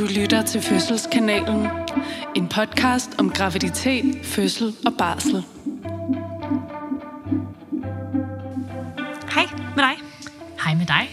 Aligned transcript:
Du 0.00 0.06
lytter 0.06 0.42
til 0.42 0.62
Fødselskanalen. 0.62 1.66
En 2.36 2.48
podcast 2.48 3.10
om 3.18 3.30
graviditet, 3.30 4.26
fødsel 4.26 4.74
og 4.86 4.92
barsel. 4.98 5.44
Hej 9.34 9.46
med 9.76 9.84
dig. 9.84 9.96
Hej 10.64 10.74
med 10.74 10.86
dig. 10.86 11.10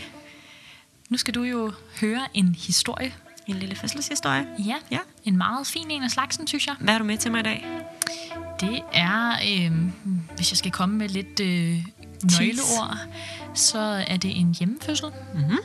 Nu 1.10 1.18
skal 1.18 1.34
du 1.36 1.44
jo 1.44 1.72
høre 2.02 2.22
en 2.34 2.56
historie. 2.56 3.14
En 3.48 3.56
lille 3.56 3.76
fødselshistorie. 3.76 4.48
Ja, 4.66 4.76
Ja. 4.92 5.00
en 5.26 5.38
meget 5.38 5.68
fin 5.68 5.92
en 5.92 6.04
af 6.04 6.12
slagsen, 6.12 6.48
synes 6.48 6.68
jeg. 6.68 6.76
Hvad 6.80 6.94
har 6.94 7.00
du 7.00 7.06
med 7.06 7.18
til 7.18 7.32
mig 7.32 7.40
i 7.40 7.44
dag? 7.44 7.66
Det 8.60 8.82
er, 8.94 9.32
øh, 9.32 9.72
hvis 10.36 10.52
jeg 10.52 10.58
skal 10.58 10.72
komme 10.72 10.98
med 10.98 11.10
lidt 11.10 11.40
øh, 11.40 11.86
nøgleord, 12.40 12.98
så 13.54 13.80
er 14.08 14.18
det 14.18 14.40
en 14.40 14.56
hjemmefødsel. 14.60 15.08
Mhm. 15.34 15.58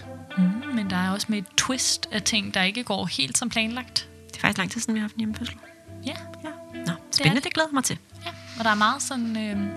Der 0.93 0.99
er 0.99 1.11
også 1.11 1.27
med 1.31 1.39
et 1.39 1.47
twist 1.57 2.09
af 2.11 2.23
ting, 2.23 2.55
der 2.55 2.63
ikke 2.63 2.85
går 2.85 3.07
helt 3.07 3.39
som 3.39 3.49
planlagt. 3.49 4.09
Det 4.29 4.37
er 4.37 4.41
faktisk 4.41 4.59
lang 4.59 4.71
tid 4.71 4.81
siden, 4.81 4.95
vi 4.95 4.99
har 5.01 5.05
haft 5.05 5.15
en 5.15 5.21
hjemmefødsel. 5.21 5.57
Ja, 6.07 6.15
Ja. 6.45 6.49
Nå, 6.87 6.93
spændende, 7.11 7.37
det. 7.37 7.45
det 7.45 7.55
glæder 7.55 7.69
jeg 7.69 7.75
mig 7.75 7.85
til. 7.85 7.99
ja. 8.25 8.31
og 8.59 8.65
der 8.65 8.71
er 8.71 8.75
meget 8.75 9.03
sådan 9.03 9.37
øh, 9.37 9.69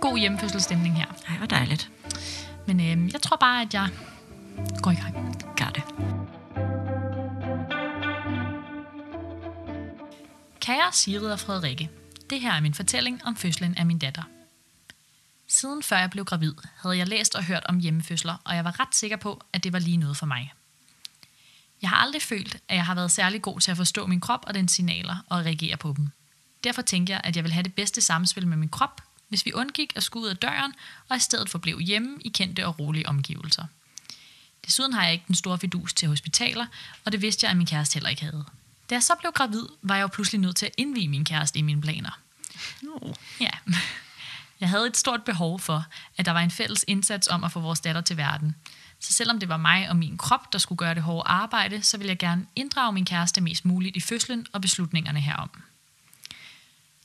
god 0.00 0.18
hjemmefødselsstemning 0.18 0.96
her. 0.96 1.06
Ej, 1.28 1.36
hvor 1.36 1.46
dejligt. 1.46 1.90
Men 2.66 2.80
øh, 2.80 3.12
jeg 3.12 3.22
tror 3.22 3.36
bare, 3.36 3.62
at 3.62 3.74
jeg 3.74 3.88
går 4.82 4.90
i 4.90 4.94
gang. 4.94 5.14
Gør 5.56 5.70
det. 5.74 5.82
Kære 10.60 10.92
Sigrid 10.92 11.30
og 11.32 11.40
Frederikke, 11.40 11.90
det 12.30 12.40
her 12.40 12.52
er 12.52 12.60
min 12.60 12.74
fortælling 12.74 13.20
om 13.24 13.36
fødslen 13.36 13.74
af 13.78 13.86
min 13.86 13.98
datter. 13.98 14.22
Siden 15.52 15.82
før 15.82 15.98
jeg 15.98 16.10
blev 16.10 16.24
gravid, 16.24 16.54
havde 16.76 16.96
jeg 16.96 17.08
læst 17.08 17.34
og 17.34 17.44
hørt 17.44 17.64
om 17.64 17.78
hjemmefødsler, 17.78 18.36
og 18.44 18.56
jeg 18.56 18.64
var 18.64 18.80
ret 18.80 18.94
sikker 18.94 19.16
på, 19.16 19.42
at 19.52 19.64
det 19.64 19.72
var 19.72 19.78
lige 19.78 19.96
noget 19.96 20.16
for 20.16 20.26
mig. 20.26 20.52
Jeg 21.82 21.90
har 21.90 21.96
aldrig 21.96 22.22
følt, 22.22 22.56
at 22.68 22.76
jeg 22.76 22.86
har 22.86 22.94
været 22.94 23.10
særlig 23.10 23.42
god 23.42 23.60
til 23.60 23.70
at 23.70 23.76
forstå 23.76 24.06
min 24.06 24.20
krop 24.20 24.44
og 24.46 24.54
dens 24.54 24.72
signaler 24.72 25.16
og 25.28 25.38
reagere 25.38 25.76
på 25.76 25.94
dem. 25.96 26.08
Derfor 26.64 26.82
tænkte 26.82 27.12
jeg, 27.12 27.20
at 27.24 27.36
jeg 27.36 27.44
ville 27.44 27.52
have 27.52 27.62
det 27.62 27.74
bedste 27.74 28.00
samspil 28.00 28.46
med 28.46 28.56
min 28.56 28.68
krop, 28.68 29.02
hvis 29.28 29.46
vi 29.46 29.52
undgik 29.52 29.92
at 29.96 30.02
skulle 30.02 30.24
ud 30.24 30.30
af 30.30 30.36
døren 30.36 30.72
og 31.08 31.16
i 31.16 31.20
stedet 31.20 31.50
forblev 31.50 31.80
hjemme 31.80 32.18
i 32.24 32.28
kendte 32.28 32.66
og 32.66 32.78
rolige 32.78 33.08
omgivelser. 33.08 33.64
Desuden 34.66 34.92
har 34.92 35.04
jeg 35.04 35.12
ikke 35.12 35.24
den 35.26 35.34
store 35.34 35.58
fidus 35.58 35.94
til 35.94 36.08
hospitaler, 36.08 36.66
og 37.04 37.12
det 37.12 37.22
vidste 37.22 37.44
jeg, 37.44 37.50
at 37.50 37.56
min 37.56 37.66
kæreste 37.66 37.94
heller 37.94 38.10
ikke 38.10 38.24
havde. 38.24 38.44
Da 38.90 38.94
jeg 38.94 39.02
så 39.02 39.12
blev 39.20 39.32
gravid, 39.32 39.66
var 39.82 39.94
jeg 39.94 40.02
jo 40.02 40.08
pludselig 40.08 40.40
nødt 40.40 40.56
til 40.56 40.66
at 40.66 40.72
indvige 40.76 41.08
min 41.08 41.24
kæreste 41.24 41.58
i 41.58 41.62
mine 41.62 41.80
planer. 41.80 42.18
Nå. 42.82 43.14
Ja. 43.40 43.50
Jeg 44.60 44.68
havde 44.68 44.86
et 44.86 44.96
stort 44.96 45.24
behov 45.24 45.60
for, 45.60 45.86
at 46.16 46.26
der 46.26 46.32
var 46.32 46.40
en 46.40 46.50
fælles 46.50 46.84
indsats 46.88 47.28
om 47.28 47.44
at 47.44 47.52
få 47.52 47.60
vores 47.60 47.80
datter 47.80 48.00
til 48.00 48.16
verden. 48.16 48.56
Så 49.00 49.12
selvom 49.12 49.40
det 49.40 49.48
var 49.48 49.56
mig 49.56 49.88
og 49.88 49.96
min 49.96 50.18
krop, 50.18 50.52
der 50.52 50.58
skulle 50.58 50.76
gøre 50.76 50.94
det 50.94 51.02
hårde 51.02 51.28
arbejde, 51.28 51.82
så 51.82 51.98
ville 51.98 52.08
jeg 52.08 52.18
gerne 52.18 52.46
inddrage 52.56 52.92
min 52.92 53.04
kæreste 53.04 53.40
mest 53.40 53.64
muligt 53.64 53.96
i 53.96 54.00
fødslen 54.00 54.46
og 54.52 54.60
beslutningerne 54.60 55.20
herom. 55.20 55.50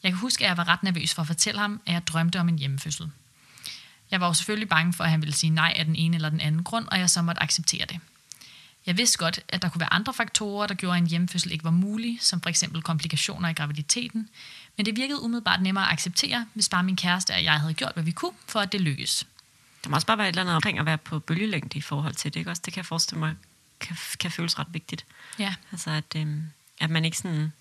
Jeg 0.03 0.11
kan 0.11 0.19
huske, 0.19 0.43
at 0.43 0.49
jeg 0.49 0.57
var 0.57 0.67
ret 0.67 0.83
nervøs 0.83 1.13
for 1.13 1.21
at 1.21 1.27
fortælle 1.27 1.59
ham, 1.59 1.81
at 1.85 1.93
jeg 1.93 2.07
drømte 2.07 2.39
om 2.39 2.49
en 2.49 2.59
hjemmefødsel. 2.59 3.09
Jeg 4.11 4.21
var 4.21 4.27
jo 4.27 4.33
selvfølgelig 4.33 4.69
bange 4.69 4.93
for, 4.93 5.03
at 5.03 5.09
han 5.09 5.21
ville 5.21 5.35
sige 5.35 5.49
nej 5.49 5.73
af 5.75 5.85
den 5.85 5.95
ene 5.95 6.15
eller 6.15 6.29
den 6.29 6.41
anden 6.41 6.63
grund, 6.63 6.87
og 6.87 6.99
jeg 6.99 7.09
så 7.09 7.21
måtte 7.21 7.43
acceptere 7.43 7.85
det. 7.85 7.99
Jeg 8.85 8.97
vidste 8.97 9.17
godt, 9.17 9.39
at 9.49 9.61
der 9.61 9.69
kunne 9.69 9.79
være 9.79 9.93
andre 9.93 10.13
faktorer, 10.13 10.67
der 10.67 10.73
gjorde, 10.73 10.97
at 10.97 11.01
en 11.01 11.07
hjemmefødsel 11.07 11.51
ikke 11.51 11.63
var 11.63 11.71
mulig, 11.71 12.17
som 12.21 12.41
for 12.41 12.49
eksempel 12.49 12.81
komplikationer 12.81 13.49
i 13.49 13.53
graviditeten, 13.53 14.29
men 14.77 14.85
det 14.85 14.95
virkede 14.95 15.21
umiddelbart 15.21 15.61
nemmere 15.61 15.85
at 15.85 15.93
acceptere, 15.93 16.45
hvis 16.53 16.69
bare 16.69 16.83
min 16.83 16.95
kæreste 16.95 17.31
og 17.31 17.43
jeg 17.43 17.59
havde 17.59 17.73
gjort, 17.73 17.93
hvad 17.93 18.03
vi 18.03 18.11
kunne, 18.11 18.33
for 18.47 18.59
at 18.59 18.71
det 18.71 18.81
lykkes. 18.81 19.27
Der 19.83 19.89
må 19.89 19.95
også 19.95 20.07
bare 20.07 20.17
være 20.17 20.27
et 20.27 20.31
eller 20.31 20.41
andet 20.41 20.55
omkring 20.55 20.79
at 20.79 20.85
være 20.85 20.97
på 20.97 21.19
bølgelængde 21.19 21.77
i 21.77 21.81
forhold 21.81 22.13
til 22.13 22.33
det, 22.33 22.39
ikke 22.39 22.51
også? 22.51 22.61
Det 22.65 22.73
kan 22.73 22.77
jeg 22.77 22.85
forestille 22.85 23.19
mig, 23.19 23.35
kan, 23.79 23.97
kan 24.19 24.31
føles 24.31 24.59
ret 24.59 24.67
vigtigt. 24.71 25.05
Ja, 25.39 25.55
Altså, 25.71 25.89
at, 25.89 26.15
øhm, 26.15 26.43
at 26.79 26.89
man 26.89 27.05
ikke 27.05 27.17
sådan... 27.17 27.53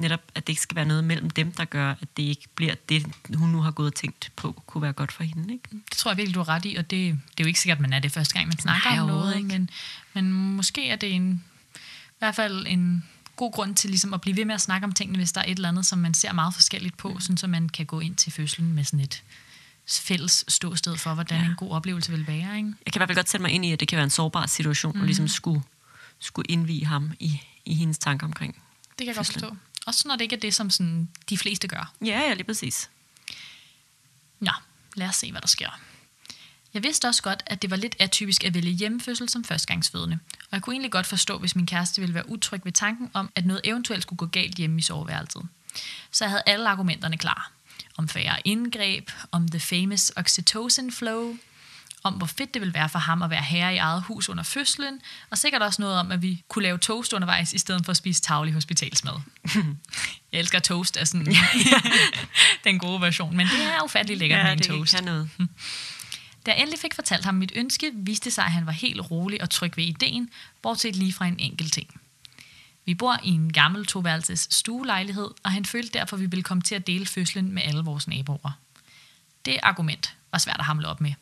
Netop, 0.00 0.20
at 0.34 0.46
det 0.46 0.52
ikke 0.52 0.62
skal 0.62 0.76
være 0.76 0.84
noget 0.84 1.04
mellem 1.04 1.30
dem, 1.30 1.52
der 1.52 1.64
gør, 1.64 1.90
at 1.90 2.08
det 2.16 2.22
ikke 2.22 2.48
bliver 2.54 2.74
det, 2.88 3.06
hun 3.34 3.48
nu 3.48 3.60
har 3.60 3.70
gået 3.70 3.86
og 3.86 3.94
tænkt 3.94 4.32
på, 4.36 4.62
kunne 4.66 4.82
være 4.82 4.92
godt 4.92 5.12
for 5.12 5.24
hende, 5.24 5.52
ikke? 5.52 5.68
det 5.72 5.96
tror 5.96 6.10
jeg 6.10 6.16
virkelig, 6.16 6.34
du 6.34 6.40
har 6.40 6.48
ret 6.48 6.64
i, 6.64 6.76
og 6.76 6.90
det, 6.90 6.90
det 6.90 7.40
er 7.40 7.44
jo 7.44 7.46
ikke 7.46 7.60
sikkert, 7.60 7.76
at 7.78 7.82
man 7.82 7.92
er 7.92 7.98
det 7.98 8.12
første 8.12 8.34
gang, 8.34 8.46
man 8.48 8.58
snakker 8.58 8.90
Nej, 8.90 9.00
om 9.00 9.08
noget, 9.08 9.36
ikke. 9.36 9.48
men, 9.48 9.70
men 10.14 10.32
måske 10.32 10.88
er 10.88 10.96
det 10.96 11.12
en, 11.14 11.44
i 12.08 12.18
hvert 12.18 12.34
fald 12.34 12.66
en 12.66 13.04
god 13.36 13.52
grund 13.52 13.74
til 13.74 13.90
ligesom 13.90 14.14
at 14.14 14.20
blive 14.20 14.36
ved 14.36 14.44
med 14.44 14.54
at 14.54 14.60
snakke 14.60 14.84
om 14.84 14.92
tingene, 14.92 15.18
hvis 15.18 15.32
der 15.32 15.40
er 15.40 15.44
et 15.44 15.50
eller 15.56 15.68
andet, 15.68 15.86
som 15.86 15.98
man 15.98 16.14
ser 16.14 16.32
meget 16.32 16.54
forskelligt 16.54 16.96
på, 16.96 17.08
mm. 17.12 17.20
sådan 17.20 17.36
så 17.36 17.46
man 17.46 17.68
kan 17.68 17.86
gå 17.86 18.00
ind 18.00 18.16
til 18.16 18.32
fødslen 18.32 18.72
med 18.72 18.84
sådan 18.84 19.00
et 19.00 19.22
fælles 19.90 20.44
ståsted 20.48 20.96
for, 20.96 21.14
hvordan 21.14 21.40
Ja. 21.40 21.46
en 21.46 21.54
god 21.56 21.70
oplevelse 21.70 22.12
vil 22.12 22.26
være. 22.26 22.56
Ikke? 22.56 22.72
Jeg 22.86 22.92
kan 22.92 22.94
i 22.94 22.98
hvert 22.98 23.08
fald 23.08 23.16
godt 23.16 23.28
sætte 23.28 23.42
mig 23.42 23.50
ind 23.52 23.64
i, 23.64 23.72
at 23.72 23.80
det 23.80 23.88
kan 23.88 23.96
være 23.96 24.04
en 24.04 24.10
sårbar 24.10 24.46
situation, 24.46 24.92
mm. 24.94 25.00
og 25.00 25.06
ligesom 25.06 25.28
skulle, 25.28 25.62
skulle 26.18 26.46
indvige 26.48 26.86
ham 26.86 27.12
i, 27.20 27.40
i 27.64 27.74
hendes 27.74 27.98
tanker 27.98 28.26
omkring. 28.26 28.54
Det 28.54 28.96
kan 28.98 29.06
jeg 29.06 29.14
godt 29.16 29.26
Fødslen. 29.26 29.40
forstå. 29.40 29.56
Også 29.86 30.08
når 30.08 30.16
det 30.16 30.22
ikke 30.22 30.36
er 30.36 30.40
det, 30.40 30.54
som 30.54 30.70
sådan, 30.70 31.08
de 31.28 31.38
fleste 31.38 31.68
gør. 31.68 31.92
Ja, 32.00 32.20
ja, 32.20 32.34
lige 32.34 32.44
præcis. 32.44 32.90
Nå, 34.40 34.52
lad 34.94 35.08
os 35.08 35.16
se, 35.16 35.30
hvad 35.30 35.40
der 35.40 35.48
sker. 35.48 35.80
Jeg 36.74 36.82
vidste 36.82 37.08
også 37.08 37.22
godt, 37.22 37.42
at 37.46 37.62
det 37.62 37.70
var 37.70 37.76
lidt 37.76 37.96
atypisk 37.98 38.44
at 38.44 38.54
vælge 38.54 38.72
hjemmefødsel 38.72 39.28
som 39.28 39.44
førstegangsfødende, 39.44 40.18
og 40.40 40.48
jeg 40.52 40.62
kunne 40.62 40.74
egentlig 40.74 40.92
godt 40.92 41.06
forstå, 41.06 41.38
hvis 41.38 41.56
min 41.56 41.66
kæreste 41.66 42.00
ville 42.00 42.14
være 42.14 42.28
utryg 42.28 42.64
ved 42.64 42.72
tanken 42.72 43.10
om, 43.12 43.30
at 43.34 43.46
noget 43.46 43.60
eventuelt 43.64 44.02
skulle 44.02 44.18
gå 44.18 44.26
galt 44.26 44.54
hjemme 44.54 44.78
i 44.78 44.82
soveværelset. 44.82 45.48
Så 46.10 46.24
jeg 46.24 46.30
havde 46.30 46.42
alle 46.46 46.68
argumenterne 46.68 47.18
klar. 47.18 47.52
Om 47.96 48.08
færre 48.08 48.36
indgreb, 48.44 49.10
om 49.32 49.48
the 49.48 49.60
famous 49.60 50.12
oxytocin 50.16 50.92
flow, 50.92 51.36
om 52.02 52.14
hvor 52.14 52.26
fedt 52.26 52.54
det 52.54 52.62
ville 52.62 52.74
være 52.74 52.88
for 52.88 52.98
ham 52.98 53.22
at 53.22 53.30
være 53.30 53.42
herre 53.42 53.74
i 53.74 53.76
eget 53.76 54.02
hus 54.02 54.28
under 54.28 54.42
fødslen, 54.42 55.00
og 55.30 55.38
sikkert 55.38 55.62
også 55.62 55.82
noget 55.82 55.98
om, 55.98 56.12
at 56.12 56.22
vi 56.22 56.42
kunne 56.48 56.62
lave 56.62 56.78
toast 56.78 57.12
undervejs, 57.12 57.52
i 57.52 57.58
stedet 57.58 57.84
for 57.84 57.90
at 57.90 57.96
spise 57.96 58.22
tavlig 58.22 58.54
hospitalsmad. 58.54 59.14
Jeg 60.32 60.40
elsker 60.40 60.58
toast 60.58 60.96
af 60.96 61.08
sådan 61.08 61.26
den 62.64 62.78
gode 62.78 63.00
version, 63.00 63.36
men 63.36 63.46
det 63.46 63.62
er 63.62 63.82
ufattelig 63.84 64.18
lækkert 64.18 64.38
ja, 64.38 64.44
med 64.44 64.52
en 64.52 64.58
det 64.58 64.66
toast. 64.66 64.94
kan 64.94 65.04
noget. 65.04 65.30
Da 66.46 66.50
jeg 66.50 66.60
endelig 66.60 66.78
fik 66.78 66.94
fortalt 66.94 67.24
ham 67.24 67.34
mit 67.34 67.52
ønske, 67.54 67.90
viste 67.94 68.30
sig, 68.30 68.44
at 68.44 68.52
han 68.52 68.66
var 68.66 68.72
helt 68.72 69.10
rolig 69.10 69.42
og 69.42 69.50
tryg 69.50 69.76
ved 69.76 69.84
ideen, 69.84 70.30
bortset 70.62 70.96
lige 70.96 71.12
fra 71.12 71.26
en 71.26 71.38
enkelt 71.38 71.72
ting. 71.72 72.00
Vi 72.84 72.94
bor 72.94 73.16
i 73.22 73.28
en 73.28 73.52
gammel 73.52 73.86
toværelses 73.86 74.48
stuelejlighed, 74.50 75.30
og 75.42 75.52
han 75.52 75.64
følte 75.64 75.98
derfor, 75.98 76.16
at 76.16 76.20
vi 76.20 76.26
ville 76.26 76.42
komme 76.42 76.62
til 76.62 76.74
at 76.74 76.86
dele 76.86 77.06
fødslen 77.06 77.52
med 77.52 77.62
alle 77.62 77.82
vores 77.82 78.08
naboer. 78.08 78.58
Det 79.44 79.56
argument 79.62 80.16
var 80.32 80.38
svært 80.38 80.58
at 80.58 80.64
hamle 80.64 80.88
op 80.88 81.00
med. 81.00 81.12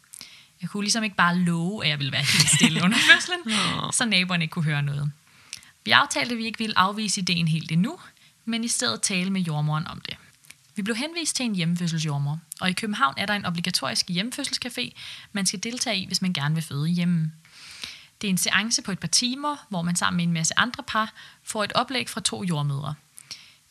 Jeg 0.62 0.70
kunne 0.70 0.82
ligesom 0.82 1.04
ikke 1.04 1.16
bare 1.16 1.36
love, 1.36 1.84
at 1.84 1.90
jeg 1.90 1.98
ville 1.98 2.12
være 2.12 2.22
helt 2.22 2.48
stille 2.48 2.82
under 2.84 2.98
fødslen, 3.12 3.38
så 3.92 4.04
naboerne 4.04 4.44
ikke 4.44 4.52
kunne 4.52 4.64
høre 4.64 4.82
noget. 4.82 5.12
Vi 5.84 5.90
aftalte, 5.90 6.32
at 6.32 6.38
vi 6.38 6.44
ikke 6.44 6.58
ville 6.58 6.78
afvise 6.78 7.20
ideen 7.20 7.48
helt 7.48 7.72
endnu, 7.72 7.98
men 8.44 8.64
i 8.64 8.68
stedet 8.68 9.02
tale 9.02 9.30
med 9.30 9.40
jordmoren 9.40 9.86
om 9.86 10.00
det. 10.00 10.16
Vi 10.76 10.82
blev 10.82 10.96
henvist 10.96 11.36
til 11.36 11.46
en 11.46 11.54
hjemmefødselsjordmor, 11.54 12.40
og 12.60 12.70
i 12.70 12.72
København 12.72 13.14
er 13.16 13.26
der 13.26 13.34
en 13.34 13.46
obligatorisk 13.46 14.10
hjemmefødselscafé, 14.10 14.90
man 15.32 15.46
skal 15.46 15.62
deltage 15.62 15.96
i, 15.96 16.06
hvis 16.06 16.22
man 16.22 16.32
gerne 16.32 16.54
vil 16.54 16.64
føde 16.64 16.88
hjemme. 16.88 17.32
Det 18.20 18.28
er 18.28 18.30
en 18.30 18.38
seance 18.38 18.82
på 18.82 18.92
et 18.92 18.98
par 18.98 19.08
timer, 19.08 19.66
hvor 19.68 19.82
man 19.82 19.96
sammen 19.96 20.16
med 20.16 20.24
en 20.24 20.32
masse 20.32 20.58
andre 20.58 20.82
par 20.82 21.12
får 21.42 21.64
et 21.64 21.72
oplæg 21.72 22.08
fra 22.08 22.20
to 22.20 22.44
jordmødre. 22.44 22.94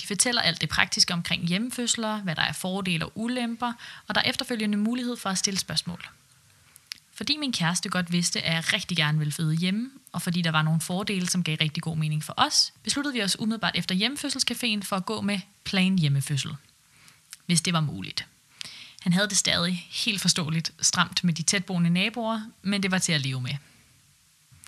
De 0.02 0.08
fortæller 0.08 0.42
alt 0.42 0.62
det 0.62 0.70
praktiske 0.70 1.14
omkring 1.14 1.48
hjemmefødsler, 1.48 2.18
hvad 2.18 2.36
der 2.36 2.42
er 2.42 2.54
fordele 2.54 3.06
og 3.06 3.12
ulemper, 3.16 3.74
og 4.08 4.16
der 4.16 4.22
er 4.22 4.30
efterfølgende 4.30 4.78
mulighed 4.78 5.18
for 5.18 5.30
at 5.30 5.38
stille 5.38 5.60
spørgsmål. 5.60 6.10
Fordi 7.18 7.38
min 7.38 7.52
kæreste 7.52 7.90
godt 7.90 8.12
vidste, 8.12 8.42
at 8.42 8.54
jeg 8.54 8.74
rigtig 8.74 8.98
gerne 8.98 9.18
ville 9.18 9.32
føde 9.32 9.56
hjemme, 9.56 9.90
og 10.12 10.22
fordi 10.22 10.42
der 10.42 10.52
var 10.52 10.62
nogle 10.62 10.82
fordele, 10.82 11.30
som 11.30 11.44
gav 11.44 11.58
rigtig 11.62 11.84
god 11.84 11.98
mening 11.98 12.24
for 12.24 12.34
os, 12.38 12.74
besluttede 12.84 13.14
vi 13.14 13.24
os 13.24 13.40
umiddelbart 13.40 13.76
efter 13.76 13.96
hjemmefødselscaféen 13.96 14.84
for 14.84 14.96
at 14.96 15.06
gå 15.06 15.22
med 15.22 15.40
plan 15.64 16.00
hjemmefødsel. 16.00 16.56
Hvis 17.46 17.62
det 17.62 17.74
var 17.74 17.82
muligt. 17.82 18.26
Han 19.02 19.14
havde 19.14 19.28
det 19.28 19.38
stadig 19.38 19.88
helt 19.92 20.22
forståeligt 20.22 20.72
stramt 20.82 21.24
med 21.24 21.34
de 21.34 21.44
tætboende 21.44 21.90
naboer, 21.90 22.42
men 22.62 22.84
det 22.84 22.92
var 22.92 22.98
til 22.98 23.12
at 23.12 23.22
leve 23.22 23.42
med. 23.42 23.56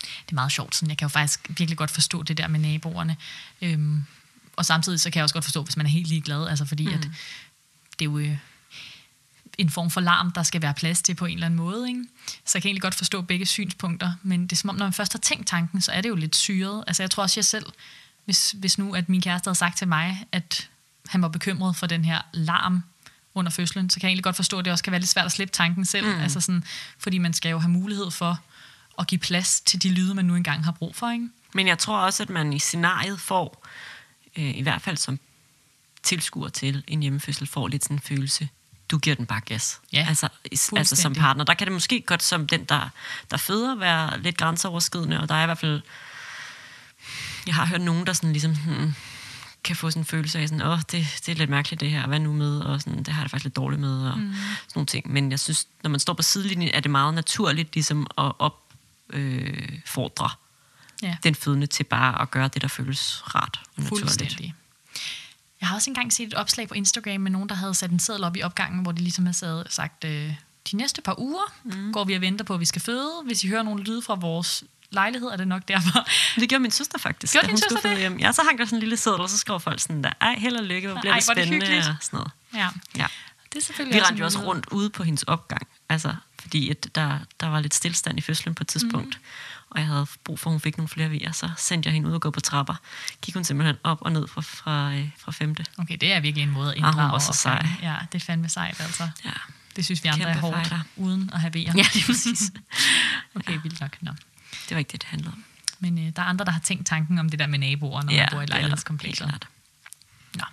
Det 0.02 0.31
er 0.31 0.36
meget 0.36 0.52
sjovt, 0.52 0.75
sådan 0.75 0.90
jeg 0.90 0.98
kan 0.98 1.06
jo 1.06 1.10
faktisk 1.10 1.50
virkelig 1.50 1.78
godt 1.78 1.92
forstå 1.92 2.24
det 2.24 2.38
der 2.38 2.48
med 2.48 2.60
naboerne. 2.60 3.18
Øhm, 3.62 4.04
og 4.56 4.66
samtidig 4.66 5.00
så 5.00 5.10
kan 5.12 5.19
jeg 5.19 5.24
også 5.24 5.36
godt 5.36 5.45
forstå, 5.45 5.63
hvis 5.63 5.78
man 5.78 5.86
er 5.86 5.90
helt 5.90 6.07
ligeglad, 6.07 6.48
altså 6.48 6.66
fordi 6.66 6.86
mm. 6.86 6.94
at 6.94 7.02
det 8.00 8.06
er 8.06 8.06
jo 8.06 8.18
øh, 8.18 8.38
en 9.60 9.70
form 9.70 9.90
for 9.90 10.02
larm, 10.02 10.32
der 10.32 10.44
skal 10.44 10.62
være 10.62 10.74
plads 10.74 11.02
til 11.02 11.16
på 11.16 11.26
en 11.26 11.34
eller 11.34 11.46
anden 11.46 11.58
måde. 11.58 11.88
Ikke? 11.88 12.06
Så 12.46 12.58
jeg 12.58 12.62
kan 12.62 12.70
egentlig 12.70 12.82
godt 12.82 12.96
forstå 12.96 13.22
begge 13.22 13.46
synspunkter, 13.46 14.14
men 14.24 14.44
det 14.44 14.52
er 14.52 14.56
som 14.56 14.70
om, 14.70 14.76
når 14.76 14.86
man 14.86 14.94
først 14.94 15.14
har 15.14 15.20
tænkt 15.20 15.48
tanken, 15.48 15.82
så 15.82 15.92
er 15.92 16.02
det 16.02 16.10
jo 16.10 16.16
lidt 16.16 16.36
syret. 16.36 16.84
Altså 16.88 17.04
jeg 17.04 17.12
tror 17.12 17.24
også 17.24 17.40
jeg 17.40 17.46
selv, 17.46 17.66
hvis, 18.26 18.52
hvis 18.52 18.78
nu 18.78 18.96
at 18.96 19.10
min 19.10 19.22
kæreste 19.22 19.48
havde 19.48 19.58
sagt 19.58 19.78
til 19.78 19.88
mig, 19.88 20.26
at 20.32 20.70
han 21.08 21.22
var 21.22 21.28
bekymret 21.28 21.76
for 21.76 21.88
den 21.88 22.06
her 22.06 22.22
larm 22.34 22.84
under 23.34 23.52
fødslen, 23.52 23.90
så 23.90 24.00
kan 24.00 24.08
jeg 24.08 24.10
egentlig 24.10 24.24
godt 24.24 24.36
forstå, 24.36 24.60
at 24.60 24.66
det 24.66 24.72
også 24.72 24.84
kan 24.84 24.92
være 24.92 25.02
lidt 25.02 25.10
svært 25.10 25.26
at 25.26 25.32
slippe 25.32 25.52
tanken 25.52 25.86
selv. 25.86 26.06
Mm. 26.06 26.22
Altså 26.22 26.42
sådan, 26.42 26.64
fordi 26.98 27.18
man 27.18 27.34
skal 27.34 27.50
jo 27.50 27.60
have 27.60 27.72
mulighed 27.72 28.12
for 28.12 28.40
at 29.00 29.08
give 29.08 29.20
plads 29.20 29.62
til 29.62 29.84
de 29.84 29.90
lyde, 29.90 30.14
man 30.14 30.26
nu 30.26 30.36
engang 30.36 30.64
har 30.64 30.72
brug 30.72 30.96
for. 30.96 31.12
Ikke? 31.12 31.30
Men 31.54 31.68
jeg 31.68 31.78
tror 31.78 31.98
også, 31.98 32.24
at 32.24 32.30
man 32.30 32.54
i 32.54 32.60
scenariet 32.60 33.20
får, 33.20 33.68
øh, 34.36 34.58
i 34.58 34.62
hvert 34.62 34.82
fald 34.82 34.98
som 34.98 35.20
tilskuer 36.04 36.50
til 36.50 36.84
en 36.88 37.02
hjemmefødsel, 37.02 37.48
får 37.48 37.68
lidt 37.68 37.84
sådan 37.84 37.98
en 37.98 38.02
følelse, 38.02 38.50
du 38.92 38.98
giver 38.98 39.16
den 39.16 39.26
bare 39.26 39.42
gas. 39.42 39.80
Ja, 39.94 40.06
altså, 40.10 40.30
altså 40.78 40.96
som 40.96 41.14
partner. 41.14 41.44
Der 41.44 41.54
kan 41.54 41.68
det 41.68 41.74
måske 41.74 42.02
godt 42.02 42.24
som 42.24 42.48
den, 42.48 42.64
der, 42.64 42.90
der 43.32 43.38
føder, 43.38 43.76
være 43.76 44.22
lidt 44.22 44.38
grænseoverskridende, 44.38 45.20
og 45.20 45.30
der 45.30 45.36
er 45.36 45.44
i 45.44 45.46
hvert 45.46 45.58
fald 45.58 45.82
jeg 47.46 47.56
har 47.56 47.66
hørt 47.66 47.82
nogen, 47.82 48.08
der 48.08 48.14
sådan 48.14 48.32
ligesom 48.32 48.56
hmm, 48.56 48.94
kan 49.64 49.76
få 49.76 49.90
sådan 49.92 50.02
en 50.02 50.06
følelse 50.06 50.40
af, 50.40 50.50
sådan, 50.50 50.66
åh, 50.66 50.80
det, 50.92 51.22
det 51.26 51.30
er 51.30 51.36
lidt 51.36 51.50
mærkeligt 51.50 51.80
det 51.82 51.92
her, 51.92 52.08
hvad 52.08 52.20
nu 52.20 52.34
med, 52.34 52.60
og 52.60 52.82
sådan, 52.82 53.04
det 53.04 53.08
har 53.08 53.22
jeg 53.22 53.24
det 53.24 53.32
faktisk 53.32 53.46
lidt 53.46 53.56
dårligt 53.56 53.82
med, 53.82 54.08
og 54.08 54.18
mm. 54.18 54.34
sådan 54.34 54.72
nogle 54.76 54.86
ting. 54.86 55.12
Men 55.12 55.32
jeg 55.32 55.40
synes, 55.40 55.68
når 55.84 55.90
man 55.90 56.00
står 56.00 56.14
på 56.14 56.22
sidelinjen, 56.22 56.72
er 56.74 56.80
det 56.80 56.92
meget 56.92 57.14
naturligt 57.14 57.74
ligesom 57.74 58.08
at 58.18 58.32
opfordre 58.40 60.26
øh, 60.26 60.36
Ja. 61.04 61.18
den 61.24 61.36
fødende 61.36 61.68
til 61.68 61.84
bare 61.84 62.22
at 62.22 62.32
gøre 62.32 62.48
det, 62.48 62.62
der 62.62 62.68
føles 62.68 63.36
rart 63.36 63.60
og 63.78 63.84
naturligt. 63.84 64.04
Fuldstændig. 64.04 64.54
Jeg 65.62 65.68
har 65.70 65.76
også 65.76 65.90
engang 65.90 66.14
set 66.14 66.28
et 66.28 66.34
opslag 66.34 66.68
på 66.68 66.74
Instagram 66.74 67.22
med 67.22 67.32
nogen, 67.32 67.50
der 67.50 67.56
havde 67.56 67.74
sat 67.74 67.92
en 67.92 68.00
seddel 68.00 68.24
op 68.24 68.36
i 68.36 68.42
opgangen, 68.42 68.82
hvor 68.82 68.92
de 68.92 69.02
ligesom 69.02 69.26
havde 69.26 69.66
sagt, 69.70 70.04
øh, 70.04 70.34
de 70.72 70.76
næste 70.78 71.02
par 71.02 71.20
uger 71.20 71.54
mm. 71.64 71.94
går 71.94 72.04
vi 72.04 72.14
og 72.14 72.22
venter 72.22 72.46
på, 72.46 72.54
at 72.54 72.60
vi 72.60 72.66
skal 72.66 72.82
føde. 72.82 73.12
Hvis 73.26 73.44
I 73.44 73.48
hører 73.48 73.64
nogle 73.64 73.84
lyde 73.84 74.02
fra 74.02 74.16
vores 74.16 74.64
lejlighed, 74.92 75.30
er 75.30 75.38
det 75.38 75.48
nok 75.48 75.68
derfor. 75.68 76.08
Det 76.36 76.50
gjorde 76.50 76.62
min 76.62 76.72
søster 76.72 76.98
faktisk. 77.00 77.34
Gjorde 77.34 77.48
din 77.48 77.58
søster 77.58 77.90
det? 77.90 77.98
hjem. 77.98 78.18
Ja, 78.18 78.32
så 78.32 78.42
hang 78.46 78.58
der 78.60 78.66
sådan 78.66 78.78
en 78.78 78.80
lille 78.80 78.98
seddel, 78.98 79.22
og 79.22 79.30
så 79.30 79.38
skrev 79.38 79.60
folk 79.60 79.80
sådan 79.80 80.04
der, 80.04 80.12
ej, 80.22 80.36
held 80.40 80.56
og 80.56 80.64
lykke, 80.64 80.88
hvor 80.88 81.00
bliver 81.02 81.14
Ej, 81.14 81.20
det 81.20 81.28
det 81.28 81.36
spændende, 81.36 81.66
hyggeligt. 81.66 81.88
og 81.88 81.96
sådan 82.02 82.18
noget. 82.18 82.32
Ja, 82.54 82.70
Ja. 82.98 83.08
det 83.54 83.60
er 83.60 83.64
selvfølgelig 83.66 83.96
Vi 83.96 84.06
rendte 84.06 84.20
jo 84.20 84.26
også 84.26 84.40
rundt 84.40 84.66
ude 84.72 84.90
på 84.90 85.04
hendes 85.04 85.24
opgang, 85.24 85.68
altså, 85.90 86.16
fordi 86.42 86.70
at 86.70 86.88
der, 86.96 87.20
der 87.40 87.48
var 87.48 87.60
lidt 87.60 87.74
stillstand 87.74 88.18
i 88.18 88.22
fødslen 88.22 88.56
på 88.56 88.64
et 88.64 88.68
tidspunkt, 88.68 89.08
mm. 89.08 89.24
Og 89.71 89.80
jeg 89.80 89.88
havde 89.88 90.07
brug 90.24 90.39
for, 90.39 90.50
at 90.50 90.54
hun 90.54 90.60
fik 90.62 90.77
nogle 90.77 90.88
flere 90.89 91.10
vejer, 91.12 91.31
så 91.31 91.50
sendte 91.57 91.88
jeg 91.88 91.94
hende 91.94 92.10
ud 92.10 92.13
og 92.13 92.21
gå 92.21 92.31
på 92.31 92.39
trapper. 92.39 92.75
Gik 93.21 93.33
hun 93.33 93.44
simpelthen 93.44 93.75
op 93.83 93.98
og 94.01 94.12
ned 94.12 94.27
fra, 94.27 94.42
fra, 94.42 94.94
øh, 94.94 95.10
fra 95.18 95.31
femte. 95.31 95.66
Okay, 95.77 95.98
det 96.01 96.13
er 96.13 96.19
virkelig 96.19 96.44
en 96.44 96.50
måde 96.51 96.71
at 96.75 96.77
Ah, 96.77 96.83
hun 96.94 97.04
inddrage. 97.04 97.19
så 97.21 97.33
sej. 97.33 97.68
Ja, 97.81 97.95
det 98.12 98.21
er 98.21 98.25
fandme 98.25 98.50
sejt, 98.50 98.81
altså. 98.81 99.10
Ja, 99.25 99.31
Det 99.75 99.86
synes 99.86 100.04
vi 100.04 100.10
andre 100.10 100.25
er 100.30 100.33
Kæmpe 100.33 100.39
hårdt, 100.42 100.57
fighter. 100.68 100.80
uden 100.95 101.30
at 101.33 101.39
have 101.39 101.54
vejer. 101.54 101.74
ja 101.75 101.83
det 101.94 102.01
er 102.01 102.06
præcis. 102.06 102.51
Okay, 103.36 103.60
vildt 103.63 103.81
nok. 103.81 103.98
Nå. 104.01 104.12
Det 104.51 104.71
var 104.75 104.77
ikke 104.77 104.92
det, 104.92 105.01
det 105.01 105.10
handlede 105.10 105.31
om. 105.33 105.44
Men 105.80 105.98
øh, 106.07 106.12
der 106.16 106.21
er 106.21 106.25
andre, 106.25 106.45
der 106.45 106.51
har 106.51 106.60
tænkt 106.60 106.88
tanken 106.88 107.19
om 107.19 107.30
det 107.30 107.39
der 107.39 107.48
med 107.48 107.60
naboer, 107.60 108.01
når 108.01 108.13
ja, 108.13 108.19
man 108.21 108.27
bor 108.31 108.39
i 108.42 108.44
er 108.44 108.45
klart. 109.16 109.48
Nå. 110.36 110.44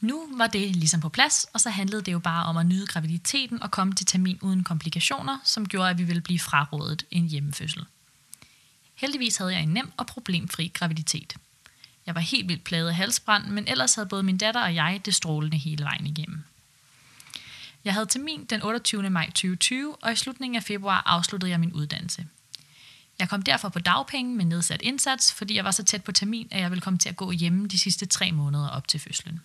Nu 0.00 0.36
var 0.38 0.46
det 0.46 0.76
ligesom 0.76 1.00
på 1.00 1.08
plads, 1.08 1.46
og 1.54 1.60
så 1.60 1.70
handlede 1.70 2.02
det 2.02 2.12
jo 2.12 2.18
bare 2.18 2.44
om 2.44 2.56
at 2.56 2.66
nyde 2.66 2.86
graviditeten 2.86 3.62
og 3.62 3.70
komme 3.70 3.94
til 3.94 4.06
termin 4.06 4.38
uden 4.40 4.64
komplikationer, 4.64 5.38
som 5.44 5.68
gjorde, 5.68 5.90
at 5.90 5.98
vi 5.98 6.04
ville 6.04 6.20
blive 6.22 6.38
frarådet 6.38 7.04
en 7.10 7.26
hjemmefødsel. 7.28 7.84
Heldigvis 8.94 9.36
havde 9.36 9.52
jeg 9.52 9.62
en 9.62 9.68
nem 9.68 9.92
og 9.96 10.06
problemfri 10.06 10.70
graviditet. 10.74 11.36
Jeg 12.06 12.14
var 12.14 12.20
helt 12.20 12.48
vildt 12.48 12.64
plaget 12.64 12.88
af 12.88 12.94
halsbrand, 12.94 13.46
men 13.46 13.68
ellers 13.68 13.94
havde 13.94 14.08
både 14.08 14.22
min 14.22 14.38
datter 14.38 14.62
og 14.62 14.74
jeg 14.74 15.00
det 15.04 15.14
strålende 15.14 15.56
hele 15.56 15.84
vejen 15.84 16.06
igennem. 16.06 16.44
Jeg 17.84 17.92
havde 17.92 18.06
termin 18.06 18.44
den 18.44 18.62
28. 18.62 19.10
maj 19.10 19.26
2020, 19.26 19.96
og 19.96 20.12
i 20.12 20.16
slutningen 20.16 20.56
af 20.56 20.62
februar 20.62 21.02
afsluttede 21.06 21.50
jeg 21.50 21.60
min 21.60 21.72
uddannelse. 21.72 22.26
Jeg 23.18 23.28
kom 23.28 23.42
derfor 23.42 23.68
på 23.68 23.78
dagpenge 23.78 24.36
med 24.36 24.44
nedsat 24.44 24.82
indsats, 24.82 25.32
fordi 25.32 25.54
jeg 25.54 25.64
var 25.64 25.70
så 25.70 25.84
tæt 25.84 26.04
på 26.04 26.12
termin, 26.12 26.48
at 26.50 26.60
jeg 26.60 26.70
ville 26.70 26.82
komme 26.82 26.98
til 26.98 27.08
at 27.08 27.16
gå 27.16 27.30
hjemme 27.30 27.68
de 27.68 27.78
sidste 27.78 28.06
tre 28.06 28.32
måneder 28.32 28.68
op 28.68 28.88
til 28.88 29.00
fødslen. 29.00 29.40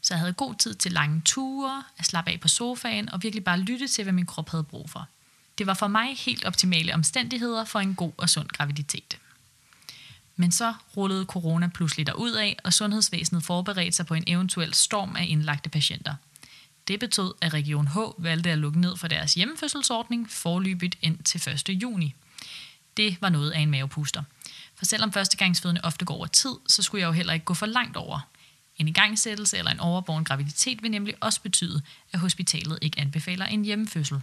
Så 0.00 0.14
jeg 0.14 0.18
havde 0.18 0.32
god 0.32 0.54
tid 0.54 0.74
til 0.74 0.92
lange 0.92 1.22
ture, 1.24 1.84
at 1.98 2.06
slappe 2.06 2.30
af 2.30 2.40
på 2.40 2.48
sofaen 2.48 3.08
og 3.08 3.22
virkelig 3.22 3.44
bare 3.44 3.60
lytte 3.60 3.88
til, 3.88 4.04
hvad 4.04 4.12
min 4.12 4.26
krop 4.26 4.50
havde 4.50 4.64
brug 4.64 4.90
for. 4.90 5.08
Det 5.60 5.66
var 5.66 5.74
for 5.74 5.88
mig 5.88 6.16
helt 6.16 6.44
optimale 6.44 6.94
omstændigheder 6.94 7.64
for 7.64 7.80
en 7.80 7.94
god 7.94 8.12
og 8.16 8.28
sund 8.28 8.48
graviditet. 8.48 9.18
Men 10.36 10.52
så 10.52 10.74
rullede 10.96 11.24
corona 11.24 11.68
pludselig 11.74 12.06
derud 12.06 12.32
af, 12.32 12.56
og 12.64 12.72
sundhedsvæsenet 12.72 13.44
forberedte 13.44 13.92
sig 13.92 14.06
på 14.06 14.14
en 14.14 14.24
eventuel 14.26 14.74
storm 14.74 15.16
af 15.16 15.26
indlagte 15.28 15.68
patienter. 15.68 16.14
Det 16.88 17.00
betød, 17.00 17.34
at 17.40 17.54
Region 17.54 17.88
H 17.88 17.98
valgte 18.18 18.50
at 18.50 18.58
lukke 18.58 18.80
ned 18.80 18.96
for 18.96 19.08
deres 19.08 19.34
hjemmefødselsordning 19.34 20.30
forløbigt 20.30 20.98
ind 21.02 21.18
til 21.18 21.48
1. 21.48 21.82
juni. 21.82 22.14
Det 22.96 23.16
var 23.20 23.28
noget 23.28 23.50
af 23.50 23.60
en 23.60 23.70
mavepuster. 23.70 24.22
For 24.74 24.84
selvom 24.84 25.12
førstegangsfødende 25.12 25.80
ofte 25.84 26.04
går 26.04 26.14
over 26.14 26.26
tid, 26.26 26.54
så 26.68 26.82
skulle 26.82 27.00
jeg 27.00 27.06
jo 27.06 27.12
heller 27.12 27.32
ikke 27.32 27.44
gå 27.44 27.54
for 27.54 27.66
langt 27.66 27.96
over. 27.96 28.20
En 28.76 28.88
igangsættelse 28.88 29.58
eller 29.58 29.70
en 29.70 29.80
overborgen 29.80 30.24
graviditet 30.24 30.82
vil 30.82 30.90
nemlig 30.90 31.14
også 31.20 31.40
betyde, 31.40 31.82
at 32.12 32.20
hospitalet 32.20 32.78
ikke 32.82 33.00
anbefaler 33.00 33.46
en 33.46 33.64
hjemmefødsel. 33.64 34.22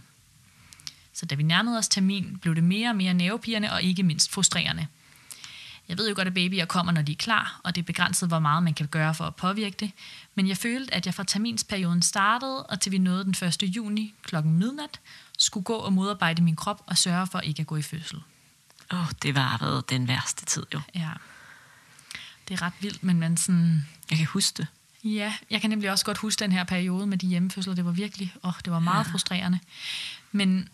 Så 1.18 1.26
da 1.26 1.34
vi 1.34 1.42
nærmede 1.42 1.78
os 1.78 1.88
termin, 1.88 2.38
blev 2.42 2.54
det 2.54 2.64
mere 2.64 2.90
og 2.90 2.96
mere 2.96 3.14
nervepirrende 3.14 3.72
og 3.72 3.82
ikke 3.82 4.02
mindst 4.02 4.30
frustrerende. 4.30 4.86
Jeg 5.88 5.98
ved 5.98 6.08
jo 6.08 6.14
godt, 6.14 6.28
at 6.28 6.34
babyer 6.34 6.64
kommer, 6.64 6.92
når 6.92 7.02
de 7.02 7.12
er 7.12 7.16
klar, 7.16 7.60
og 7.64 7.74
det 7.74 7.82
er 7.82 7.84
begrænset, 7.84 8.28
hvor 8.28 8.38
meget 8.38 8.62
man 8.62 8.74
kan 8.74 8.86
gøre 8.86 9.14
for 9.14 9.24
at 9.24 9.36
påvirke 9.36 9.76
det. 9.80 9.90
Men 10.34 10.48
jeg 10.48 10.56
følte, 10.56 10.94
at 10.94 11.06
jeg 11.06 11.14
fra 11.14 11.24
terminsperioden 11.24 12.02
startede, 12.02 12.62
og 12.62 12.80
til 12.80 12.92
vi 12.92 12.98
nåede 12.98 13.24
den 13.24 13.34
1. 13.48 13.62
juni 13.62 14.14
klokken 14.22 14.58
midnat, 14.58 15.00
skulle 15.38 15.64
gå 15.64 15.74
og 15.74 15.92
modarbejde 15.92 16.42
min 16.42 16.56
krop 16.56 16.82
og 16.86 16.98
sørge 16.98 17.26
for 17.26 17.40
ikke 17.40 17.60
at 17.60 17.66
gå 17.66 17.76
i 17.76 17.82
fødsel. 17.82 18.18
Åh, 18.92 19.00
oh, 19.00 19.06
det 19.22 19.34
var 19.34 19.58
været 19.60 19.90
den 19.90 20.08
værste 20.08 20.44
tid 20.44 20.62
jo. 20.74 20.80
Ja. 20.94 21.10
Det 22.48 22.54
er 22.54 22.62
ret 22.62 22.72
vildt, 22.80 23.02
men 23.02 23.20
man 23.20 23.36
sådan... 23.36 23.86
Jeg 24.10 24.18
kan 24.18 24.26
huske 24.26 24.56
det. 24.56 24.66
Ja, 25.04 25.34
jeg 25.50 25.60
kan 25.60 25.70
nemlig 25.70 25.90
også 25.90 26.04
godt 26.04 26.18
huske 26.18 26.40
den 26.40 26.52
her 26.52 26.64
periode 26.64 27.06
med 27.06 27.18
de 27.18 27.26
hjemmefødsler. 27.26 27.74
Det 27.74 27.84
var 27.84 27.90
virkelig, 27.90 28.34
åh, 28.44 28.52
det 28.64 28.72
var 28.72 28.78
meget 28.78 29.06
ja. 29.06 29.12
frustrerende. 29.12 29.58
Men 30.32 30.68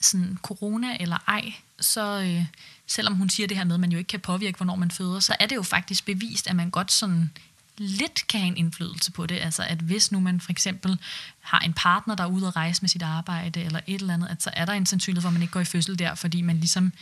sådan 0.00 0.38
corona 0.42 0.96
eller 1.00 1.16
ej, 1.28 1.52
så 1.80 2.20
øh, 2.20 2.44
selvom 2.86 3.14
hun 3.14 3.28
siger 3.28 3.46
det 3.46 3.56
her 3.56 3.64
med, 3.64 3.74
at 3.74 3.80
man 3.80 3.92
jo 3.92 3.98
ikke 3.98 4.08
kan 4.08 4.20
påvirke, 4.20 4.56
hvornår 4.56 4.76
man 4.76 4.90
føder, 4.90 5.20
så 5.20 5.36
er 5.40 5.46
det 5.46 5.56
jo 5.56 5.62
faktisk 5.62 6.04
bevist, 6.04 6.46
at 6.46 6.56
man 6.56 6.70
godt 6.70 6.92
sådan 6.92 7.30
lidt 7.78 8.26
kan 8.28 8.40
have 8.40 8.48
en 8.48 8.56
indflydelse 8.56 9.12
på 9.12 9.26
det. 9.26 9.38
Altså 9.38 9.62
at 9.62 9.78
hvis 9.78 10.12
nu 10.12 10.20
man 10.20 10.40
for 10.40 10.50
eksempel 10.50 10.98
har 11.40 11.58
en 11.58 11.72
partner, 11.72 12.14
der 12.14 12.24
er 12.24 12.28
ude 12.28 12.46
at 12.46 12.56
rejse 12.56 12.82
med 12.82 12.88
sit 12.88 13.02
arbejde, 13.02 13.62
eller 13.62 13.80
et 13.86 14.00
eller 14.00 14.14
andet, 14.14 14.28
at 14.28 14.42
så 14.42 14.50
er 14.52 14.64
der 14.64 14.72
en 14.72 14.86
sandsynlighed 14.86 15.22
for, 15.22 15.28
at 15.28 15.32
man 15.32 15.42
ikke 15.42 15.52
går 15.52 15.60
i 15.60 15.64
fødsel 15.64 15.98
der, 15.98 16.14
fordi 16.14 16.42
man 16.42 16.56
ligesom 16.56 16.92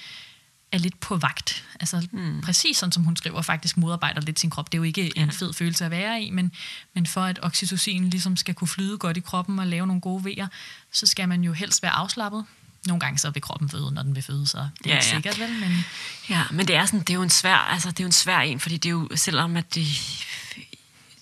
er 0.72 0.78
lidt 0.78 1.00
på 1.00 1.16
vagt. 1.16 1.64
Altså 1.80 2.08
mm. 2.12 2.40
præcis 2.40 2.76
sådan, 2.76 2.92
som 2.92 3.04
hun 3.04 3.16
skriver, 3.16 3.42
faktisk 3.42 3.76
modarbejder 3.76 4.20
lidt 4.20 4.40
sin 4.40 4.50
krop. 4.50 4.72
Det 4.72 4.78
er 4.78 4.78
jo 4.78 4.82
ikke 4.82 5.12
ja. 5.16 5.22
en 5.22 5.32
fed 5.32 5.52
følelse 5.52 5.84
at 5.84 5.90
være 5.90 6.22
i, 6.22 6.30
men, 6.30 6.52
men 6.94 7.06
for 7.06 7.20
at 7.20 7.38
oxytocin 7.42 8.10
ligesom 8.10 8.36
skal 8.36 8.54
kunne 8.54 8.68
flyde 8.68 8.98
godt 8.98 9.16
i 9.16 9.20
kroppen 9.20 9.58
og 9.58 9.66
lave 9.66 9.86
nogle 9.86 10.00
gode 10.00 10.24
vejer, 10.24 10.46
så 10.92 11.06
skal 11.06 11.28
man 11.28 11.44
jo 11.44 11.52
helst 11.52 11.82
være 11.82 11.92
afslappet. 11.92 12.44
Nogle 12.86 13.00
gange 13.00 13.18
så 13.18 13.30
vil 13.30 13.42
kroppen 13.42 13.68
føde, 13.68 13.94
når 13.94 14.02
den 14.02 14.14
vil 14.14 14.22
føde, 14.22 14.46
så 14.46 14.58
det 14.58 14.64
er 14.64 14.68
Ja, 14.86 14.96
ikke 14.96 15.06
ja. 15.06 15.14
sikkert 15.14 15.38
vel, 15.40 15.60
men 15.60 15.84
Ja, 16.30 16.42
men 16.50 16.68
det 16.68 16.76
er, 16.76 16.86
sådan, 16.86 17.00
det 17.00 17.10
er 17.10 17.14
jo 17.14 17.22
en 17.22 17.30
svær, 17.30 17.54
altså 17.56 17.90
det 17.90 18.00
er 18.00 18.04
jo 18.04 18.06
en 18.08 18.12
svær 18.12 18.38
en, 18.38 18.60
fordi 18.60 18.76
det 18.76 18.86
er 18.88 18.90
jo, 18.90 19.08
selvom 19.14 19.56
at 19.56 19.74
det, 19.74 19.86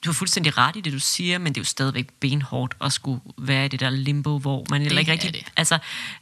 du 0.05 0.11
har 0.11 0.13
fuldstændig 0.15 0.59
ret 0.59 0.77
i 0.77 0.81
det, 0.81 0.93
du 0.93 0.99
siger, 0.99 1.39
men 1.39 1.53
det 1.55 1.61
er 1.61 1.63
jo 1.63 1.65
stadigvæk 1.67 2.09
benhårdt 2.21 2.75
at 2.81 2.93
skulle 2.93 3.21
være 3.39 3.65
i 3.65 3.69
det 3.69 3.81
der 3.81 3.91
limbo, 3.91 4.39
hvor 4.39 4.67
man 4.71 4.83
heller 4.83 4.99
ikke 4.99 5.13
rigtig... 5.13 5.33
det. 5.33 5.45
Altså, 5.57 5.79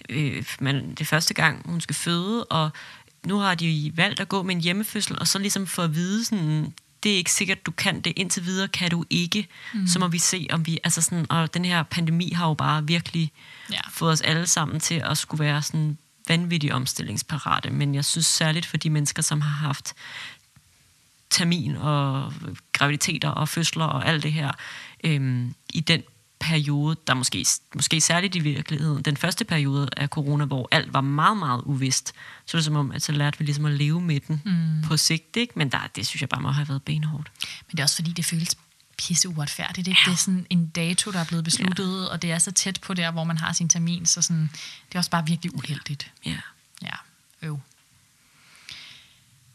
øh, 0.09 0.45
man, 0.61 0.91
det 0.91 1.01
er 1.01 1.05
første 1.05 1.35
gang, 1.35 1.63
hun 1.71 1.81
skal 1.81 1.95
føde, 1.95 2.45
og 2.45 2.71
nu 3.27 3.39
har 3.39 3.55
de 3.55 3.93
valgt 3.95 4.21
at 4.21 4.29
gå 4.29 4.43
med 4.43 4.55
en 4.55 4.61
hjemmefødsel, 4.61 5.19
og 5.19 5.29
så 5.29 5.39
ligesom 5.39 5.67
få 5.67 5.83
at 5.83 5.95
vide 5.95 6.25
sådan, 6.25 6.75
det 7.05 7.13
er 7.13 7.17
ikke 7.17 7.33
sikkert, 7.33 7.67
du 7.67 7.71
kan 7.71 8.01
det. 8.01 8.13
Indtil 8.17 8.45
videre 8.45 8.69
kan 8.69 8.91
du 8.91 9.05
ikke. 9.11 9.47
Mm. 9.75 9.87
Så 9.87 9.99
må 9.99 10.09
vi 10.09 10.19
se, 10.19 10.47
om 10.53 10.67
vi... 10.67 10.79
Altså 10.85 11.03
sådan, 11.03 11.27
og 11.31 11.55
den 11.55 11.65
her 11.65 11.83
pandemi 11.83 12.33
har 12.33 12.49
jo 12.49 12.55
bare 12.55 12.87
virkelig 12.87 13.33
Ja. 13.73 13.81
fået 13.91 14.13
os 14.13 14.21
alle 14.21 14.47
sammen 14.47 14.81
til 14.81 14.95
at 14.95 15.19
skulle 15.19 15.45
være 15.45 15.63
sådan 15.63 15.99
vanvittigt 16.29 16.73
omstillingsparate. 16.73 17.71
Men 17.71 17.95
jeg 17.95 18.05
synes 18.05 18.27
særligt 18.27 18.67
for 18.67 18.77
de 18.77 18.91
mennesker, 18.91 19.23
som 19.23 19.41
har 19.41 19.67
haft 19.67 19.95
termin 21.31 21.77
og 21.77 22.33
graviditeter 22.73 23.29
og 23.29 23.49
fødsler 23.49 23.85
og 23.85 24.09
alt 24.09 24.23
det 24.23 24.33
her, 24.33 24.53
øhm, 25.05 25.55
i 25.73 25.81
den 25.81 26.03
periode, 26.45 26.97
der 27.07 27.15
måske, 27.15 27.47
måske 27.75 28.01
særligt 28.01 28.35
i 28.35 28.39
virkeligheden, 28.39 29.03
den 29.03 29.17
første 29.17 29.45
periode 29.45 29.89
af 29.97 30.09
corona, 30.09 30.45
hvor 30.45 30.69
alt 30.71 30.93
var 30.93 31.01
meget, 31.01 31.37
meget 31.37 31.63
uvist, 31.65 32.13
så 32.47 32.57
er 32.57 32.59
det 32.59 32.65
som 32.65 32.77
om, 32.77 32.93
at 32.93 33.03
så 33.03 33.13
lærte 33.13 33.39
vi 33.39 33.45
ligesom 33.45 33.65
at 33.65 33.73
leve 33.73 34.01
med 34.01 34.21
den 34.21 34.43
mm. 34.45 34.83
på 34.89 34.97
sigt, 34.97 35.37
ikke? 35.37 35.53
Men 35.57 35.69
der, 35.69 35.79
det 35.97 36.07
synes 36.07 36.21
jeg 36.21 36.29
bare 36.29 36.41
må 36.41 36.51
have 36.51 36.69
været 36.69 36.83
benhårdt. 36.83 37.31
Men 37.67 37.71
det 37.71 37.79
er 37.79 37.85
også 37.85 37.97
fordi, 37.97 38.13
det 38.13 38.25
føles 38.25 38.57
pisse 38.99 39.29
uretfærdigt. 39.29 39.89
Ikke? 39.89 40.01
Ja. 40.07 40.11
Det 40.11 40.17
er 40.17 40.19
sådan 40.19 40.47
en 40.51 40.67
dato, 40.67 41.11
der 41.11 41.19
er 41.19 41.25
blevet 41.25 41.45
besluttet, 41.45 42.03
ja. 42.03 42.09
og 42.09 42.23
det 42.23 42.33
er 42.33 42.39
så 42.39 42.53
tæt 42.53 42.81
på 42.81 42.95
der, 42.95 43.11
hvor 43.11 43.25
man 43.25 43.39
har 43.39 43.53
sin 43.53 43.69
termin, 43.69 44.07
så 44.07 44.23
sådan, 44.23 44.51
det 44.89 44.95
er 44.95 44.99
også 44.99 45.11
bare 45.11 45.27
virkelig 45.27 45.55
uheldigt. 45.55 46.13
Ja. 46.27 46.39
Ja, 46.83 46.95
øv. 47.43 47.61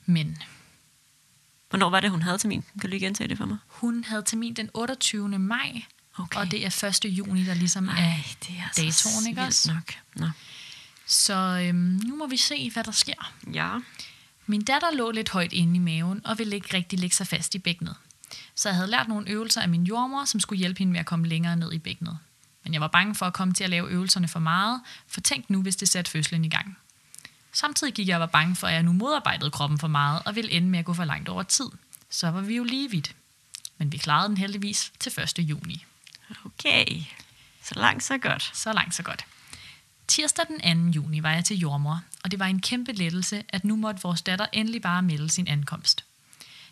Men 0.05 0.37
Hvornår 1.69 1.89
var 1.89 1.99
det, 1.99 2.11
hun 2.11 2.21
havde 2.21 2.37
termin? 2.37 2.61
Kan 2.61 2.81
du 2.81 2.87
lige 2.87 2.99
gentage 2.99 3.27
det 3.27 3.37
for 3.37 3.45
mig? 3.45 3.57
hun 3.67 4.03
havde 4.03 4.23
termin 4.25 4.53
den 4.53 4.69
28. 4.73 5.39
maj, 5.39 5.81
Okay. 6.19 6.39
og 6.39 6.51
det 6.51 6.65
er 6.65 7.03
1. 7.05 7.05
juni, 7.05 7.43
der 7.43 7.53
ligesom 7.53 7.87
er 7.87 7.93
Ej, 7.93 8.23
det 8.47 8.55
er 8.57 8.69
datoen, 8.75 9.27
ikke 9.27 9.41
også? 9.41 9.73
nok. 9.73 9.93
Nå. 10.15 10.29
Så 11.05 11.33
øhm, 11.33 11.99
nu 12.05 12.15
må 12.15 12.27
vi 12.27 12.37
se, 12.37 12.71
hvad 12.71 12.83
der 12.83 12.91
sker. 12.91 13.33
Ja. 13.53 13.77
Min 14.45 14.63
datter 14.63 14.91
lå 14.91 15.11
lidt 15.11 15.29
højt 15.29 15.53
inde 15.53 15.75
i 15.75 15.79
maven, 15.79 16.21
og 16.25 16.37
ville 16.37 16.55
ikke 16.55 16.73
rigtig 16.73 16.99
lægge 16.99 17.15
sig 17.15 17.27
fast 17.27 17.55
i 17.55 17.59
bækkenet. 17.59 17.95
Så 18.55 18.69
jeg 18.69 18.75
havde 18.75 18.89
lært 18.89 19.07
nogle 19.07 19.29
øvelser 19.29 19.61
af 19.61 19.69
min 19.69 19.83
jordmor, 19.83 20.25
som 20.25 20.39
skulle 20.39 20.59
hjælpe 20.59 20.79
hende 20.79 20.91
med 20.91 20.99
at 20.99 21.05
komme 21.05 21.27
længere 21.27 21.55
ned 21.55 21.73
i 21.73 21.77
bækkenet. 21.77 22.17
Men 22.63 22.73
jeg 22.73 22.81
var 22.81 22.87
bange 22.87 23.15
for 23.15 23.25
at 23.25 23.33
komme 23.33 23.53
til 23.53 23.63
at 23.63 23.69
lave 23.69 23.89
øvelserne 23.89 24.27
for 24.27 24.39
meget, 24.39 24.81
for 25.07 25.21
tænk 25.21 25.49
nu, 25.49 25.61
hvis 25.61 25.75
det 25.75 25.89
satte 25.89 26.11
fødslen 26.11 26.45
i 26.45 26.49
gang. 26.49 26.77
Samtidig 27.53 27.93
gik 27.93 28.07
jeg 28.07 28.15
og 28.15 28.19
var 28.19 28.25
bange 28.25 28.55
for, 28.55 28.67
at 28.67 28.73
jeg 28.73 28.83
nu 28.83 28.93
modarbejdede 28.93 29.51
kroppen 29.51 29.79
for 29.79 29.87
meget, 29.87 30.21
og 30.25 30.35
ville 30.35 30.51
ende 30.51 30.67
med 30.67 30.79
at 30.79 30.85
gå 30.85 30.93
for 30.93 31.05
langt 31.05 31.29
over 31.29 31.43
tid. 31.43 31.69
Så 32.09 32.31
var 32.31 32.41
vi 32.41 32.55
jo 32.55 32.63
lige 32.63 32.91
vidt. 32.91 33.15
Men 33.77 33.91
vi 33.91 33.97
klarede 33.97 34.29
den 34.29 34.37
heldigvis 34.37 34.91
til 34.99 35.19
1. 35.19 35.39
juni. 35.39 35.85
Okay. 36.45 37.03
Så 37.63 37.75
langt, 37.75 38.03
så 38.03 38.17
godt. 38.17 38.51
Så 38.53 38.73
langt, 38.73 38.95
så 38.95 39.03
godt. 39.03 39.25
Tirsdag 40.07 40.45
den 40.47 40.91
2. 40.93 40.95
juni 40.95 41.23
var 41.23 41.33
jeg 41.33 41.45
til 41.45 41.57
jordmor, 41.57 42.01
og 42.23 42.31
det 42.31 42.39
var 42.39 42.45
en 42.45 42.61
kæmpe 42.61 42.91
lettelse, 42.91 43.43
at 43.49 43.65
nu 43.65 43.75
måtte 43.75 44.01
vores 44.01 44.21
datter 44.21 44.45
endelig 44.53 44.81
bare 44.81 45.01
melde 45.01 45.29
sin 45.29 45.47
ankomst. 45.47 46.03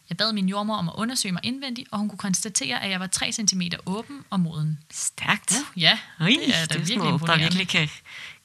Jeg 0.10 0.18
bad 0.18 0.34
min 0.34 0.50
jordmor 0.50 0.76
om 0.76 0.90
at 0.90 0.94
undersøge 0.98 1.32
mig 1.32 1.42
indvendigt, 1.44 1.88
og 1.92 2.00
hun 2.00 2.10
kunne 2.10 2.18
konstatere, 2.18 2.84
at 2.84 2.90
jeg 2.90 3.00
var 3.00 3.08
3 3.08 3.32
cm 3.32 3.62
åben 3.86 4.24
og 4.30 4.40
moden. 4.40 4.80
Stærkt. 4.92 5.52
Uh, 5.52 5.82
ja, 5.82 6.00
Ui, 6.22 6.32
det 6.32 6.56
er 6.56 6.66
da 6.66 6.74
det 6.74 6.88
virkelig 6.90 6.98
noget, 6.98 7.22
der 7.22 7.38
virkelig 7.38 7.68
kan... 7.68 7.90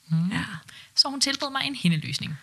Mm. 0.09 0.31
Ja. 0.31 0.45
Så 0.95 1.09
hun 1.09 1.21
tilbød 1.21 1.51
mig 1.51 1.63
en 1.65 1.75
hindeløsning. 1.75 2.39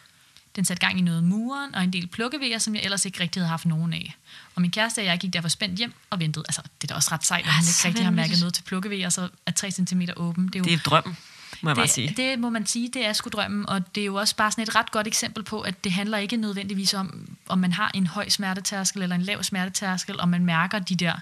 Den 0.56 0.65
satte 0.65 0.86
gang 0.88 1.00
i 1.00 1.01
noget 1.01 1.24
muren 1.24 1.75
og 1.75 1.84
en 1.84 1.94
del 1.94 2.08
plukkevejer, 2.08 2.58
som 2.58 2.75
jeg 2.75 2.84
ellers 2.84 3.06
ikke 3.06 3.20
rigtig 3.20 3.39
havde 3.41 3.50
haft 3.50 3.65
nogen 3.65 3.94
af. 3.94 4.15
Og 4.56 4.62
min 4.62 4.72
kæreste 4.72 5.00
og 5.00 5.06
jeg 5.06 5.20
gik 5.20 5.34
derfor 5.34 5.50
spændt 5.50 5.77
hjem 5.77 5.94
og 6.10 6.20
ventede. 6.20 6.46
Altså, 6.48 6.62
det 6.82 6.89
er 6.89 6.94
da 6.94 6.96
også 6.96 7.10
ret 7.12 7.25
sejt, 7.25 7.41
at 7.41 7.48
Ja, 7.48 7.51
hun 7.56 7.63
så 7.63 7.88
ikke 7.88 7.88
rigtig 7.88 8.06
har 8.06 8.12
mærket 8.12 8.39
noget 8.39 8.53
til 8.53 8.63
plukkevejer, 8.63 9.10
så 9.10 9.29
er 9.46 9.51
3 9.51 9.72
cm 9.72 10.01
åben. 10.18 10.48
Det 10.48 10.56
er 10.56 10.60
jo 10.60 10.63
Det 10.63 10.74
er 10.74 10.77
drømmen, 10.77 11.18
må 11.62 11.70
jeg 11.70 11.75
bare 11.75 11.88
sige. 11.88 12.08
det, 12.08 12.18
det 12.18 12.39
må 12.39 12.50
man 12.50 12.65
sige, 12.65 12.89
det 12.94 13.06
er 13.06 13.13
sgu 13.13 13.29
drømmen, 13.29 13.70
og 13.70 13.96
det 13.96 14.01
er 14.01 14.06
jo 14.06 14.15
også 14.15 14.36
bare 14.36 14.51
sådan 14.51 14.62
et 14.62 14.75
ret 14.75 14.91
godt 14.91 15.08
eksempel 15.08 15.44
på, 15.44 15.62
at 15.62 15.84
det 15.84 15.91
handler 15.91 16.18
ikke 16.18 16.38
nødvendigvis 16.38 16.94
om, 16.94 17.38
om 17.48 17.60
man 17.60 17.74
har 17.74 17.91
en 17.94 18.08
høj 18.08 18.29
smertetærskel 18.29 19.01
eller 19.01 19.15
en 19.15 19.22
lav 19.22 19.44
smertetærskel, 19.44 20.20
og 20.20 20.29
man 20.29 20.46
mærker 20.46 20.79
de 20.79 20.96
der 20.96 21.13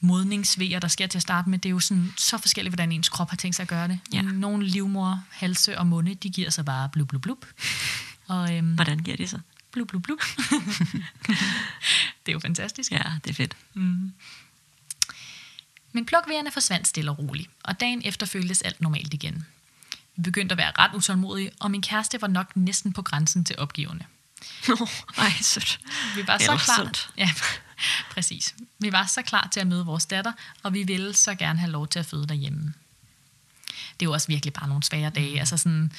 modningsvejer, 0.00 0.78
der 0.78 0.88
sker 0.88 1.06
til 1.06 1.18
at 1.18 1.22
starte 1.22 1.50
med. 1.50 1.58
Det 1.58 1.68
er 1.68 1.70
jo 1.70 1.80
sådan 1.80 2.12
så 2.16 2.38
forskelligt, 2.38 2.70
hvordan 2.70 2.92
ens 2.92 3.08
krop 3.08 3.30
har 3.30 3.36
tænkt 3.36 3.56
sig 3.56 3.62
at 3.62 3.68
gøre 3.68 3.88
det. 3.88 3.98
Ja. 4.12 4.22
Nogle 4.22 4.66
livmor, 4.66 5.22
halse 5.30 5.78
og 5.78 5.86
munde, 5.86 6.14
de 6.14 6.30
giver 6.30 6.50
sig 6.50 6.64
bare 6.64 6.88
blub, 6.88 7.08
blub, 7.08 7.22
blub. 7.22 7.44
Og 8.26 8.56
øhm, 8.56 8.74
Hvordan 8.74 8.98
giver 8.98 9.16
det 9.16 9.30
sig? 9.30 9.40
blub, 9.76 9.88
blub, 9.88 10.02
blub. 10.02 10.20
det 12.26 12.28
er 12.28 12.32
jo 12.32 12.40
fantastisk. 12.40 12.92
Ja, 12.92 13.02
det 13.24 13.30
er 13.30 13.34
fedt. 13.34 13.56
Men 15.92 16.06
plukvejerne 16.06 16.50
forsvandt 16.50 16.88
stille 16.88 17.10
og 17.10 17.18
roligt, 17.18 17.50
og 17.62 17.80
dagen 17.80 18.02
efter 18.04 18.26
føltes 18.26 18.62
alt 18.62 18.80
normalt 18.80 19.14
igen. 19.14 19.46
Vi 20.16 20.22
begyndte 20.22 20.52
at 20.52 20.58
være 20.58 20.72
ret 20.78 20.94
utålmodige, 20.94 21.50
og 21.60 21.70
min 21.70 21.82
kæreste 21.82 22.22
var 22.22 22.28
nok 22.28 22.56
næsten 22.56 22.92
på 22.92 23.02
grænsen 23.02 23.44
til 23.44 23.58
opgivende. 23.58 24.04
Nå, 24.68 24.88
ej, 25.18 25.32
sødt. 25.40 25.80
Vi 26.14 26.26
var 26.26 26.38
så 26.38 26.44
Eller 26.44 26.58
klar. 26.58 27.10
Ja, 27.18 27.30
præcis. 28.14 28.54
Vi 28.78 28.92
var 28.92 29.06
så 29.06 29.22
klar 29.22 29.48
til 29.52 29.60
at 29.60 29.66
møde 29.66 29.84
vores 29.84 30.06
datter, 30.06 30.32
og 30.62 30.74
vi 30.74 30.82
ville 30.82 31.14
så 31.14 31.34
gerne 31.34 31.58
have 31.58 31.70
lov 31.70 31.88
til 31.88 31.98
at 31.98 32.06
føde 32.06 32.26
derhjemme. 32.26 32.74
Det 34.00 34.06
jo 34.06 34.12
også 34.12 34.26
virkelig 34.28 34.52
bare 34.52 34.68
nogle 34.68 34.82
svære 34.82 35.10
dage. 35.10 35.32
Mm. 35.32 35.38
Altså 35.38 35.56
sådan 35.56 35.92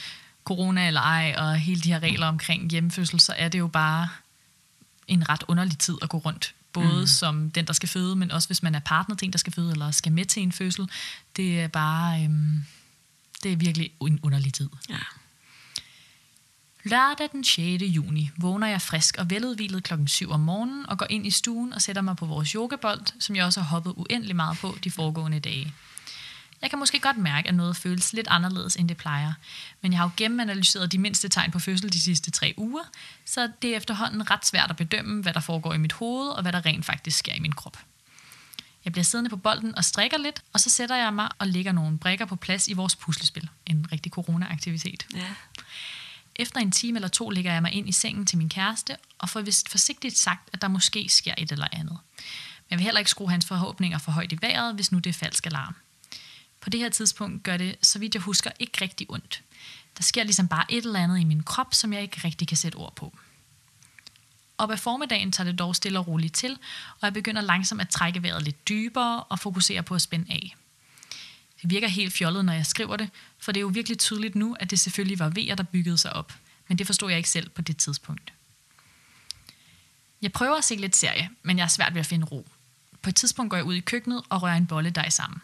corona 0.48 0.88
eller 0.88 1.02
ej, 1.02 1.36
og 1.38 1.56
hele 1.56 1.82
de 1.82 1.90
her 1.90 2.00
regler 2.00 2.28
omkring 2.28 2.72
hjemmefødsel, 2.72 3.20
så 3.20 3.34
er 3.38 3.50
det 3.50 3.60
jo 3.60 3.68
bare 3.68 4.10
en 5.08 5.30
ret 5.30 5.44
underlig 5.48 5.78
tid 5.78 5.98
at 6.02 6.10
gå 6.10 6.18
rundt. 6.18 6.54
Både 6.74 7.00
mm. 7.00 7.08
som 7.08 7.52
den, 7.52 7.68
der 7.68 7.74
skal 7.74 7.90
føde, 7.90 8.16
men 8.16 8.32
også 8.32 8.48
hvis 8.48 8.64
man 8.64 8.76
er 8.76 8.80
partner 8.80 9.16
til 9.16 9.26
en, 9.26 9.32
der 9.32 9.38
skal 9.38 9.54
føde, 9.54 9.72
eller 9.72 9.92
skal 9.92 10.12
med 10.12 10.26
til 10.26 10.44
en 10.44 10.52
fødsel. 10.52 10.90
Det 11.36 11.62
er 11.62 11.68
bare... 11.68 12.24
Øhm, 12.24 12.64
det 13.44 13.52
er 13.52 13.56
virkelig 13.56 13.92
en 14.02 14.20
underlig 14.24 14.54
tid. 14.54 14.70
Ja. 14.90 14.98
Lørdag 16.84 17.30
den 17.32 17.44
6. 17.44 17.84
juni 17.84 18.30
vågner 18.38 18.68
jeg 18.68 18.82
frisk 18.82 19.16
og 19.18 19.30
veludvilet 19.30 19.84
klokken 19.84 20.08
7 20.08 20.32
om 20.32 20.40
morgenen 20.40 20.90
og 20.90 20.98
går 20.98 21.08
ind 21.10 21.28
i 21.28 21.32
stuen 21.32 21.74
og 21.74 21.82
sætter 21.82 22.02
mig 22.02 22.16
på 22.16 22.26
vores 22.26 22.50
yogabold, 22.50 23.02
som 23.20 23.36
jeg 23.36 23.46
også 23.46 23.62
har 23.62 23.68
hoppet 23.68 23.94
uendelig 23.98 24.36
meget 24.36 24.58
på 24.58 24.78
de 24.84 24.92
foregående 24.92 25.40
dage. 25.40 25.74
Jeg 26.62 26.70
kan 26.70 26.80
måske 26.80 27.00
godt 27.00 27.18
mærke, 27.18 27.48
at 27.48 27.56
noget 27.56 27.78
føles 27.78 28.14
lidt 28.14 28.28
anderledes, 28.30 28.76
end 28.76 28.90
det 28.90 28.98
plejer. 28.98 29.34
Men 29.82 29.92
jeg 29.92 30.00
har 30.00 30.06
jo 30.06 30.12
gennemanalyseret 30.18 30.92
de 30.92 30.98
mindste 30.98 31.30
tegn 31.30 31.52
på 31.52 31.60
fødsel 31.60 31.94
de 31.94 32.02
sidste 32.02 32.32
tre 32.32 32.54
uger, 32.58 32.84
så 33.26 33.52
det 33.62 33.70
er 33.70 33.78
efterhånden 33.78 34.32
ret 34.32 34.46
svært 34.46 34.70
at 34.70 34.76
bedømme, 34.76 35.22
hvad 35.22 35.34
der 35.34 35.40
foregår 35.40 35.74
i 35.74 35.78
mit 35.78 35.94
hoved, 35.94 36.30
og 36.30 36.42
hvad 36.42 36.52
der 36.52 36.66
rent 36.66 36.86
faktisk 36.86 37.18
sker 37.18 37.34
i 37.34 37.40
min 37.40 37.52
krop. 37.52 37.78
Jeg 38.86 38.94
bliver 38.94 39.04
siddende 39.04 39.30
på 39.30 39.38
bolden 39.38 39.76
og 39.76 39.86
strikker 39.86 40.18
lidt, 40.18 40.42
og 40.54 40.60
så 40.60 40.70
sætter 40.70 40.96
jeg 40.96 41.14
mig 41.14 41.30
og 41.40 41.48
lægger 41.48 41.72
nogle 41.72 41.98
brikker 41.98 42.26
på 42.26 42.36
plads 42.36 42.68
i 42.68 42.74
vores 42.74 42.96
puslespil. 42.96 43.50
En 43.66 43.88
rigtig 43.92 44.12
corona-aktivitet. 44.12 45.08
ja. 45.16 45.26
Efter 46.40 46.60
en 46.60 46.72
time 46.72 46.98
eller 46.98 47.08
to 47.08 47.30
ligger 47.30 47.54
jeg 47.54 47.62
mig 47.62 47.72
ind 47.72 47.90
i 47.90 47.92
sengen 47.92 48.26
til 48.26 48.38
min 48.38 48.50
kæreste, 48.50 48.98
og 49.18 49.30
får 49.30 49.42
vist 49.42 49.70
forsigtigt 49.70 50.18
sagt, 50.18 50.50
at 50.54 50.62
der 50.62 50.68
måske 50.68 51.10
sker 51.10 51.34
et 51.38 51.52
eller 51.52 51.68
andet. 51.72 51.98
Men 52.00 52.70
jeg 52.70 52.78
vil 52.78 52.84
heller 52.84 53.00
ikke 53.00 53.12
skrue 53.12 53.30
hans 53.30 53.46
forhåbninger 53.46 53.98
for 53.98 54.12
højt 54.12 54.32
i 54.32 54.38
vejret, 54.42 54.76
hvis 54.76 54.92
nu 54.92 55.00
det 55.00 55.10
er 55.10 55.14
falsk 55.14 55.46
alarm. 55.46 55.76
På 56.68 56.72
det 56.72 56.80
her 56.80 56.90
tidspunkt 56.90 57.44
gør 57.44 57.58
det, 57.58 57.76
så 57.82 58.00
vidt 58.00 58.16
jeg 58.16 58.22
husker, 58.22 58.52
ikke 58.60 58.78
rigtig 58.82 59.08
ondt. 59.10 59.44
Der 59.98 60.04
sker 60.04 60.24
ligesom 60.24 60.48
bare 60.48 60.66
et 60.70 60.86
eller 60.86 61.00
andet 61.00 61.20
i 61.20 61.24
min 61.24 61.44
krop, 61.44 61.74
som 61.74 61.94
jeg 61.94 62.02
ikke 62.02 62.22
rigtig 62.24 62.48
kan 62.48 62.58
sætte 62.58 62.76
ord 62.76 62.96
på. 62.96 63.18
Op 64.58 64.72
ad 64.72 64.78
formiddagen 64.78 65.32
tager 65.32 65.50
det 65.50 65.60
dog 65.60 65.76
stille 65.76 66.00
og 66.00 66.08
roligt 66.08 66.36
til, 66.36 66.52
og 66.92 67.00
jeg 67.02 67.14
begynder 67.14 67.42
langsomt 67.42 67.82
at 67.82 67.90
trække 67.90 68.24
vejret 68.24 68.44
lidt 68.44 68.70
dybere 68.70 69.24
og 69.24 69.40
fokusere 69.40 69.84
på 69.84 69.96
at 69.96 70.02
spænde 70.02 70.34
af. 70.34 70.56
Det 71.62 71.70
virker 71.70 71.88
helt 71.88 72.14
fjollet, 72.14 72.46
når 72.46 72.54
jeg 72.54 72.66
skriver 72.66 72.98
det, 72.98 73.10
for 73.40 73.52
det 73.52 73.60
er 73.60 73.62
jo 73.62 73.72
virkelig 73.74 74.00
tydeligt 74.00 74.36
nu, 74.36 74.56
at 74.60 74.70
det 74.70 74.80
selvfølgelig 74.80 75.20
var 75.20 75.30
vejer, 75.30 75.56
der 75.56 75.64
byggede 75.64 75.98
sig 75.98 76.14
op. 76.14 76.34
Men 76.68 76.78
det 76.78 76.86
forstod 76.88 77.10
jeg 77.10 77.18
ikke 77.18 77.30
selv 77.30 77.50
på 77.50 77.62
det 77.62 77.78
tidspunkt. 77.78 78.34
Jeg 80.22 80.32
prøver 80.32 80.56
at 80.56 80.64
se 80.64 80.76
lidt 80.76 80.96
serie, 80.96 81.30
men 81.44 81.58
jeg 81.58 81.64
er 81.64 81.68
svært 81.68 81.94
ved 81.94 82.00
at 82.00 82.06
finde 82.06 82.26
ro. 82.26 82.48
På 83.02 83.10
et 83.10 83.16
tidspunkt 83.16 83.50
går 83.50 83.58
jeg 83.58 83.66
ud 83.66 83.76
i 83.76 83.80
køkkenet 83.80 84.24
og 84.30 84.42
rører 84.44 84.56
en 84.56 84.68
bolle 84.68 84.90
dej 84.90 85.10
sammen. 85.10 85.42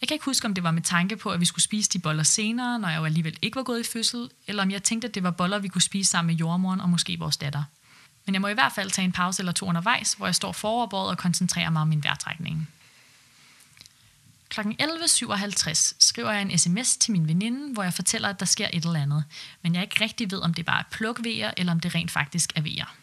Jeg 0.00 0.08
kan 0.08 0.14
ikke 0.14 0.24
huske, 0.24 0.46
om 0.46 0.54
det 0.54 0.64
var 0.64 0.70
med 0.70 0.82
tanke 0.82 1.16
på, 1.16 1.30
at 1.30 1.40
vi 1.40 1.44
skulle 1.44 1.64
spise 1.64 1.90
de 1.90 1.98
boller 1.98 2.22
senere, 2.22 2.78
når 2.78 2.88
jeg 2.88 2.98
jo 2.98 3.04
alligevel 3.04 3.38
ikke 3.42 3.56
var 3.56 3.62
gået 3.62 3.80
i 3.80 3.90
fødsel, 3.92 4.30
eller 4.46 4.62
om 4.62 4.70
jeg 4.70 4.82
tænkte, 4.82 5.08
at 5.08 5.14
det 5.14 5.22
var 5.22 5.30
boller, 5.30 5.58
vi 5.58 5.68
kunne 5.68 5.82
spise 5.82 6.10
sammen 6.10 6.26
med 6.26 6.38
jordmoren 6.40 6.80
og 6.80 6.88
måske 6.88 7.18
vores 7.18 7.36
datter. 7.36 7.64
Men 8.26 8.34
jeg 8.34 8.40
må 8.40 8.48
i 8.48 8.54
hvert 8.54 8.72
fald 8.72 8.90
tage 8.90 9.04
en 9.04 9.12
pause 9.12 9.40
eller 9.40 9.52
to 9.52 9.66
undervejs, 9.66 10.12
hvor 10.12 10.26
jeg 10.26 10.34
står 10.34 10.52
foroverbåret 10.52 11.10
og 11.10 11.18
koncentrerer 11.18 11.70
mig 11.70 11.82
om 11.82 11.88
min 11.88 12.04
vejrtrækning. 12.04 12.68
Klokken 14.48 14.76
11.57 14.80 15.94
skriver 15.98 16.32
jeg 16.32 16.42
en 16.42 16.58
sms 16.58 16.96
til 16.96 17.12
min 17.12 17.28
veninde, 17.28 17.72
hvor 17.72 17.82
jeg 17.82 17.94
fortæller, 17.94 18.28
at 18.28 18.40
der 18.40 18.46
sker 18.46 18.68
et 18.72 18.84
eller 18.84 19.02
andet, 19.02 19.24
men 19.62 19.74
jeg 19.74 19.82
ikke 19.82 20.04
rigtig 20.04 20.30
ved, 20.30 20.38
om 20.38 20.54
det 20.54 20.66
bare 20.66 20.80
er 20.80 20.84
plukvejer, 20.90 21.50
eller 21.56 21.72
om 21.72 21.80
det 21.80 21.94
rent 21.94 22.10
faktisk 22.10 22.52
er 22.56 22.60
vejer. 22.60 22.96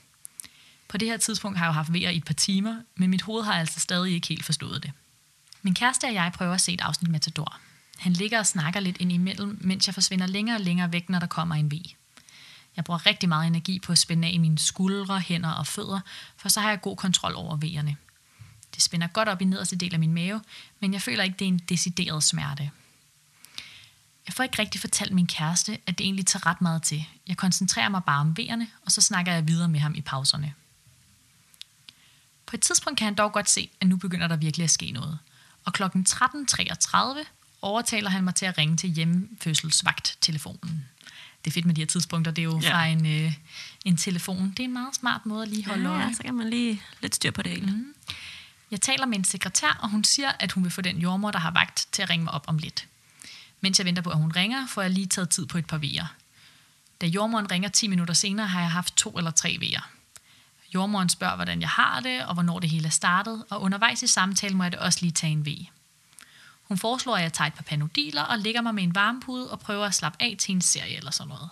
På 0.88 0.98
det 0.98 1.08
her 1.08 1.18
tidspunkt 1.18 1.58
har 1.58 1.66
jeg 1.66 1.70
jo 1.70 1.74
haft 1.74 1.94
vejer 1.94 2.10
i 2.10 2.18
et 2.18 2.26
par 2.26 2.34
timer, 2.34 2.76
men 2.96 3.10
mit 3.10 3.22
hoved 3.22 3.44
har 3.44 3.54
altså 3.54 3.80
stadig 3.80 4.14
ikke 4.14 4.28
helt 4.28 4.46
forstået 4.46 4.84
det. 4.84 4.92
Min 5.68 5.74
kæreste 5.74 6.06
og 6.06 6.14
jeg 6.14 6.32
prøver 6.34 6.54
at 6.54 6.62
se 6.62 6.74
et 6.74 6.82
afsnit 6.82 7.12
Matador. 7.12 7.58
Han 7.98 8.14
ligger 8.14 8.40
og 8.40 8.46
snakker 8.46 8.80
lidt 8.80 8.98
ind 8.98 9.12
imellem, 9.12 9.58
mens 9.62 9.88
jeg 9.88 9.94
forsvinder 9.94 10.28
længere 10.28 10.58
og 10.58 10.62
længere 10.62 10.92
væk, 10.94 11.10
når 11.10 11.20
der 11.20 11.28
kommer 11.28 11.56
en 11.56 11.72
ve. 11.72 11.84
Jeg 12.76 12.84
bruger 12.84 13.06
rigtig 13.06 13.30
meget 13.30 13.48
energi 13.48 13.80
på 13.80 13.92
at 13.92 13.98
spænde 13.98 14.28
af 14.28 14.32
i 14.34 14.38
mine 14.38 14.60
skuldre, 14.60 15.20
hænder 15.20 15.52
og 15.52 15.68
fødder, 15.68 16.00
for 16.38 16.50
så 16.50 16.62
har 16.62 16.70
jeg 16.70 16.82
god 16.82 16.98
kontrol 16.98 17.36
over 17.36 17.56
vejerne. 17.56 17.96
Det 18.76 18.84
spænder 18.84 19.08
godt 19.08 19.30
op 19.30 19.42
i 19.42 19.46
nederste 19.46 19.76
del 19.76 19.94
af 19.94 20.00
min 20.00 20.14
mave, 20.14 20.42
men 20.80 20.94
jeg 20.94 21.02
føler 21.02 21.24
ikke, 21.24 21.36
det 21.40 21.46
er 21.46 21.50
en 21.50 21.60
decideret 21.60 22.24
smerte. 22.24 22.72
Jeg 24.28 24.34
får 24.34 24.44
ikke 24.44 24.60
rigtig 24.60 24.82
fortalt 24.82 25.14
min 25.14 25.28
kæreste, 25.28 25.78
at 25.88 25.98
det 25.98 26.04
egentlig 26.04 26.26
tager 26.26 26.46
ret 26.46 26.62
meget 26.62 26.84
til. 26.84 27.06
Jeg 27.28 27.38
koncentrerer 27.38 27.90
mig 27.90 28.04
bare 28.04 28.20
om 28.20 28.38
vejerne, 28.38 28.68
og 28.86 28.92
så 28.92 29.02
snakker 29.02 29.34
jeg 29.34 29.48
videre 29.48 29.68
med 29.68 29.80
ham 29.80 29.96
i 29.96 30.02
pauserne. 30.02 30.54
På 32.46 32.56
et 32.56 32.62
tidspunkt 32.62 32.98
kan 32.98 33.06
han 33.06 33.16
dog 33.16 33.34
godt 33.34 33.50
se, 33.50 33.70
at 33.82 33.88
nu 33.88 33.98
begynder 33.98 34.28
der 34.28 34.36
virkelig 34.36 34.64
at 34.64 34.72
ske 34.72 34.92
noget. 34.92 35.20
Og 35.68 35.74
kl. 35.74 35.84
13.33 35.84 37.26
overtaler 37.62 38.10
han 38.10 38.24
mig 38.24 38.36
til 38.36 38.46
at 38.46 38.58
ringe 38.58 38.78
til 38.78 38.90
hjemmefødselsvagt-telefonen. 38.90 40.86
Det 41.46 41.52
er 41.52 41.54
fedt 41.54 41.66
med 41.66 41.76
de 41.76 41.82
her 41.82 41.86
tidspunkter, 41.86 42.32
det 42.32 42.42
er 42.42 42.44
jo 42.44 42.60
Ja. 42.64 42.72
fra 42.74 42.86
en, 42.86 43.06
øh, 43.06 43.34
en 43.86 43.98
telefon. 43.98 44.50
Det 44.52 44.60
er 44.60 44.64
en 44.64 44.74
meget 44.74 44.96
smart 44.96 45.26
måde 45.26 45.44
at 45.44 45.48
lige 45.50 45.66
holde 45.66 45.90
øje. 45.90 46.00
ja, 46.08 46.14
så 46.14 46.24
kan 46.24 46.34
man 46.34 46.50
lige 46.50 46.82
lidt 47.02 47.16
styr 47.16 47.32
på 47.32 47.42
det 47.42 47.52
hele. 47.52 47.66
Mm. 47.72 47.94
Jeg 48.72 48.82
taler 48.82 49.06
med 49.06 49.18
en 49.18 49.24
sekretær, 49.24 49.78
og 49.82 49.90
hun 49.90 50.04
siger, 50.04 50.32
at 50.40 50.52
hun 50.52 50.64
vil 50.64 50.72
få 50.72 50.82
den 50.82 50.98
jordmor, 50.98 51.32
der 51.32 51.40
har 51.40 51.52
vagt, 51.52 51.88
til 51.92 52.02
at 52.02 52.10
ringe 52.10 52.24
mig 52.24 52.34
op 52.34 52.44
om 52.48 52.58
lidt. 52.58 52.88
Mens 53.62 53.80
jeg 53.80 53.86
venter 53.86 54.02
på, 54.02 54.10
at 54.10 54.18
hun 54.18 54.32
ringer, 54.32 54.68
får 54.68 54.82
jeg 54.82 54.92
lige 54.92 55.08
taget 55.08 55.30
tid 55.30 55.46
på 55.46 55.58
et 55.58 55.66
par 55.66 55.78
vejer. 55.78 56.06
Da 57.02 57.06
jordmoren 57.06 57.52
ringer 57.52 57.70
10 57.70 57.88
minutter 57.88 58.14
senere, 58.14 58.48
har 58.48 58.62
jeg 58.62 58.72
haft 58.72 58.96
to 58.98 59.18
eller 59.18 59.32
tre 59.32 59.58
vejer. 59.60 59.90
Jordmoren 60.78 61.10
spørger, 61.10 61.36
hvordan 61.36 61.62
jeg 61.62 61.70
har 61.70 62.00
det, 62.00 62.26
og 62.26 62.34
hvornår 62.34 62.60
det 62.60 62.70
hele 62.70 62.86
er 62.86 62.90
startet, 62.90 63.44
og 63.50 63.62
undervejs 63.62 64.04
i 64.04 64.08
samtalen 64.08 64.58
må 64.58 64.64
jeg 64.64 64.72
det 64.72 64.80
også 64.80 65.00
lige 65.02 65.12
tage 65.12 65.32
en 65.32 65.46
ve. 65.46 65.68
Hun 66.64 66.78
foreslår, 66.78 67.16
at 67.16 67.24
jeg 67.24 67.34
tager 67.34 67.48
et 67.48 67.54
par 67.54 67.64
panodiler 67.64 68.22
og 68.22 68.40
lægger 68.40 68.62
mig 68.62 68.76
med 68.76 68.84
en 68.84 68.96
varmepude 68.96 69.52
og 69.52 69.60
prøver 69.60 69.86
at 69.86 69.96
slappe 69.96 70.22
af 70.22 70.36
til 70.40 70.56
en 70.56 70.62
serie 70.62 70.98
eller 70.98 71.12
sådan 71.12 71.30
noget. 71.30 71.50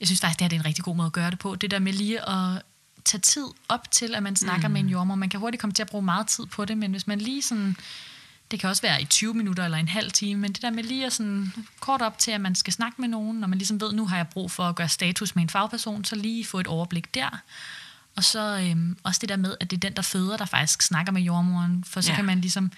Jeg 0.00 0.08
synes 0.08 0.20
faktisk, 0.20 0.38
det 0.38 0.44
her 0.44 0.48
det 0.48 0.56
er 0.56 0.60
en 0.60 0.66
rigtig 0.66 0.84
god 0.84 0.96
måde 0.96 1.06
at 1.06 1.12
gøre 1.12 1.30
det 1.30 1.38
på. 1.38 1.54
Det 1.54 1.70
der 1.70 1.78
med 1.78 1.92
lige 1.92 2.28
at 2.28 2.62
tage 3.04 3.20
tid 3.20 3.46
op 3.68 3.90
til, 3.90 4.14
at 4.14 4.22
man 4.22 4.36
snakker 4.36 4.68
mm. 4.68 4.72
med 4.72 4.80
en 4.80 4.88
jordmor. 4.88 5.14
Man 5.14 5.28
kan 5.28 5.40
hurtigt 5.40 5.60
komme 5.60 5.74
til 5.74 5.82
at 5.82 5.88
bruge 5.88 6.04
meget 6.04 6.26
tid 6.26 6.46
på 6.46 6.64
det, 6.64 6.78
men 6.78 6.90
hvis 6.90 7.06
man 7.06 7.18
lige 7.18 7.42
sådan... 7.42 7.76
Det 8.50 8.60
kan 8.60 8.70
også 8.70 8.82
være 8.82 9.02
i 9.02 9.04
20 9.04 9.34
minutter 9.34 9.64
eller 9.64 9.78
en 9.78 9.88
halv 9.88 10.10
time, 10.10 10.40
men 10.40 10.52
det 10.52 10.62
der 10.62 10.70
med 10.70 10.84
lige 10.84 11.06
at 11.06 11.12
sådan 11.12 11.52
kort 11.80 12.02
op 12.02 12.18
til, 12.18 12.30
at 12.30 12.40
man 12.40 12.54
skal 12.54 12.72
snakke 12.72 13.00
med 13.00 13.08
nogen, 13.08 13.40
når 13.40 13.48
man 13.48 13.58
ligesom 13.58 13.80
ved, 13.80 13.92
nu 13.92 14.06
har 14.06 14.16
jeg 14.16 14.28
brug 14.28 14.50
for 14.50 14.68
at 14.68 14.74
gøre 14.74 14.88
status 14.88 15.34
med 15.34 15.42
en 15.42 15.48
fagperson, 15.48 16.04
så 16.04 16.16
lige 16.16 16.44
få 16.44 16.60
et 16.60 16.66
overblik 16.66 17.14
der. 17.14 17.40
Og 18.20 18.24
så 18.24 18.58
øhm, 18.70 18.96
også 19.02 19.18
det 19.20 19.28
der 19.28 19.36
med, 19.36 19.56
at 19.60 19.70
det 19.70 19.76
er 19.76 19.80
den, 19.80 19.96
der 19.96 20.02
føder, 20.02 20.36
der 20.36 20.44
faktisk 20.44 20.82
snakker 20.82 21.12
med 21.12 21.22
jordmoren, 21.22 21.84
for 21.84 22.00
så 22.00 22.06
Ja. 22.08 22.12
ja. 22.12 22.16
kan 22.16 22.24
man 22.24 22.40
ligesom 22.40 22.72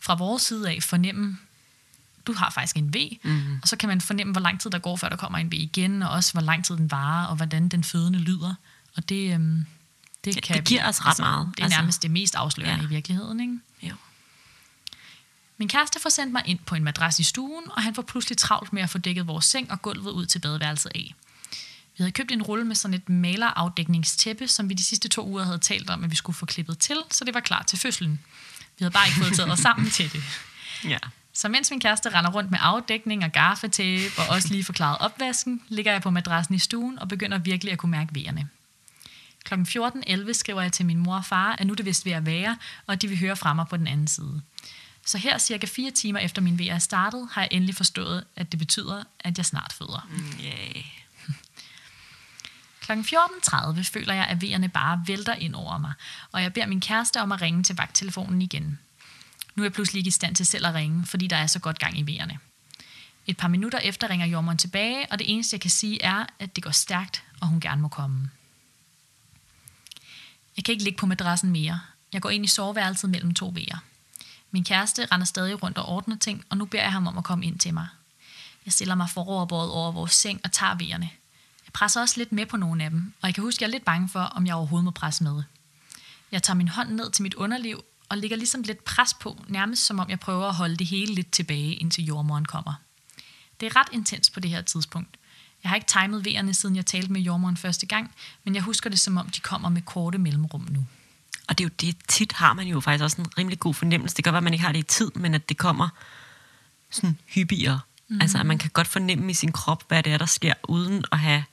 fra 0.00 0.14
vores 0.14 0.42
side 0.42 0.70
af 0.70 0.82
fornemme, 0.82 1.38
du 2.26 2.32
har 2.32 2.50
faktisk 2.50 2.76
en 2.76 2.94
V, 2.94 2.96
mm. 3.24 3.58
og 3.62 3.68
så 3.68 3.76
kan 3.76 3.88
man 3.88 4.00
fornemme, 4.00 4.32
hvor 4.32 4.40
lang 4.40 4.60
tid 4.60 4.70
der 4.70 4.78
går, 4.78 4.96
før 4.96 5.08
der 5.08 5.16
kommer 5.16 5.38
en 5.38 5.50
V 5.52 5.54
igen, 5.54 6.02
og 6.02 6.10
også 6.10 6.32
hvor 6.32 6.40
lang 6.42 6.64
tid 6.64 6.76
den 6.76 6.90
varer, 6.90 7.26
og 7.26 7.36
hvordan 7.36 7.68
den 7.68 7.84
fødende 7.84 8.18
lyder. 8.18 8.54
Og 8.96 9.08
det, 9.08 9.34
øhm, 9.34 9.64
det, 10.24 10.34
Det- 10.34 10.42
kan 10.42 10.56
det 10.56 10.64
giver 10.64 10.88
os 10.88 11.06
ret 11.06 11.18
meget. 11.18 11.48
Det 11.56 11.60
er 11.60 11.64
Altså- 11.64 11.78
nærmest 11.78 12.02
det 12.02 12.10
mest 12.10 12.34
afslørende 12.34 12.74
Ja. 12.74 12.80
ja. 12.80 12.86
i 12.86 12.88
virkeligheden, 12.88 13.40
ikke? 13.40 13.58
Jo. 13.82 13.94
Min 15.58 15.68
kæreste 15.68 16.00
får 16.00 16.10
sendt 16.10 16.32
mig 16.32 16.42
ind 16.46 16.58
på 16.66 16.74
en 16.74 16.84
madras 16.84 17.18
i 17.18 17.22
stuen, 17.24 17.64
og 17.70 17.82
han 17.82 17.94
får 17.94 18.02
pludselig 18.02 18.38
travlt 18.38 18.72
med 18.72 18.82
at 18.82 18.90
få 18.90 18.98
dækket 18.98 19.26
vores 19.26 19.44
seng 19.44 19.70
og 19.70 19.82
gulvet 19.82 20.10
ud 20.10 20.26
til 20.26 20.38
badeværelset 20.38 20.90
af. 20.94 21.14
Vi 22.00 22.02
havde 22.02 22.12
købt 22.12 22.32
en 22.32 22.42
rulle 22.42 22.64
med 22.64 22.76
sådan 22.76 22.94
et 22.94 23.08
malerafdækningstæppe, 23.08 24.48
som 24.48 24.68
vi 24.68 24.74
de 24.74 24.84
sidste 24.84 25.08
to 25.08 25.26
uger 25.26 25.44
havde 25.44 25.58
talt 25.58 25.90
om, 25.90 26.04
at 26.04 26.10
vi 26.10 26.16
skulle 26.16 26.36
få 26.36 26.46
klippet 26.46 26.78
til, 26.78 26.96
så 27.10 27.24
det 27.24 27.34
var 27.34 27.40
klar 27.40 27.62
til 27.62 27.78
fødslen. 27.78 28.20
Vi 28.60 28.84
havde 28.84 28.90
bare 28.90 29.06
ikke 29.06 29.20
fået 29.20 29.32
taget 29.32 29.52
os 29.52 29.58
sammen 29.58 29.90
til 29.90 30.12
det. 30.12 30.22
Ja. 30.84 30.98
Så 31.32 31.48
mens 31.48 31.70
min 31.70 31.80
kæreste 31.80 32.08
render 32.08 32.30
rundt 32.30 32.50
med 32.50 32.58
afdækning 32.62 33.24
og 33.24 33.32
gaffetape 33.32 34.04
og 34.18 34.28
også 34.28 34.48
lige 34.48 34.64
forklaret 34.64 34.98
opvasken, 34.98 35.62
ligger 35.68 35.92
jeg 35.92 36.02
på 36.02 36.10
madrassen 36.10 36.54
i 36.54 36.58
stuen 36.58 36.98
og 36.98 37.08
begynder 37.08 37.38
virkelig 37.38 37.72
at 37.72 37.78
kunne 37.78 37.90
mærke 37.90 38.14
vejerne. 38.14 38.48
Kl. 39.44 39.54
14.11 39.54 40.32
skriver 40.32 40.62
jeg 40.62 40.72
til 40.72 40.86
min 40.86 40.98
mor 40.98 41.16
og 41.16 41.24
far, 41.24 41.56
at 41.58 41.66
nu 41.66 41.72
er 41.72 41.76
det 41.76 41.86
vist 41.86 42.04
ved 42.04 42.12
at 42.12 42.26
være, 42.26 42.56
og 42.86 42.92
at 42.92 43.02
de 43.02 43.08
vil 43.08 43.18
høre 43.18 43.36
fra 43.36 43.54
mig 43.54 43.66
på 43.70 43.76
den 43.76 43.86
anden 43.86 44.08
side. 44.08 44.42
Så 45.06 45.18
her 45.18 45.38
cirka 45.38 45.66
fire 45.66 45.90
timer 45.90 46.20
efter 46.20 46.42
min 46.42 46.58
VR 46.58 46.70
er 46.70 46.78
startet, 46.78 47.28
har 47.32 47.40
jeg 47.40 47.48
endelig 47.52 47.74
forstået, 47.74 48.24
at 48.36 48.52
det 48.52 48.58
betyder, 48.58 49.04
at 49.20 49.38
jeg 49.38 49.46
snart 49.46 49.72
føder. 49.78 50.08
Yeah. 50.42 50.84
Kl. 52.90 53.16
14.30 53.16 53.82
føler 53.82 54.14
jeg, 54.14 54.26
at 54.26 54.42
vejerne 54.42 54.68
bare 54.68 55.04
vælter 55.06 55.34
ind 55.34 55.54
over 55.54 55.78
mig, 55.78 55.92
og 56.32 56.42
jeg 56.42 56.52
beder 56.52 56.66
min 56.66 56.80
kæreste 56.80 57.20
om 57.20 57.32
at 57.32 57.42
ringe 57.42 57.62
til 57.62 57.76
vagttelefonen 57.76 58.42
igen. 58.42 58.78
Nu 59.54 59.62
er 59.62 59.64
jeg 59.64 59.72
pludselig 59.72 60.00
ikke 60.00 60.08
i 60.08 60.10
stand 60.10 60.36
til 60.36 60.46
selv 60.46 60.66
at 60.66 60.74
ringe, 60.74 61.06
fordi 61.06 61.26
der 61.26 61.36
er 61.36 61.46
så 61.46 61.58
godt 61.58 61.78
gang 61.78 61.98
i 61.98 62.02
vejerne. 62.02 62.38
Et 63.26 63.36
par 63.36 63.48
minutter 63.48 63.78
efter 63.78 64.10
ringer 64.10 64.26
jordmoren 64.26 64.58
tilbage, 64.58 65.06
og 65.12 65.18
det 65.18 65.32
eneste, 65.32 65.54
jeg 65.54 65.60
kan 65.60 65.70
sige, 65.70 66.02
er, 66.02 66.26
at 66.38 66.56
det 66.56 66.64
går 66.64 66.70
stærkt, 66.70 67.22
og 67.40 67.48
hun 67.48 67.60
gerne 67.60 67.82
må 67.82 67.88
komme. 67.88 68.30
Jeg 70.56 70.64
kan 70.64 70.72
ikke 70.72 70.84
ligge 70.84 70.98
på 70.98 71.06
madrassen 71.06 71.50
mere. 71.50 71.80
Jeg 72.12 72.22
går 72.22 72.30
ind 72.30 72.44
i 72.44 72.48
soveværelset 72.48 73.10
mellem 73.10 73.34
to 73.34 73.52
vejer. 73.54 73.78
Min 74.50 74.64
kæreste 74.64 75.06
render 75.12 75.26
stadig 75.26 75.62
rundt 75.62 75.78
og 75.78 75.88
ordner 75.88 76.16
ting, 76.16 76.44
og 76.48 76.56
nu 76.56 76.64
beder 76.64 76.82
jeg 76.82 76.92
ham 76.92 77.06
om 77.06 77.18
at 77.18 77.24
komme 77.24 77.46
ind 77.46 77.58
til 77.58 77.74
mig. 77.74 77.86
Jeg 78.64 78.72
stiller 78.72 78.94
mig 78.94 79.10
foroverbåret 79.10 79.70
over 79.70 79.92
vores 79.92 80.12
seng 80.12 80.40
og 80.44 80.52
tager 80.52 80.74
vejerne. 80.74 81.10
Jeg 81.70 81.72
presser 81.72 82.00
også 82.00 82.14
lidt 82.16 82.32
med 82.32 82.46
på 82.46 82.56
nogle 82.56 82.84
af 82.84 82.90
dem, 82.90 83.12
og 83.22 83.28
jeg 83.28 83.34
kan 83.34 83.44
huske, 83.44 83.58
at 83.58 83.60
jeg 83.60 83.66
er 83.66 83.70
lidt 83.70 83.84
bange 83.84 84.08
for, 84.08 84.20
om 84.20 84.46
jeg 84.46 84.54
overhovedet 84.54 84.84
må 84.84 84.90
presse 84.90 85.24
med. 85.24 85.42
Jeg 86.32 86.42
tager 86.42 86.56
min 86.56 86.68
hånd 86.68 86.90
ned 86.90 87.10
til 87.10 87.22
mit 87.22 87.34
underliv 87.34 87.84
og 88.08 88.18
lægger 88.18 88.36
ligesom 88.36 88.62
lidt 88.62 88.84
pres 88.84 89.14
på, 89.14 89.44
nærmest 89.48 89.86
som 89.86 89.98
om 89.98 90.10
jeg 90.10 90.20
prøver 90.20 90.46
at 90.46 90.54
holde 90.54 90.76
det 90.76 90.86
hele 90.86 91.14
lidt 91.14 91.30
tilbage, 91.30 91.74
indtil 91.74 92.04
jordmoren 92.04 92.44
kommer. 92.44 92.74
Det 93.60 93.66
er 93.66 93.76
ret 93.76 93.88
intens 93.92 94.30
på 94.30 94.40
det 94.40 94.50
her 94.50 94.62
tidspunkt. 94.62 95.16
Jeg 95.62 95.70
har 95.70 95.76
ikke 95.76 95.86
timet 95.86 96.24
vejerne, 96.24 96.54
siden 96.54 96.76
jeg 96.76 96.86
talte 96.86 97.12
med 97.12 97.20
jordmoren 97.20 97.56
første 97.56 97.86
gang, 97.86 98.14
men 98.44 98.54
jeg 98.54 98.62
husker 98.62 98.90
det, 98.90 99.00
som 99.00 99.16
om 99.16 99.28
de 99.28 99.40
kommer 99.40 99.68
med 99.68 99.82
korte 99.82 100.18
mellemrum 100.18 100.68
nu. 100.70 100.86
Og 101.48 101.58
det 101.58 101.64
er 101.64 101.68
jo 101.68 101.74
det, 101.80 101.96
tit 102.08 102.32
har 102.32 102.52
man 102.52 102.66
jo 102.66 102.80
faktisk 102.80 103.04
også 103.04 103.20
en 103.20 103.38
rimelig 103.38 103.60
god 103.60 103.74
fornemmelse. 103.74 104.16
Det 104.16 104.24
kan 104.24 104.32
godt 104.32 104.34
være, 104.34 104.40
at 104.40 104.44
man 104.44 104.52
ikke 104.52 104.64
har 104.64 104.72
det 104.72 104.78
i 104.78 104.82
tid, 104.82 105.10
men 105.14 105.34
at 105.34 105.48
det 105.48 105.56
kommer 105.56 105.88
sådan 106.90 107.18
hyppigere. 107.26 107.80
Mm. 108.08 108.20
Altså, 108.20 108.38
at 108.38 108.46
man 108.46 108.58
kan 108.58 108.70
godt 108.70 108.88
fornemme 108.88 109.30
i 109.30 109.34
sin 109.34 109.52
krop, 109.52 109.84
hvad 109.88 110.02
det 110.02 110.12
er, 110.12 110.18
der 110.18 110.26
sker, 110.26 110.54
uden 110.68 111.04
at 111.12 111.18
have 111.18 111.44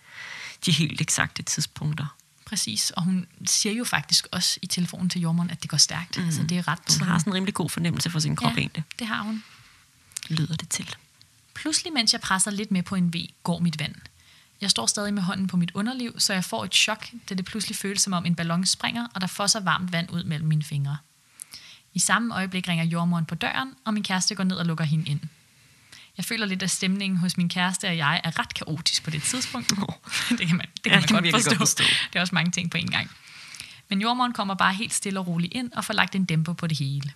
de 0.66 0.72
helt 0.72 1.02
eksakte 1.02 1.44
tidspunkter. 1.44 2.16
Præcis, 2.46 2.92
og 2.92 3.04
hun 3.04 3.28
siger 3.46 3.74
jo 3.74 3.84
faktisk 3.84 4.28
også 4.32 4.60
i 4.62 4.68
telefonen 4.68 5.10
til 5.10 5.22
jordmoren, 5.22 5.50
at 5.50 5.62
det 5.62 5.70
går 5.70 5.78
stærkt. 5.78 6.18
Mm. 6.18 6.32
Så 6.32 6.44
det 6.44 6.58
er 6.58 6.68
ret... 6.68 6.98
Hun 7.00 7.08
har 7.08 7.20
sådan 7.20 7.32
en 7.32 7.36
rimelig 7.36 7.54
god 7.54 7.70
fornemmelse 7.70 8.10
for 8.10 8.20
sin 8.20 8.36
krop 8.36 8.52
ja, 8.52 8.58
egentlig. 8.58 8.84
det 9.00 9.08
har 9.08 9.22
hun. 9.22 9.44
Lyder 10.30 10.56
det 10.56 10.70
til. 10.70 10.96
Pludselig, 11.54 11.94
mens 11.94 12.14
jeg 12.14 12.22
presser 12.22 12.52
lidt 12.52 12.72
med 12.72 12.84
på 12.84 12.96
en 12.96 13.14
V, 13.14 13.18
går 13.44 13.60
mit 13.60 13.80
vand. 13.80 13.96
Jeg 14.62 14.70
står 14.70 14.86
stadig 14.86 15.14
med 15.14 15.22
hånden 15.22 15.48
på 15.48 15.58
mit 15.58 15.72
underliv, 15.74 16.20
så 16.20 16.34
jeg 16.34 16.44
får 16.44 16.64
et 16.64 16.76
chok, 16.76 17.08
da 17.30 17.36
det 17.36 17.46
pludselig 17.46 17.78
føles 17.78 18.02
som 18.02 18.14
om 18.14 18.26
en 18.26 18.36
ballon 18.36 18.66
springer, 18.66 19.08
og 19.14 19.22
der 19.22 19.28
fosser 19.28 19.60
varmt 19.60 19.92
vand 19.92 20.12
ud 20.12 20.24
mellem 20.24 20.48
mine 20.48 20.64
fingre. 20.64 20.98
I 21.94 22.00
samme 22.00 22.36
øjeblik 22.36 22.68
ringer 22.68 22.86
jordmoren 22.86 23.26
på 23.26 23.36
døren, 23.36 23.74
og 23.86 23.94
min 23.94 24.04
kæreste 24.04 24.36
går 24.36 24.44
ned 24.44 24.56
og 24.56 24.66
lukker 24.66 24.86
hende 24.86 25.10
ind. 25.10 25.20
Jeg 26.18 26.26
føler 26.26 26.46
lidt, 26.46 26.64
at 26.64 26.72
stemningen 26.72 27.20
hos 27.20 27.38
min 27.38 27.50
kæreste 27.50 27.88
og 27.88 27.98
jeg 27.98 28.22
er 28.24 28.40
ret 28.40 28.54
kaotisk 28.54 29.04
på 29.04 29.10
det 29.10 29.24
tidspunkt. 29.24 29.70
det 30.40 30.48
kan 30.48 30.58
man, 30.58 30.66
det 30.84 30.84
kan 30.84 30.92
Ja, 30.92 30.96
man 30.96 31.02
det 31.02 31.08
kan 31.08 31.16
godt, 31.16 31.24
man 31.24 31.32
forstå. 31.32 31.38
virkelig 31.38 31.44
godt 31.46 31.58
forstå. 31.58 31.84
Det 31.84 32.16
er 32.16 32.22
også 32.22 32.36
mange 32.36 32.52
ting 32.52 32.72
på 32.72 32.78
en 32.78 32.92
gang. 32.92 33.12
Men 33.90 34.02
jordmoren 34.02 34.34
kommer 34.34 34.54
bare 34.54 34.74
helt 34.74 34.94
stille 34.94 35.20
og 35.20 35.28
roligt 35.28 35.54
ind 35.54 35.72
og 35.72 35.86
får 35.86 35.94
lagt 35.94 36.16
en 36.16 36.26
dæmper 36.26 36.54
på 36.54 36.68
det 36.68 36.78
hele. 36.78 37.14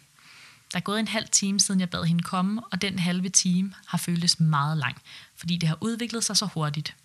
Der 0.72 0.78
er 0.78 0.82
gået 0.82 1.00
en 1.00 1.08
halv 1.08 1.28
time, 1.32 1.60
siden 1.60 1.80
jeg 1.80 1.90
bad 1.90 2.04
hende 2.06 2.24
komme, 2.24 2.62
og 2.72 2.82
den 2.82 3.00
halve 3.00 3.30
time 3.30 3.74
har 3.88 3.98
føltes 3.98 4.40
meget 4.40 4.78
lang, 4.78 5.02
fordi 5.36 5.58
det 5.58 5.70
har 5.70 5.78
udviklet 5.82 6.24
sig 6.24 6.38
så 6.38 6.46
hurtigt. 6.46 6.96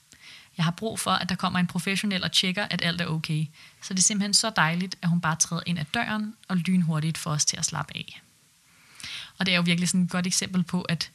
Jeg 0.56 0.64
har 0.64 0.72
brug 0.72 1.00
for, 1.00 1.10
at 1.10 1.28
der 1.28 1.34
kommer 1.34 1.58
en 1.58 1.66
professionel 1.66 2.24
og 2.24 2.32
tjekker, 2.32 2.66
at 2.70 2.84
alt 2.84 3.00
er 3.00 3.06
okay. 3.06 3.46
Så 3.82 3.94
det 3.94 3.98
er 3.98 4.02
simpelthen 4.02 4.34
så 4.34 4.50
dejligt, 4.56 4.96
at 5.02 5.08
hun 5.08 5.20
bare 5.20 5.36
træder 5.36 5.62
ind 5.66 5.78
ad 5.78 5.84
døren 5.94 6.34
og 6.48 6.56
lynhurtigt 6.56 7.18
får 7.18 7.30
os 7.30 7.44
til 7.44 7.56
at 7.56 7.64
slappe 7.64 7.96
af. 7.96 8.20
Og 9.38 9.46
det 9.46 9.52
er 9.52 9.56
jo 9.56 9.62
virkelig 9.62 9.88
sådan 9.88 10.04
et 10.04 10.10
godt 10.10 10.26
eksempel 10.26 10.62
på, 10.62 10.82
at 10.82 11.10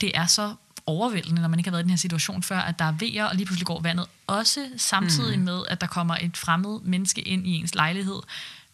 det 0.00 0.12
er 0.14 0.26
så 0.26 0.54
overvældende, 0.86 1.42
når 1.42 1.48
man 1.48 1.58
ikke 1.58 1.70
har 1.70 1.72
været 1.72 1.82
i 1.82 1.84
den 1.84 1.90
her 1.90 1.96
situation 1.96 2.42
før, 2.42 2.58
at 2.58 2.78
der 2.78 2.84
er 2.84 2.92
vejer, 2.92 3.24
og 3.24 3.36
lige 3.36 3.46
pludselig 3.46 3.66
går 3.66 3.80
vandet. 3.80 4.06
Også 4.26 4.68
samtidig 4.76 5.38
med, 5.40 5.62
at 5.68 5.80
der 5.80 5.86
kommer 5.86 6.16
et 6.20 6.36
fremmed 6.36 6.80
menneske 6.80 7.20
ind 7.20 7.46
i 7.46 7.50
ens 7.50 7.74
lejlighed. 7.74 8.22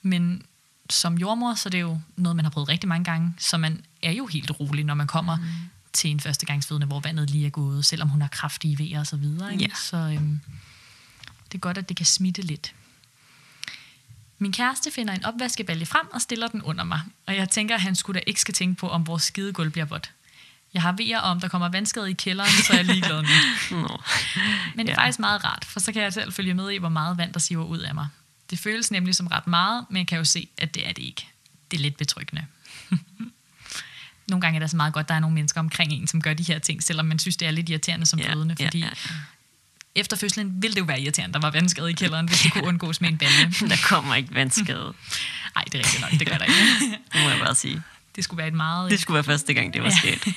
Men 0.03 0.42
som 0.90 1.18
jordmor, 1.18 1.55
så 1.55 1.68
er 1.68 1.70
det 1.70 1.81
jo 1.81 2.00
noget, 2.16 2.37
man 2.37 2.44
har 2.44 2.50
prøvet 2.50 2.68
rigtig 2.68 2.88
mange 2.88 3.05
gange, 3.05 3.35
så 3.38 3.59
man 3.59 3.85
er 4.03 4.12
jo 4.12 4.27
helt 4.27 4.61
rolig, 4.61 4.85
når 4.85 4.94
man 4.94 5.07
kommer 5.07 5.37
mm. 5.37 5.42
til 5.92 6.11
en 6.11 6.20
førstegangsfødende, 6.20 6.87
hvor 6.87 7.00
vandet 7.00 7.31
lige 7.31 7.46
er 7.46 7.50
gået, 7.50 7.85
selvom 7.85 8.09
hun 8.09 8.20
har 8.20 8.29
kraftige 8.29 8.79
vejer 8.79 9.00
og 9.00 9.07
så 9.07 9.16
videre. 9.16 9.53
Ikke? 9.53 9.64
Ja. 9.64 9.74
Så 9.74 9.96
øhm, 9.96 10.40
det 11.53 11.55
er 11.55 11.61
godt, 11.61 11.79
at 11.79 11.88
det 11.88 11.96
kan 11.96 12.07
smitte 12.07 12.42
lidt. 12.42 12.74
Min 14.38 14.53
kæreste 14.53 14.90
finder 14.90 15.14
en 15.14 15.24
opvaskebalje 15.24 15.87
frem 15.87 16.07
og 16.12 16.22
stiller 16.22 16.48
den 16.48 16.62
under 16.62 16.85
mig, 16.85 17.00
og 17.27 17.37
jeg 17.37 17.50
tænker, 17.50 17.74
at 17.74 17.81
han 17.81 17.94
skulle 17.94 18.20
da 18.20 18.24
ikke 18.27 18.40
skal 18.40 18.55
tænke 18.55 18.81
på, 18.81 18.88
om 18.88 19.07
vores 19.07 19.22
skidegulv 19.22 19.70
bliver 19.70 19.85
vådt. 19.85 20.12
Jeg 20.74 20.82
har 20.82 20.92
vejer 20.98 21.18
om, 21.18 21.40
der 21.40 21.48
kommer 21.48 21.68
vandskade 21.68 22.10
i 22.10 22.12
kælderen, 22.12 22.50
så 22.50 22.72
er 22.72 22.76
jeg 22.76 22.84
ligeglad 22.84 23.22
nu. 23.70 23.88
Men 24.74 24.87
det 24.87 24.92
er 24.92 24.92
Ja. 24.92 24.98
faktisk 25.02 25.18
meget 25.18 25.44
rart, 25.44 25.64
for 25.64 25.80
så 25.80 25.92
kan 25.92 26.02
jeg 26.02 26.12
selv 26.12 26.32
følge 26.32 26.54
med 26.54 26.70
i, 26.70 26.76
hvor 26.76 26.88
meget 26.88 27.18
vand, 27.18 27.32
der 27.32 27.40
siver 27.40 27.64
ud 27.64 27.78
af 27.78 27.94
mig. 27.94 28.08
Det 28.50 28.58
føles 28.58 28.90
nemlig 28.90 29.14
som 29.14 29.26
ret 29.26 29.46
meget, 29.46 29.87
men 29.90 29.96
jeg 29.98 30.06
kan 30.06 30.18
jo 30.18 30.24
se, 30.24 30.48
at 30.58 30.74
det 30.74 30.88
er 30.88 30.92
det 30.92 31.02
ikke. 31.02 31.26
Det 31.70 31.76
er 31.76 31.80
lidt 31.80 31.96
betryggende. 31.96 32.44
nogle 34.28 34.40
gange 34.40 34.56
er 34.56 34.60
det 34.60 34.70
så 34.70 34.76
meget 34.76 34.92
godt, 34.94 35.04
at 35.04 35.08
der 35.08 35.14
er 35.14 35.20
nogle 35.20 35.34
mennesker 35.34 35.60
omkring 35.60 35.92
en, 35.92 36.06
som 36.06 36.22
gør 36.22 36.34
de 36.34 36.42
her 36.42 36.58
ting, 36.58 36.82
selvom 36.82 37.06
man 37.06 37.18
synes, 37.18 37.37
det 37.37 37.48
er 37.48 37.52
lidt 37.52 37.68
irriterende 37.68 38.06
som 38.06 38.18
fødende, 38.20 38.56
ja, 38.58 38.64
fordi 38.66 38.78
ja, 38.78 38.88
efter 39.94 40.16
fødslen 40.16 40.62
ville 40.62 40.74
det 40.74 40.80
jo 40.80 40.84
være 40.84 41.00
irriterende, 41.00 41.34
der 41.34 41.40
var 41.40 41.50
vandskade 41.50 41.90
i 41.90 41.92
kælderen, 41.92 42.28
hvis 42.28 42.40
det 42.40 42.52
kunne 42.52 42.66
undgås 42.72 43.00
med 43.00 43.08
en 43.08 43.18
balje. 43.18 43.52
Der 43.68 43.76
kommer 43.84 44.14
ikke 44.14 44.34
vandskade. 44.34 44.94
Nej, 45.54 45.64
det 45.64 45.74
er 45.74 45.78
rigtigt 45.78 46.00
nok, 46.00 46.10
det 46.10 46.26
gør 46.28 46.37
der 46.38 46.44
ikke. 46.44 46.98
Det 47.12 47.22
må 47.22 47.28
jeg 47.30 47.38
bare 47.38 47.54
sige. 47.54 47.82
Det 48.16 48.24
skulle 48.24 48.38
være 48.38 48.48
et 48.48 48.55
meget... 48.55 48.90
Det 48.90 49.00
skulle 49.00 49.14
være 49.14 49.24
første 49.24 49.55
gang, 49.55 49.74
det 49.74 49.83
var 49.83 49.90
sket. 49.90 50.27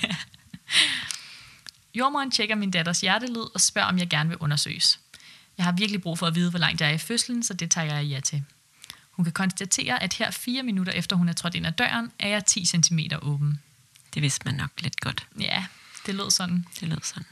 Jordmoren 1.96 2.32
tjekker 2.32 2.56
min 2.56 2.72
datters 2.72 3.02
hjertelyd 3.02 3.46
og 3.54 3.62
spørger, 3.62 3.88
om 3.88 3.98
jeg 3.98 4.10
gerne 4.10 4.30
vil 4.30 4.38
undersøges. 4.38 5.00
Jeg 5.58 5.66
har 5.66 5.72
virkelig 5.72 6.02
brug 6.02 6.20
for 6.20 6.28
at 6.28 6.36
vide, 6.36 6.50
hvor 6.50 6.60
langt 6.60 6.82
jeg 6.82 6.90
er 6.90 6.94
i 6.94 6.98
fødslen, 6.98 7.44
så 7.44 7.54
det 7.54 7.72
tager 7.72 7.96
jeg 7.96 8.06
ja 8.06 8.20
til. 8.20 8.44
Hun 9.12 9.26
kan 9.26 9.34
konstatere, 9.34 10.04
at 10.04 10.14
her 10.14 10.32
fire 10.32 10.64
minutter 10.64 10.94
efter 10.94 11.16
hun 11.16 11.30
er 11.30 11.34
trådt 11.34 11.56
ind 11.56 11.68
ad 11.68 11.72
døren, 11.72 12.12
er 12.20 12.28
jeg 12.28 12.46
10 12.46 12.66
cm 12.66 13.00
åben. 13.22 13.60
Det 14.14 14.22
vidste 14.22 14.46
man 14.46 14.54
nok 14.54 14.70
lidt 14.80 15.02
godt. 15.02 15.28
Ja, 15.40 15.66
det 16.06 16.16
lød 16.16 16.32
sådan. 16.32 16.66
Det 16.80 16.88
lød 16.88 16.98
sådan. 17.04 17.26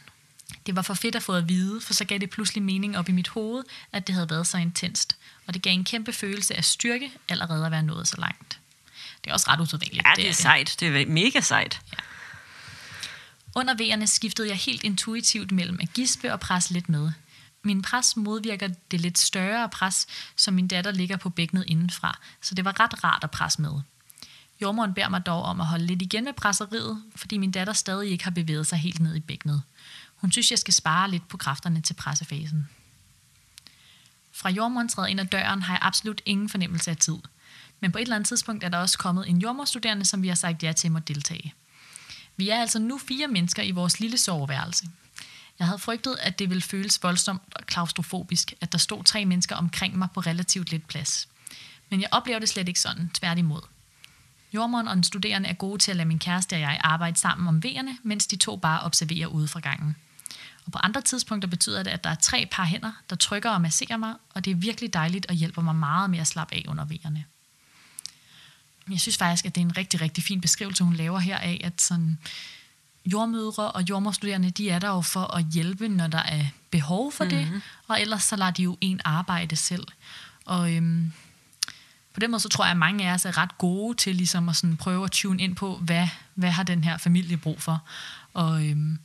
Det 0.65 0.75
var 0.75 0.81
for 0.81 0.93
fedt 0.93 1.15
at 1.15 1.23
få 1.23 1.33
at 1.33 1.49
vide, 1.49 1.81
for 1.81 1.93
så 1.93 2.05
gav 2.05 2.17
det 2.17 2.29
pludselig 2.29 2.63
mening 2.63 2.97
op 2.97 3.09
i 3.09 3.11
mit 3.11 3.27
hoved, 3.27 3.63
at 3.91 4.07
det 4.07 4.15
havde 4.15 4.29
været 4.29 4.47
så 4.47 4.57
intenst. 4.57 5.17
Og 5.47 5.53
det 5.53 5.61
gav 5.61 5.73
en 5.73 5.83
kæmpe 5.83 6.13
følelse 6.13 6.55
af 6.55 6.65
styrke, 6.65 7.11
allerede 7.29 7.65
at 7.65 7.71
være 7.71 7.83
nået 7.83 8.07
så 8.07 8.21
langt. 8.21 8.59
Det 9.25 9.31
er 9.31 9.33
også 9.33 9.49
ret 9.49 9.61
usædvanligt. 9.61 10.07
Ja, 10.07 10.13
det 10.15 10.29
er 10.29 10.33
sejt. 10.33 10.75
Det 10.79 11.01
er 11.01 11.05
mega 11.07 11.41
sejt. 11.41 11.81
Under 13.55 13.73
vejerne 13.73 14.07
skiftede 14.07 14.47
jeg 14.47 14.57
helt 14.57 14.83
intuitivt 14.83 15.51
mellem 15.51 15.79
at 15.81 15.93
gispe 15.93 16.33
og 16.33 16.39
presse 16.39 16.73
lidt 16.73 16.89
med. 16.89 17.11
Min 17.63 17.81
pres 17.81 18.17
modvirker 18.17 18.67
det 18.91 19.01
lidt 19.01 19.17
større 19.17 19.69
pres, 19.69 20.07
som 20.35 20.53
min 20.53 20.67
datter 20.67 20.91
ligger 20.91 21.17
på 21.17 21.29
bækkenet 21.29 21.63
indenfra, 21.67 22.19
så 22.41 22.55
det 22.55 22.65
var 22.65 22.79
ret 22.79 23.03
rart 23.03 23.23
at 23.23 23.31
presse 23.31 23.61
med. 23.61 23.81
Jordmoren 24.61 24.93
beder 24.93 25.09
mig 25.09 25.25
dog 25.25 25.43
om 25.43 25.61
at 25.61 25.67
holde 25.67 25.85
lidt 25.85 26.01
igen 26.01 26.23
med 26.23 26.33
presseriet, 26.33 27.03
fordi 27.15 27.37
min 27.37 27.51
datter 27.51 27.73
stadig 27.73 28.11
ikke 28.11 28.23
har 28.23 28.31
bevæget 28.31 28.67
sig 28.67 28.77
helt 28.77 28.99
ned 28.99 29.15
i 29.15 29.19
bækkenet. 29.19 29.61
Hun 30.15 30.31
synes, 30.31 30.51
jeg 30.51 30.59
skal 30.59 30.73
spare 30.73 31.11
lidt 31.11 31.27
på 31.27 31.37
kræfterne 31.37 31.81
til 31.81 31.93
pressefasen. 31.93 32.69
Fra 34.33 34.49
jordmoren 34.49 34.89
træder 34.89 35.07
ind 35.07 35.19
ad 35.19 35.25
døren 35.25 35.61
har 35.61 35.73
jeg 35.73 35.79
absolut 35.81 36.21
ingen 36.25 36.49
fornemmelse 36.49 36.91
af 36.91 36.97
tid. 36.97 37.17
Men 37.85 37.91
på 37.91 37.97
et 37.97 38.01
eller 38.01 38.15
andet 38.15 38.27
tidspunkt 38.27 38.63
er 38.63 38.69
der 38.69 38.77
også 38.77 38.97
kommet 38.97 39.29
en 39.29 39.37
jordmorstuderende, 39.37 40.05
som 40.05 40.21
vi 40.21 40.27
har 40.27 40.35
sagt 40.35 40.63
ja 40.63 40.71
til 40.71 40.91
må 40.91 40.99
deltage. 40.99 41.53
Vi 42.37 42.49
er 42.49 42.61
altså 42.61 42.79
nu 42.79 42.97
fire 42.97 43.27
mennesker 43.27 43.63
i 43.63 43.71
vores 43.71 43.99
lille 43.99 44.17
soveværelse. 44.17 44.85
Jeg 45.59 45.67
havde 45.67 45.79
frygtet, 45.79 46.17
at 46.21 46.39
det 46.39 46.49
ville 46.49 46.61
føles 46.61 47.03
voldsomt 47.03 47.41
og 47.55 47.65
klaustrofobisk, 47.65 48.53
at 48.61 48.71
der 48.71 48.77
stod 48.77 49.03
tre 49.03 49.25
mennesker 49.25 49.55
omkring 49.55 49.97
mig 49.97 50.07
på 50.13 50.19
relativt 50.19 50.71
lidt 50.71 50.87
plads. 50.87 51.27
Men 51.89 52.01
jeg 52.01 52.09
oplever 52.11 52.39
det 52.39 52.49
slet 52.49 52.67
ikke 52.67 52.79
sådan, 52.79 53.09
tværtimod. 53.13 53.61
Jordmoren 54.53 54.87
og 54.87 54.95
den 54.95 55.03
studerende 55.03 55.49
er 55.49 55.53
gode 55.53 55.79
til 55.79 55.91
at 55.91 55.97
lade 55.97 56.07
min 56.07 56.19
kæreste 56.19 56.53
og 56.53 56.59
jeg 56.59 56.79
arbejde 56.83 57.17
sammen 57.17 57.47
om 57.47 57.63
vejerne, 57.63 57.97
mens 58.03 58.27
de 58.27 58.35
to 58.35 58.55
bare 58.55 58.81
observerer 58.81 59.27
ude 59.27 59.47
fra 59.47 59.59
gangen. 59.59 59.95
Og 60.65 60.71
på 60.71 60.77
andre 60.77 61.01
tidspunkter 61.01 61.49
betyder 61.49 61.83
det, 61.83 61.91
at 61.91 62.03
der 62.03 62.09
er 62.09 62.15
tre 62.15 62.47
par 62.51 62.65
hænder, 62.65 62.91
der 63.09 63.15
trykker 63.15 63.49
og 63.49 63.61
masserer 63.61 63.97
mig, 63.97 64.13
og 64.29 64.45
det 64.45 64.51
er 64.51 64.55
virkelig 64.55 64.93
dejligt 64.93 65.25
og 65.25 65.35
hjælper 65.35 65.61
mig 65.61 65.75
meget 65.75 66.09
med 66.09 66.19
at 66.19 66.27
slappe 66.27 66.55
af 66.55 66.65
under 66.67 66.85
vejerne 66.85 67.25
jeg 68.91 68.99
synes 68.99 69.17
faktisk, 69.17 69.45
at 69.45 69.55
det 69.55 69.61
er 69.61 69.65
en 69.65 69.77
rigtig, 69.77 70.01
rigtig 70.01 70.23
fin 70.23 70.41
beskrivelse, 70.41 70.83
hun 70.83 70.93
laver 70.93 71.19
her 71.19 71.37
af, 71.37 71.61
at 71.63 71.81
sådan, 71.81 72.17
jordmødre 73.05 73.71
og 73.71 73.89
jordmorstuderende, 73.89 74.51
de 74.51 74.69
er 74.69 74.79
der 74.79 74.87
jo 74.87 75.01
for 75.01 75.35
at 75.35 75.45
hjælpe, 75.45 75.87
når 75.87 76.07
der 76.07 76.23
er 76.23 76.45
behov 76.71 77.11
for 77.11 77.25
det, 77.25 77.45
mm-hmm. 77.45 77.61
og 77.87 78.01
ellers 78.01 78.23
så 78.23 78.35
lader 78.35 78.51
de 78.51 78.63
jo 78.63 78.77
en 78.81 79.01
arbejde 79.05 79.55
selv. 79.55 79.87
Og 80.45 80.73
øhm, 80.73 81.11
på 82.13 82.19
den 82.19 82.31
måde, 82.31 82.39
så 82.41 82.49
tror 82.49 82.63
jeg, 82.63 82.71
at 82.71 82.77
mange 82.77 83.09
af 83.09 83.13
os 83.13 83.25
er 83.25 83.37
ret 83.37 83.57
gode 83.57 83.97
til 83.97 84.15
ligesom 84.15 84.49
at 84.49 84.55
sådan 84.55 84.77
prøve 84.77 85.03
at 85.03 85.11
tune 85.11 85.43
ind 85.43 85.55
på, 85.55 85.77
hvad, 85.77 86.07
hvad 86.35 86.51
har 86.51 86.63
den 86.63 86.83
her 86.83 86.97
familie 86.97 87.37
brug 87.37 87.61
for. 87.61 87.83
Og, 88.33 88.65
øhm, 88.65 88.99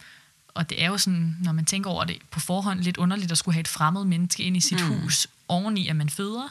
og 0.55 0.71
det 0.71 0.83
er 0.83 0.87
jo 0.87 0.99
sådan, 0.99 1.37
når 1.41 1.53
man 1.53 1.65
tænker 1.65 1.91
over 1.91 2.05
det 2.05 2.19
på 2.31 2.41
forhånd, 2.41 2.81
lidt 2.81 2.97
underligt 2.97 3.33
at 3.33 3.39
skulle 3.39 3.55
have 3.55 3.61
et 3.61 3.69
fremmed 3.69 4.05
menneske 4.05 4.43
ind 4.43 4.57
i 4.57 4.61
sit 4.61 4.81
mm. 4.81 4.89
hus, 4.89 5.27
oveni 5.49 5.89
at 5.89 5.97
man 5.97 6.11
føder. 6.11 6.49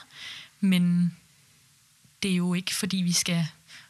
Men 0.59 1.13
det 2.23 2.31
er 2.31 2.35
jo 2.35 2.53
ikke, 2.53 2.75
fordi 2.75 2.97
vi 2.97 3.11
skal 3.11 3.47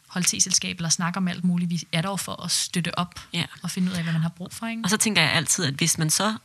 holde 0.08 0.28
t-selskab 0.28 0.78
eller 0.78 0.89
snakke 0.89 1.18
om 1.18 1.28
alt 1.28 1.44
muligt. 1.44 1.70
Vi 1.70 1.84
er 1.92 2.02
der 2.02 2.15
for 2.15 2.44
at 2.44 2.52
støtte 2.52 3.00
op 3.00 3.20
ja. 3.34 3.46
og 3.62 3.72
finde 3.72 3.92
ud 3.92 3.96
af, 3.96 4.04
hvad 4.04 4.13
man 4.13 4.22
har 4.22 4.30
brug 4.30 4.54
for. 4.54 4.68
Ikke? 4.68 4.82
Og 4.84 4.89
så 4.89 4.98
tænker 4.98 5.22
jeg 5.22 5.32
altid, 5.32 5.65
at 5.65 5.74
hvis 5.74 5.98
man 5.98 6.10
så 6.10 6.36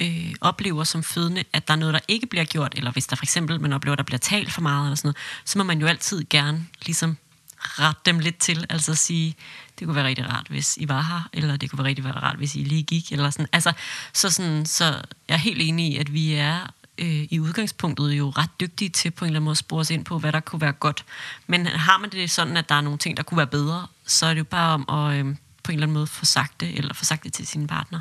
øh, 0.00 0.34
oplever 0.40 0.84
som 0.84 1.02
fødende, 1.02 1.44
at 1.52 1.68
der 1.68 1.74
er 1.74 1.78
noget, 1.78 1.94
der 1.94 2.00
ikke 2.08 2.26
bliver 2.26 2.44
gjort, 2.44 2.74
eller 2.76 2.92
hvis 2.92 3.06
der 3.06 3.16
for 3.16 3.24
eksempel 3.24 3.60
man 3.60 3.72
oplever, 3.72 3.92
at 3.92 3.98
der 3.98 4.04
bliver 4.04 4.18
talt 4.18 4.52
for 4.52 4.60
meget, 4.60 4.86
eller 4.86 4.96
sådan 4.96 5.08
noget, 5.08 5.16
så 5.44 5.58
må 5.58 5.64
man 5.64 5.80
jo 5.80 5.86
altid 5.86 6.24
gerne 6.30 6.66
ligesom 6.86 7.16
rette 7.58 8.00
dem 8.06 8.18
lidt 8.18 8.38
til, 8.38 8.66
altså 8.70 8.94
sige, 8.94 9.36
det 9.78 9.86
kunne 9.86 9.94
være 9.94 10.06
rigtig 10.06 10.28
rart, 10.28 10.46
hvis 10.48 10.76
I 10.76 10.88
var 10.88 11.02
her, 11.02 11.28
eller 11.32 11.56
det 11.56 11.70
kunne 11.70 11.78
være 11.78 11.86
rigtig 11.86 12.16
rart, 12.16 12.36
hvis 12.36 12.54
I 12.54 12.58
lige 12.58 12.82
gik, 12.82 13.12
eller 13.12 13.30
sådan. 13.30 13.46
Altså, 13.52 13.72
så, 14.12 14.30
sådan, 14.30 14.66
så 14.66 14.84
jeg 15.28 15.34
er 15.34 15.36
helt 15.36 15.62
enig 15.62 15.92
i, 15.92 15.96
at 15.96 16.12
vi 16.12 16.34
er 16.34 16.74
øh, 16.98 17.26
i 17.30 17.40
udgangspunktet 17.40 18.12
jo 18.12 18.30
ret 18.30 18.60
dygtige 18.60 18.88
til 18.88 19.10
på 19.10 19.24
en 19.24 19.26
eller 19.26 19.38
anden 19.38 19.44
måde 19.44 19.52
at 19.52 19.58
spore 19.58 19.80
os 19.80 19.90
ind 19.90 20.04
på, 20.04 20.18
hvad 20.18 20.32
der 20.32 20.40
kunne 20.40 20.60
være 20.60 20.72
godt. 20.72 21.04
Men 21.46 21.66
har 21.66 21.98
man 21.98 22.10
det 22.10 22.30
sådan, 22.30 22.56
at 22.56 22.68
der 22.68 22.74
er 22.74 22.80
nogle 22.80 22.98
ting, 22.98 23.16
der 23.16 23.22
kunne 23.22 23.38
være 23.38 23.46
bedre, 23.46 23.86
så 24.06 24.26
er 24.26 24.34
det 24.34 24.38
jo 24.38 24.44
bare 24.44 24.74
om 24.74 24.88
at 24.88 25.18
øh, 25.18 25.36
på 25.62 25.72
en 25.72 25.78
eller 25.78 25.86
anden 25.86 25.94
måde 25.94 26.06
få 26.06 26.24
sagt 26.24 26.60
det, 26.60 26.78
eller 26.78 26.94
få 26.94 27.04
sagt 27.04 27.24
det 27.24 27.32
til 27.32 27.46
sine 27.46 27.66
partner. 27.66 28.00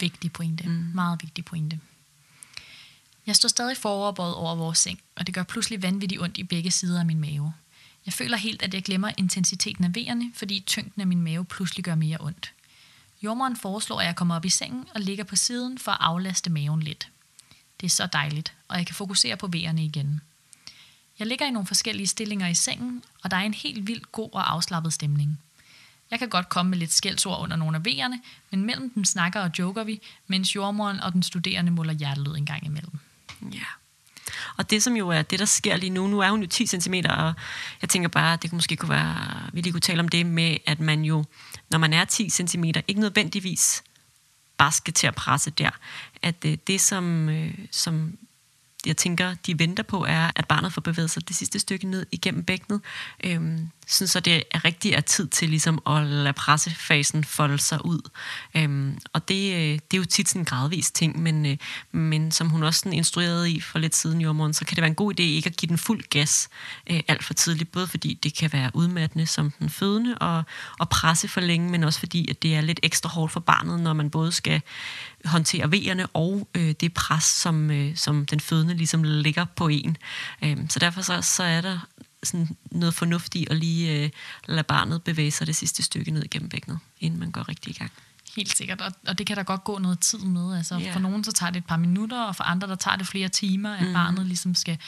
Vigtig 0.00 0.32
pointe. 0.32 0.68
Mm. 0.68 0.90
Meget 0.94 1.18
vigtig 1.22 1.44
pointe. 1.44 1.80
Jeg 3.26 3.36
står 3.36 3.48
stadig 3.48 3.76
foroverbøjet 3.76 4.34
over 4.34 4.54
vores 4.54 4.78
seng, 4.78 5.00
og 5.16 5.26
det 5.26 5.34
gør 5.34 5.42
pludselig 5.42 5.82
vanvittigt 5.82 6.20
ondt 6.20 6.38
i 6.38 6.42
begge 6.42 6.70
sider 6.70 7.00
af 7.00 7.06
min 7.06 7.20
mave. 7.20 7.52
Jeg 8.06 8.14
føler 8.14 8.36
helt, 8.36 8.62
at 8.62 8.74
jeg 8.74 8.82
glemmer 8.82 9.10
intensiteten 9.16 9.84
af 9.84 9.94
vejerne, 9.94 10.32
fordi 10.34 10.64
tyngden 10.66 11.00
af 11.00 11.06
min 11.06 11.22
mave 11.22 11.44
pludselig 11.44 11.84
gør 11.84 11.94
mere 11.94 12.16
ondt. 12.20 12.52
Jordmoren 13.22 13.56
foreslår, 13.56 14.00
at 14.00 14.06
jeg 14.06 14.16
kommer 14.16 14.36
op 14.36 14.44
i 14.44 14.48
sengen 14.48 14.84
og 14.94 15.00
ligger 15.00 15.24
på 15.24 15.36
siden 15.36 15.78
for 15.78 15.92
at 15.92 15.98
aflaste 16.00 16.50
maven 16.50 16.82
lidt. 16.82 17.08
Det 17.80 17.86
er 17.86 17.90
så 17.90 18.06
dejligt, 18.06 18.54
og 18.68 18.78
jeg 18.78 18.86
kan 18.86 18.94
fokusere 18.94 19.36
på 19.36 19.46
vejerne 19.46 19.84
igen. 19.84 20.20
Jeg 21.18 21.26
ligger 21.26 21.46
i 21.46 21.50
nogle 21.50 21.66
forskellige 21.66 22.06
stillinger 22.06 22.48
i 22.48 22.54
sengen, 22.54 23.02
og 23.22 23.30
der 23.30 23.36
er 23.36 23.40
en 23.40 23.54
helt 23.54 23.86
vildt 23.86 24.12
god 24.12 24.30
og 24.32 24.52
afslappet 24.52 24.92
stemning. 24.92 25.40
Jeg 26.10 26.18
kan 26.18 26.28
godt 26.28 26.48
komme 26.48 26.70
med 26.70 26.78
lidt 26.78 26.92
skældsord 26.92 27.42
under 27.42 27.56
nogle 27.56 27.76
af 27.76 27.84
vejerne, 27.84 28.20
men 28.50 28.64
mellem 28.64 28.90
dem 28.90 29.04
snakker 29.04 29.40
og 29.40 29.50
joker 29.58 29.84
vi, 29.84 30.00
mens 30.26 30.54
jordmoren 30.54 31.00
og 31.00 31.12
den 31.12 31.22
studerende 31.22 31.72
måler 31.72 31.92
hjertelød 31.92 32.36
en 32.36 32.46
gang 32.46 32.66
imellem. 32.66 32.98
Ja. 33.52 33.64
Og 34.56 34.70
det 34.70 34.82
som 34.82 34.96
jo 34.96 35.08
er 35.08 35.22
det, 35.22 35.38
der 35.38 35.44
sker 35.44 35.76
lige 35.76 35.90
nu, 35.90 36.06
nu 36.06 36.18
er 36.20 36.30
hun 36.30 36.40
jo 36.40 36.46
10 36.46 36.66
cm, 36.66 36.94
og 37.08 37.34
jeg 37.82 37.88
tænker 37.88 38.08
bare, 38.08 38.32
at 38.32 38.42
det 38.42 38.52
måske 38.52 38.76
kunne 38.76 38.90
være, 38.90 39.50
vi 39.52 39.60
lige 39.60 39.72
kunne 39.72 39.80
tale 39.80 40.00
om 40.00 40.08
det 40.08 40.26
med, 40.26 40.56
at 40.66 40.80
man 40.80 41.04
jo, 41.04 41.24
når 41.70 41.78
man 41.78 41.92
er 41.92 42.04
10 42.04 42.30
cm, 42.30 42.64
ikke 42.64 43.00
nødvendigvis 43.00 43.82
bare 44.60 44.72
skal 44.72 44.94
til 44.94 45.06
at 45.06 45.14
presse 45.14 45.50
der. 45.50 45.70
At 46.22 46.44
øh, 46.44 46.58
det, 46.66 46.80
som, 46.80 47.28
øh, 47.28 47.54
som 47.70 48.18
jeg 48.86 48.96
tænker, 48.96 49.34
de 49.46 49.58
venter 49.58 49.82
på, 49.82 50.04
er, 50.04 50.30
at 50.36 50.48
barnet 50.48 50.72
får 50.72 50.80
bevæget 50.80 51.10
sig 51.10 51.28
det 51.28 51.36
sidste 51.36 51.58
stykke 51.58 51.86
ned 51.86 52.06
igennem 52.12 52.44
bækkenet. 52.44 52.80
Øhm, 53.24 53.70
sådan 53.90 54.08
så 54.08 54.20
det 54.20 54.42
er 54.50 54.64
rigtig 54.64 54.92
er 54.92 55.00
tid 55.00 55.28
til 55.28 55.48
ligesom 55.48 55.82
at 55.86 56.06
lade 56.06 56.32
pressefasen 56.32 57.24
folde 57.24 57.58
sig 57.58 57.84
ud. 57.84 58.10
Øhm, 58.54 58.98
og 59.12 59.28
det, 59.28 59.54
øh, 59.54 59.60
det 59.60 59.94
er 59.94 59.98
jo 59.98 60.04
tit 60.04 60.28
sådan 60.28 60.42
en 60.42 60.44
gradvis 60.44 60.90
ting, 60.90 61.22
men, 61.22 61.46
øh, 61.46 61.56
men 61.92 62.30
som 62.30 62.48
hun 62.48 62.62
også 62.62 62.78
sådan 62.78 62.92
instruerede 62.92 63.50
i 63.50 63.60
for 63.60 63.78
lidt 63.78 63.96
siden, 63.96 64.20
i 64.20 64.26
området, 64.26 64.56
så 64.56 64.64
kan 64.64 64.76
det 64.76 64.82
være 64.82 64.88
en 64.88 64.94
god 64.94 65.20
idé 65.20 65.22
ikke 65.22 65.46
at 65.46 65.56
give 65.56 65.68
den 65.68 65.78
fuld 65.78 66.02
gas 66.10 66.48
øh, 66.90 67.00
alt 67.08 67.24
for 67.24 67.34
tidligt, 67.34 67.72
både 67.72 67.86
fordi 67.86 68.14
det 68.22 68.34
kan 68.36 68.52
være 68.52 68.70
udmattende 68.74 69.26
som 69.26 69.50
den 69.58 69.70
fødende 69.70 70.18
og, 70.18 70.42
og 70.78 70.88
presse 70.88 71.28
for 71.28 71.40
længe, 71.40 71.70
men 71.70 71.84
også 71.84 71.98
fordi 71.98 72.30
at 72.30 72.42
det 72.42 72.54
er 72.54 72.60
lidt 72.60 72.80
ekstra 72.82 73.08
hårdt 73.08 73.32
for 73.32 73.40
barnet, 73.40 73.80
når 73.80 73.92
man 73.92 74.10
både 74.10 74.32
skal 74.32 74.62
håndtere 75.24 75.72
vejerne 75.72 76.06
og 76.06 76.48
øh, 76.54 76.74
det 76.80 76.94
pres, 76.94 77.24
som, 77.24 77.70
øh, 77.70 77.96
som 77.96 78.26
den 78.26 78.40
fødende 78.40 78.74
ligesom 78.74 79.02
ligger 79.02 79.44
på 79.44 79.68
en. 79.68 79.96
Øh, 80.44 80.56
så 80.68 80.78
derfor 80.78 81.02
så, 81.02 81.22
så 81.22 81.42
er 81.42 81.60
der 81.60 81.78
sådan 82.22 82.56
noget 82.70 82.94
fornuftigt 82.94 83.50
at 83.50 83.56
lige 83.56 84.04
øh, 84.04 84.10
lade 84.46 84.62
barnet 84.62 85.02
bevæge 85.02 85.30
sig 85.30 85.46
det 85.46 85.56
sidste 85.56 85.82
stykke 85.82 86.10
ned 86.10 86.24
igennem 86.24 86.48
bækkenet, 86.48 86.78
inden 87.00 87.20
man 87.20 87.30
går 87.30 87.48
rigtig 87.48 87.70
i 87.70 87.78
gang. 87.78 87.90
Helt 88.36 88.56
sikkert, 88.56 88.80
og, 88.80 88.92
og 89.06 89.18
det 89.18 89.26
kan 89.26 89.36
der 89.36 89.42
godt 89.42 89.64
gå 89.64 89.78
noget 89.78 90.00
tid 90.00 90.18
med. 90.18 90.56
Altså, 90.56 90.80
yeah. 90.80 90.92
For 90.92 91.00
nogen 91.00 91.24
så 91.24 91.32
tager 91.32 91.50
det 91.50 91.58
et 91.58 91.66
par 91.66 91.76
minutter, 91.76 92.22
og 92.22 92.36
for 92.36 92.44
andre 92.44 92.68
der 92.68 92.74
tager 92.74 92.96
det 92.96 93.06
flere 93.06 93.28
timer, 93.28 93.74
at 93.74 93.86
mm. 93.86 93.92
barnet 93.92 94.26
ligesom 94.26 94.54
skal 94.54 94.78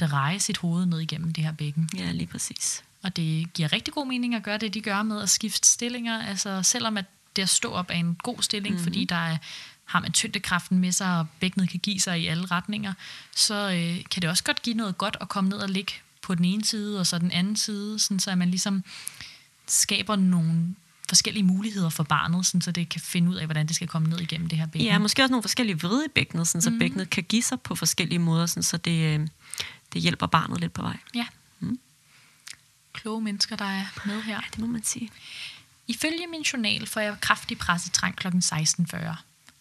dreje 0.00 0.40
sit 0.40 0.58
hoved 0.58 0.86
ned 0.86 1.00
igennem 1.00 1.32
det 1.32 1.44
her 1.44 1.52
bækken. 1.52 1.88
Ja, 1.98 2.10
lige 2.12 2.26
præcis. 2.26 2.84
Og 3.02 3.16
det 3.16 3.52
giver 3.52 3.72
rigtig 3.72 3.94
god 3.94 4.06
mening 4.06 4.34
at 4.34 4.42
gøre 4.42 4.58
det, 4.58 4.74
de 4.74 4.80
gør 4.80 5.02
med 5.02 5.22
at 5.22 5.30
skifte 5.30 5.68
stillinger. 5.68 6.22
Altså 6.22 6.62
selvom 6.62 6.96
at 6.96 7.04
det 7.36 7.42
at 7.42 7.48
stå 7.48 7.72
op 7.72 7.90
er 7.90 7.94
en 7.94 8.14
god 8.14 8.42
stilling, 8.42 8.74
mm. 8.74 8.82
fordi 8.82 9.04
der 9.04 9.16
er 9.16 9.36
har 9.84 10.00
man 10.00 10.12
tyngdekraften 10.12 10.78
med 10.78 10.92
sig, 10.92 11.18
og 11.18 11.26
bækkenet 11.40 11.70
kan 11.70 11.80
give 11.80 12.00
sig 12.00 12.20
i 12.20 12.26
alle 12.26 12.46
retninger, 12.46 12.92
så 13.36 13.54
øh, 13.70 14.04
kan 14.10 14.22
det 14.22 14.30
også 14.30 14.44
godt 14.44 14.62
give 14.62 14.76
noget 14.76 14.98
godt 14.98 15.16
at 15.20 15.28
komme 15.28 15.50
ned 15.50 15.58
og 15.58 15.68
ligge 15.68 15.92
på 16.22 16.34
den 16.34 16.44
ene 16.44 16.64
side, 16.64 17.00
og 17.00 17.06
så 17.06 17.18
den 17.18 17.30
anden 17.30 17.56
side, 17.56 17.98
sådan 17.98 18.18
så 18.18 18.34
man 18.34 18.50
ligesom 18.50 18.84
skaber 19.66 20.16
nogle 20.16 20.74
forskellige 21.08 21.44
muligheder 21.44 21.88
for 21.88 22.02
barnet, 22.02 22.46
sådan 22.46 22.60
så 22.60 22.72
det 22.72 22.88
kan 22.88 23.00
finde 23.00 23.30
ud 23.30 23.34
af, 23.34 23.46
hvordan 23.46 23.66
det 23.66 23.76
skal 23.76 23.88
komme 23.88 24.08
ned 24.08 24.20
igennem 24.20 24.48
det 24.48 24.58
her 24.58 24.66
bækken. 24.66 24.90
Ja, 24.90 24.98
måske 24.98 25.22
også 25.22 25.30
nogle 25.30 25.42
forskellige 25.42 25.80
vrede 25.80 26.04
i 26.04 26.08
bækkenet, 26.08 26.48
sådan 26.48 26.62
så 26.62 26.70
mm. 26.70 26.78
bækkenet 26.78 27.10
kan 27.10 27.22
give 27.22 27.42
sig 27.42 27.60
på 27.60 27.74
forskellige 27.74 28.18
måder, 28.18 28.46
sådan 28.46 28.62
så 28.62 28.76
det, 28.76 29.20
øh, 29.20 29.28
det 29.92 30.02
hjælper 30.02 30.26
barnet 30.26 30.60
lidt 30.60 30.72
på 30.72 30.82
vej. 30.82 30.96
Ja. 31.14 31.26
Mm. 31.60 31.78
Kloge 32.92 33.20
mennesker, 33.20 33.56
der 33.56 33.64
er 33.64 33.84
med 34.04 34.22
her. 34.22 34.34
Ja, 34.34 34.40
det 34.50 34.58
må 34.58 34.66
man 34.66 34.84
sige. 34.84 35.10
Ifølge 35.88 36.26
min 36.26 36.42
journal 36.42 36.86
får 36.86 37.00
jeg 37.00 37.16
kraftig 37.20 37.58
pressetrang 37.58 38.16
kl. 38.16 38.26
16.40. 38.26 38.96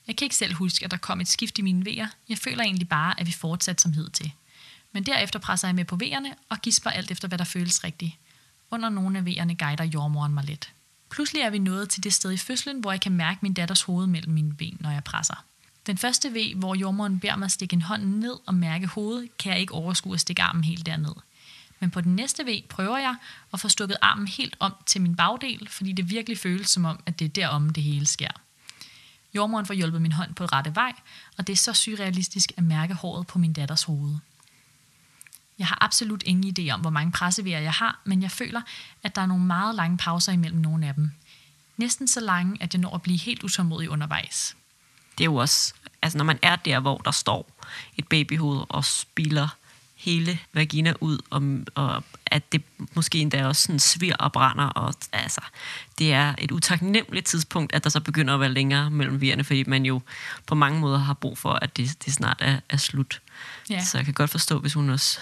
Jeg 0.08 0.15
kan 0.17 0.26
ikke 0.26 0.36
selv 0.36 0.54
huske, 0.54 0.86
at 0.86 0.91
der 0.91 0.98
kom 0.98 1.22
et 1.22 1.28
skift 1.28 1.60
i 1.60 1.62
mine 1.62 1.86
vejer. 1.86 2.08
Jeg 2.30 2.38
føler 2.38 2.63
egentlig 2.63 2.89
bare, 2.89 3.19
at 3.19 3.28
vi 3.28 3.32
fortsat 3.32 3.82
som 3.82 3.93
hed 3.93 4.10
til. 4.10 4.32
Men 4.91 5.04
derefter 5.04 5.39
presser 5.39 5.67
jeg 5.67 5.75
med 5.75 5.86
på 5.86 5.99
V'erne 6.04 6.34
og 6.49 6.62
gisper 6.62 6.89
alt 6.89 7.12
efter, 7.12 7.28
hvad 7.28 7.38
der 7.38 7.43
føles 7.43 7.84
rigtigt. 7.84 8.13
Under 8.71 8.89
nogle 8.89 9.17
af 9.17 9.23
V'erne 9.23 9.54
guider 9.54 9.84
jordmoren 9.84 10.34
mig 10.34 10.43
lidt. 10.43 10.73
Pludselig 11.10 11.41
er 11.41 11.49
vi 11.49 11.60
nået 11.60 11.89
til 11.89 12.04
det 12.04 12.13
sted 12.13 12.32
i 12.32 12.38
fødslen, 12.38 12.80
hvor 12.80 12.91
jeg 12.91 13.02
kan 13.02 13.12
mærke 13.12 13.39
min 13.41 13.54
datters 13.54 13.82
hoved 13.82 14.08
mellem 14.08 14.34
mine 14.34 14.54
ben, 14.54 14.78
når 14.80 14.91
jeg 14.91 15.04
presser. 15.04 15.45
Den 15.88 15.97
første 15.97 16.34
V, 16.34 16.56
hvor 16.56 16.75
jordmoren 16.75 17.19
beder 17.19 17.36
mig 17.36 17.52
stikke 17.52 17.73
en 17.73 17.82
hånd 17.82 18.04
ned 18.04 18.38
og 18.45 18.54
mærke 18.54 18.88
hovedet, 18.88 19.38
kan 19.38 19.52
jeg 19.52 19.60
ikke 19.60 19.73
overskue 19.73 20.13
at 20.13 20.19
stikke 20.19 20.41
armen 20.41 20.63
helt 20.63 20.86
derned. 20.86 21.15
Men 21.80 21.91
på 21.91 22.02
den 22.02 22.15
næste 22.15 22.45
V 22.45 22.63
prøver 22.69 22.97
jeg 22.97 23.15
at 23.54 23.60
få 23.60 23.69
stukket 23.69 23.97
armen 24.02 24.28
helt 24.28 24.56
om 24.60 24.75
til 24.86 25.02
min 25.02 25.15
bagdel, 25.15 25.69
fordi 25.69 25.91
det 25.91 26.10
virkelig 26.10 26.38
føles 26.38 26.69
som 26.69 26.86
om, 26.86 26.99
at 27.06 27.19
det 27.19 27.25
er 27.25 27.30
derom 27.30 27.69
det 27.69 27.84
hele 27.84 28.06
sker. 28.06 28.32
Jordmoren 29.36 29.65
får 29.65 29.73
hjulpet 29.73 30.02
min 30.02 30.12
hånd 30.12 30.36
på 30.36 30.45
rette 30.45 30.75
vej, 30.75 30.93
og 31.38 31.47
det 31.47 31.54
er 31.54 31.58
så 31.58 31.73
surrealistisk 31.73 32.52
at 32.58 32.63
mærke 32.63 32.93
håret 32.93 33.28
på 33.28 33.39
min 33.39 33.54
datters 33.54 33.84
hoved. 33.84 34.15
Jeg 35.60 35.67
har 35.67 35.78
absolut 35.82 36.24
ingen 36.26 36.56
idé 36.60 36.74
om, 36.74 36.80
hvor 36.80 36.89
mange 36.89 37.12
pressevejer 37.12 37.60
jeg 37.60 37.74
har, 37.74 38.00
men 38.06 38.22
jeg 38.22 38.32
føler, 38.32 38.62
at 39.04 39.15
der 39.15 39.22
er 39.22 39.26
nogle 39.26 39.45
meget 39.45 39.76
lange 39.76 39.98
pauser 39.98 40.32
imellem 40.32 40.60
nogle 40.60 40.88
af 40.88 40.93
dem. 40.93 41.12
Næsten 41.78 42.08
så 42.08 42.19
lange, 42.19 42.58
at 42.63 42.74
jeg 42.74 42.82
når 42.82 42.95
at 42.95 43.02
blive 43.02 43.17
helt 43.17 43.43
utålmodig 43.43 43.89
undervejs. 43.89 44.56
Det 45.17 45.24
er 45.24 45.26
jo 45.26 45.36
også, 45.36 45.74
altså 46.02 46.17
når 46.17 46.26
man 46.26 46.39
er 46.41 46.56
der, 46.56 46.80
hvor 46.80 46.98
der 46.98 47.12
står 47.12 47.52
et 47.98 48.08
babyhoved 48.08 48.63
og 48.69 48.86
spiller 48.86 49.48
hele 49.95 50.39
vagina 50.54 50.93
ud, 51.02 51.19
og, 51.30 51.43
og 51.76 52.04
at 52.26 52.52
det 52.52 52.63
måske 52.93 53.19
endda 53.19 53.45
også 53.45 53.62
sådan 53.62 53.80
svir 53.80 54.15
og 54.15 54.32
brænder, 54.32 54.65
og 54.65 54.93
altså, 55.12 55.41
det 55.98 56.13
er 56.13 56.36
et 56.38 56.52
utaknemmeligt 56.52 57.26
tidspunkt, 57.26 57.74
at 57.74 57.84
der 57.84 57.89
så 57.89 58.00
begynder 58.00 58.34
at 58.34 58.39
være 58.39 58.54
længere 58.54 58.89
mellem 58.89 59.22
vejerne, 59.22 59.43
fordi 59.43 59.63
man 59.63 59.86
jo 59.86 60.02
på 60.45 60.56
mange 60.56 60.80
måder 60.80 60.98
har 60.98 61.13
brug 61.13 61.38
for, 61.38 61.54
at 61.54 61.78
det, 61.78 62.06
det 62.06 62.13
snart 62.13 62.38
er, 62.39 62.60
er 62.69 62.78
slut. 62.78 63.22
Ja. 63.69 63.86
Så 63.86 63.98
jeg 63.98 64.06
kan 64.06 64.13
godt 64.13 64.30
forstå, 64.30 64.60
hvis 64.60 64.74
hun 64.74 64.89
også 64.89 65.19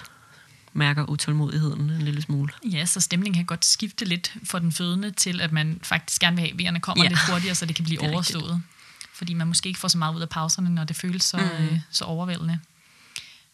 mærker 0.73 1.03
utålmodigheden 1.03 1.89
en 1.89 2.01
lille 2.01 2.21
smule. 2.21 2.53
Ja, 2.71 2.85
så 2.85 3.01
stemningen 3.01 3.33
kan 3.33 3.45
godt 3.45 3.65
skifte 3.65 4.05
lidt 4.05 4.33
for 4.43 4.59
den 4.59 4.71
fødende 4.71 5.11
til, 5.11 5.41
at 5.41 5.51
man 5.51 5.79
faktisk 5.83 6.21
gerne 6.21 6.35
vil 6.35 6.41
have, 6.41 6.51
at 6.51 6.59
vejerne 6.59 6.79
kommer 6.79 7.03
ja. 7.03 7.09
lidt 7.09 7.29
hurtigere, 7.29 7.55
så 7.55 7.65
det 7.65 7.75
kan 7.75 7.85
blive 7.85 8.01
det 8.01 8.09
overstået. 8.09 8.43
Rigtigt. 8.43 9.13
Fordi 9.13 9.33
man 9.33 9.47
måske 9.47 9.67
ikke 9.67 9.79
får 9.79 9.87
så 9.87 9.97
meget 9.97 10.15
ud 10.15 10.21
af 10.21 10.29
pauserne, 10.29 10.69
når 10.69 10.83
det 10.83 10.95
føles 10.95 11.23
så, 11.23 11.37
mm. 11.37 11.65
øh, 11.65 11.79
så 11.91 12.05
overvældende. 12.05 12.59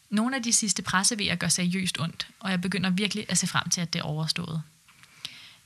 Nogle 0.09 0.35
af 0.35 0.43
de 0.43 0.53
sidste 0.53 0.81
pressevejer 0.81 1.35
gør 1.35 1.47
seriøst 1.47 1.99
ondt, 1.99 2.27
og 2.39 2.51
jeg 2.51 2.61
begynder 2.61 2.89
virkelig 2.89 3.25
at 3.29 3.37
se 3.37 3.47
frem 3.47 3.69
til, 3.69 3.81
at 3.81 3.93
det 3.93 3.99
er 3.99 4.03
overstået. 4.03 4.61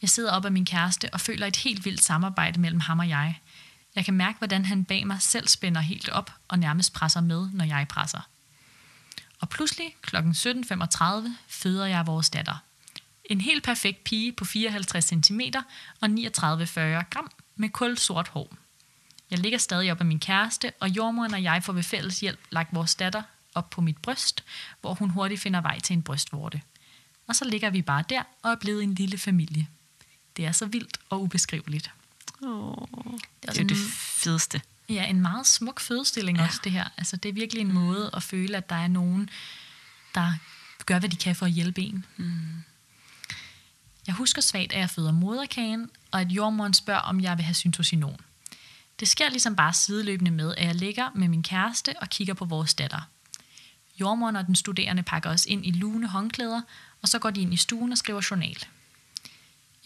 Jeg 0.01 0.09
sidder 0.09 0.31
op 0.31 0.45
af 0.45 0.51
min 0.51 0.65
kæreste 0.65 1.13
og 1.13 1.21
føler 1.21 1.47
et 1.47 1.55
helt 1.55 1.85
vildt 1.85 2.03
samarbejde 2.03 2.59
mellem 2.59 2.79
ham 2.79 2.99
og 2.99 3.09
jeg. 3.09 3.39
Jeg 3.95 4.05
kan 4.05 4.13
mærke, 4.13 4.37
hvordan 4.37 4.65
han 4.65 4.85
bag 4.85 5.07
mig 5.07 5.21
selv 5.21 5.47
spænder 5.47 5.81
helt 5.81 6.09
op 6.09 6.31
og 6.47 6.59
nærmest 6.59 6.93
presser 6.93 7.21
med, 7.21 7.49
når 7.53 7.65
jeg 7.65 7.85
presser. 7.89 8.27
Og 9.39 9.49
pludselig 9.49 9.95
kl. 10.01 10.15
17.35 10.15 11.29
føder 11.47 11.85
jeg 11.85 12.07
vores 12.07 12.29
datter. 12.29 12.63
En 13.25 13.41
helt 13.41 13.63
perfekt 13.63 14.03
pige 14.03 14.31
på 14.31 14.45
54 14.45 15.05
cm 15.05 15.41
og 16.01 16.07
39-40 16.07 16.79
gram 17.09 17.31
med 17.55 17.69
kul 17.69 17.97
sort 17.97 18.27
hår. 18.27 18.53
Jeg 19.31 19.39
ligger 19.39 19.57
stadig 19.57 19.91
op 19.91 19.99
af 19.99 20.05
min 20.05 20.19
kæreste, 20.19 20.71
og 20.79 20.89
jordmoren 20.89 21.33
og 21.33 21.43
jeg 21.43 21.63
får 21.63 21.73
ved 21.73 21.83
fælles 21.83 22.19
hjælp 22.19 22.39
lagt 22.49 22.75
vores 22.75 22.95
datter 22.95 23.23
op 23.55 23.69
på 23.69 23.81
mit 23.81 23.97
bryst, 23.97 24.43
hvor 24.81 24.93
hun 24.93 25.09
hurtigt 25.09 25.41
finder 25.41 25.61
vej 25.61 25.79
til 25.79 25.93
en 25.93 26.03
brystvorte. 26.03 26.61
Og 27.27 27.35
så 27.35 27.45
ligger 27.45 27.69
vi 27.69 27.81
bare 27.81 28.03
der 28.09 28.23
og 28.43 28.51
er 28.51 28.55
blevet 28.55 28.83
en 28.83 28.93
lille 28.93 29.17
familie. 29.17 29.67
Det 30.37 30.45
er 30.45 30.51
så 30.51 30.65
vildt 30.65 30.97
og 31.09 31.21
ubeskriveligt. 31.21 31.91
Oh, 32.41 32.75
Det 32.75 33.21
det 33.41 33.49
er 33.49 33.53
er 33.59 33.63
jo 33.63 33.67
det 33.67 33.77
fedeste. 33.93 34.61
Ja, 34.89 35.05
en 35.05 35.21
meget 35.21 35.47
smuk 35.47 35.79
fødestilling 35.79 36.37
Ja. 36.37 36.43
også, 36.43 36.59
det 36.63 36.71
her. 36.71 36.87
Altså, 36.97 37.15
det 37.15 37.29
er 37.29 37.33
virkelig 37.33 37.61
en 37.61 37.67
mm. 37.67 37.73
måde 37.73 38.09
at 38.13 38.23
føle, 38.23 38.57
at 38.57 38.69
der 38.69 38.75
er 38.75 38.87
nogen, 38.87 39.29
der 40.15 40.33
gør, 40.85 40.99
hvad 40.99 41.09
de 41.09 41.15
kan 41.15 41.35
for 41.35 41.45
at 41.45 41.51
hjælpe 41.51 41.81
en. 41.81 42.05
Mm. 42.17 42.63
Jeg 44.07 44.15
husker 44.15 44.41
svagt, 44.41 44.73
at 44.73 44.79
jeg 44.79 44.89
føder 44.89 45.11
moderkagen, 45.11 45.89
og 46.11 46.21
at 46.21 46.27
jordmoren 46.27 46.73
spørger, 46.73 47.01
om 47.01 47.21
jeg 47.21 47.37
vil 47.37 47.45
have 47.45 47.53
syntocinon. 47.53 48.19
Det 48.99 49.07
sker 49.07 49.29
ligesom 49.29 49.55
bare 49.55 49.73
sideløbende 49.73 50.31
med, 50.31 50.55
at 50.57 50.65
jeg 50.67 50.75
ligger 50.75 51.09
med 51.15 51.27
min 51.27 51.43
kæreste 51.43 51.95
og 52.01 52.09
kigger 52.09 52.33
på 52.33 52.45
vores 52.45 52.73
datter. 52.73 53.01
Jordmoren 53.99 54.35
og 54.35 54.47
den 54.47 54.55
studerende 54.55 55.03
pakker 55.03 55.29
os 55.29 55.45
ind 55.45 55.65
i 55.65 55.71
lune 55.71 56.07
håndklæder, 56.07 56.61
og 57.01 57.07
så 57.07 57.19
går 57.19 57.29
de 57.31 57.41
ind 57.41 57.53
i 57.53 57.57
stuen 57.57 57.91
og 57.91 57.97
skriver 57.97 58.27
journal. 58.31 58.65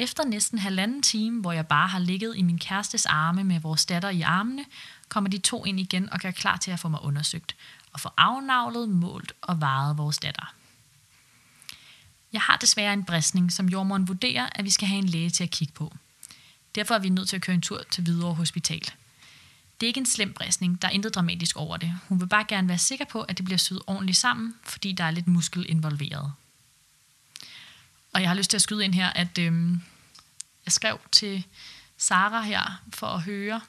Efter 0.01 0.25
næsten 0.25 0.59
halvanden 0.59 1.01
time, 1.01 1.41
hvor 1.41 1.51
jeg 1.51 1.67
bare 1.67 1.87
har 1.87 1.99
ligget 1.99 2.37
i 2.37 2.41
min 2.41 2.59
kærestes 2.59 3.05
arme 3.05 3.43
med 3.43 3.59
vores 3.59 3.85
datter 3.85 4.09
i 4.09 4.21
armene, 4.21 4.65
kommer 5.09 5.29
de 5.29 5.37
to 5.37 5.65
ind 5.65 5.79
igen 5.79 6.09
og 6.13 6.19
gør 6.19 6.31
klar 6.31 6.57
til 6.57 6.71
at 6.71 6.79
få 6.79 6.87
mig 6.87 7.01
undersøgt 7.01 7.55
og 7.93 7.99
få 7.99 8.09
afnavlet, 8.17 8.89
målt 8.89 9.33
og 9.41 9.61
varet 9.61 9.97
vores 9.97 10.17
datter. 10.17 10.53
Jeg 12.33 12.41
har 12.41 12.57
desværre 12.57 12.93
en 12.93 13.03
bristning, 13.03 13.51
som 13.51 13.69
jordmoren 13.69 14.07
vurderer, 14.07 14.49
at 14.55 14.65
vi 14.65 14.69
skal 14.69 14.87
have 14.87 14.99
en 14.99 15.09
læge 15.09 15.29
til 15.29 15.43
at 15.43 15.51
kigge 15.51 15.73
på. 15.73 15.93
Derfor 16.75 16.95
er 16.95 16.99
vi 16.99 17.09
nødt 17.09 17.29
til 17.29 17.35
at 17.35 17.41
køre 17.41 17.53
en 17.53 17.61
tur 17.61 17.81
til 17.91 18.03
Hvidovre 18.03 18.35
Hospital. 18.35 18.81
Det 19.79 19.85
er 19.85 19.87
ikke 19.87 19.99
en 19.99 20.05
slem 20.05 20.33
bristning, 20.33 20.81
der 20.81 20.87
er 20.87 20.91
intet 20.91 21.15
dramatisk 21.15 21.57
over 21.57 21.77
det. 21.77 21.93
Hun 22.09 22.21
vil 22.21 22.27
bare 22.27 22.45
gerne 22.47 22.67
være 22.67 22.77
sikker 22.77 23.05
på, 23.05 23.21
at 23.21 23.37
det 23.37 23.45
bliver 23.45 23.57
syet 23.57 23.81
ordentligt 23.87 24.17
sammen, 24.17 24.55
fordi 24.63 24.91
der 24.91 25.03
er 25.03 25.11
lidt 25.11 25.27
muskel 25.27 25.65
involveret. 25.69 26.33
Og 28.13 28.21
jeg 28.21 28.29
har 28.29 28.35
lyst 28.35 28.49
til 28.49 28.57
at 28.57 28.61
skyde 28.61 28.85
ind 28.85 28.93
her, 28.93 29.09
at 29.09 29.37
øhm, 29.37 29.81
jeg 30.65 30.71
skrev 30.71 30.99
til 31.11 31.43
Sara 31.97 32.41
her 32.41 32.81
for 32.93 33.07
at 33.07 33.21
høre, 33.21 33.61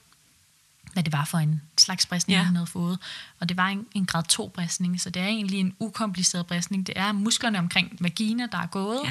hvad 0.92 1.02
det 1.02 1.12
var 1.12 1.24
for 1.24 1.38
en 1.38 1.62
slags 1.78 2.06
bristning, 2.06 2.38
Ja. 2.38 2.44
hun 2.44 2.56
havde 2.56 2.66
fået. 2.66 2.98
Og 3.40 3.48
det 3.48 3.56
var 3.56 3.68
en, 3.68 3.86
en 3.94 4.06
grad 4.06 4.22
2 4.28 4.48
bristning, 4.48 5.00
så 5.00 5.10
det 5.10 5.22
er 5.22 5.26
egentlig 5.26 5.60
en 5.60 5.74
ukompliceret 5.78 6.46
bristning. 6.46 6.86
Det 6.86 6.92
er 6.98 7.12
musklerne 7.12 7.58
omkring 7.58 7.96
vagina, 8.00 8.46
der 8.52 8.58
er 8.58 8.66
gået, 8.66 9.00
Ja. 9.04 9.10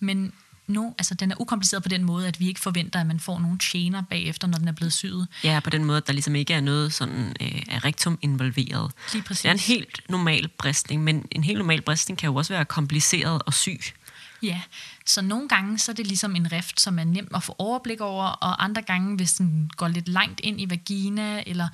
men 0.00 0.32
nu, 0.66 0.94
altså, 0.98 1.14
den 1.14 1.30
er 1.32 1.40
ukompliceret 1.40 1.82
på 1.82 1.88
den 1.88 2.04
måde, 2.04 2.28
at 2.28 2.40
vi 2.40 2.48
ikke 2.48 2.60
forventer, 2.60 3.00
at 3.00 3.06
man 3.06 3.20
får 3.20 3.38
nogle 3.38 3.58
gener 3.62 4.02
bagefter, 4.02 4.46
når 4.46 4.58
den 4.58 4.68
er 4.68 4.72
blevet 4.72 4.92
syet. 4.92 5.28
Ja, 5.44 5.60
på 5.64 5.70
den 5.70 5.84
måde, 5.84 5.96
at 5.96 6.06
der 6.06 6.12
ligesom 6.12 6.34
ikke 6.34 6.54
er 6.54 6.60
noget 6.60 6.92
sådan 6.92 7.36
øh, 7.40 7.62
af 7.68 7.84
rektum 7.84 8.18
involveret. 8.22 8.92
Lige 9.12 9.22
præcis. 9.22 9.42
Det 9.42 9.48
er 9.48 9.52
en 9.52 9.58
helt 9.58 10.00
normal 10.08 10.48
bristning, 10.48 11.04
men 11.04 11.26
en 11.32 11.44
helt 11.44 11.58
normal 11.58 11.82
bristning 11.82 12.18
kan 12.18 12.26
jo 12.26 12.34
også 12.34 12.52
være 12.52 12.64
kompliceret 12.64 13.42
og 13.46 13.54
syg. 13.54 13.80
Ja, 14.42 14.60
så 15.06 15.22
nogle 15.22 15.48
gange 15.48 15.78
så 15.78 15.92
er 15.92 15.94
det 15.94 16.06
ligesom 16.06 16.36
en 16.36 16.52
rift, 16.52 16.80
som 16.80 16.98
er 16.98 17.04
nem 17.04 17.28
at 17.34 17.42
få 17.42 17.54
overblik 17.58 18.00
over, 18.00 18.24
og 18.24 18.64
andre 18.64 18.82
gange, 18.82 19.16
hvis 19.16 19.34
den 19.34 19.70
går 19.76 19.88
lidt 19.88 20.08
langt 20.08 20.40
ind 20.40 20.60
i 20.60 20.70
vagina, 20.70 21.42
eller, 21.46 21.68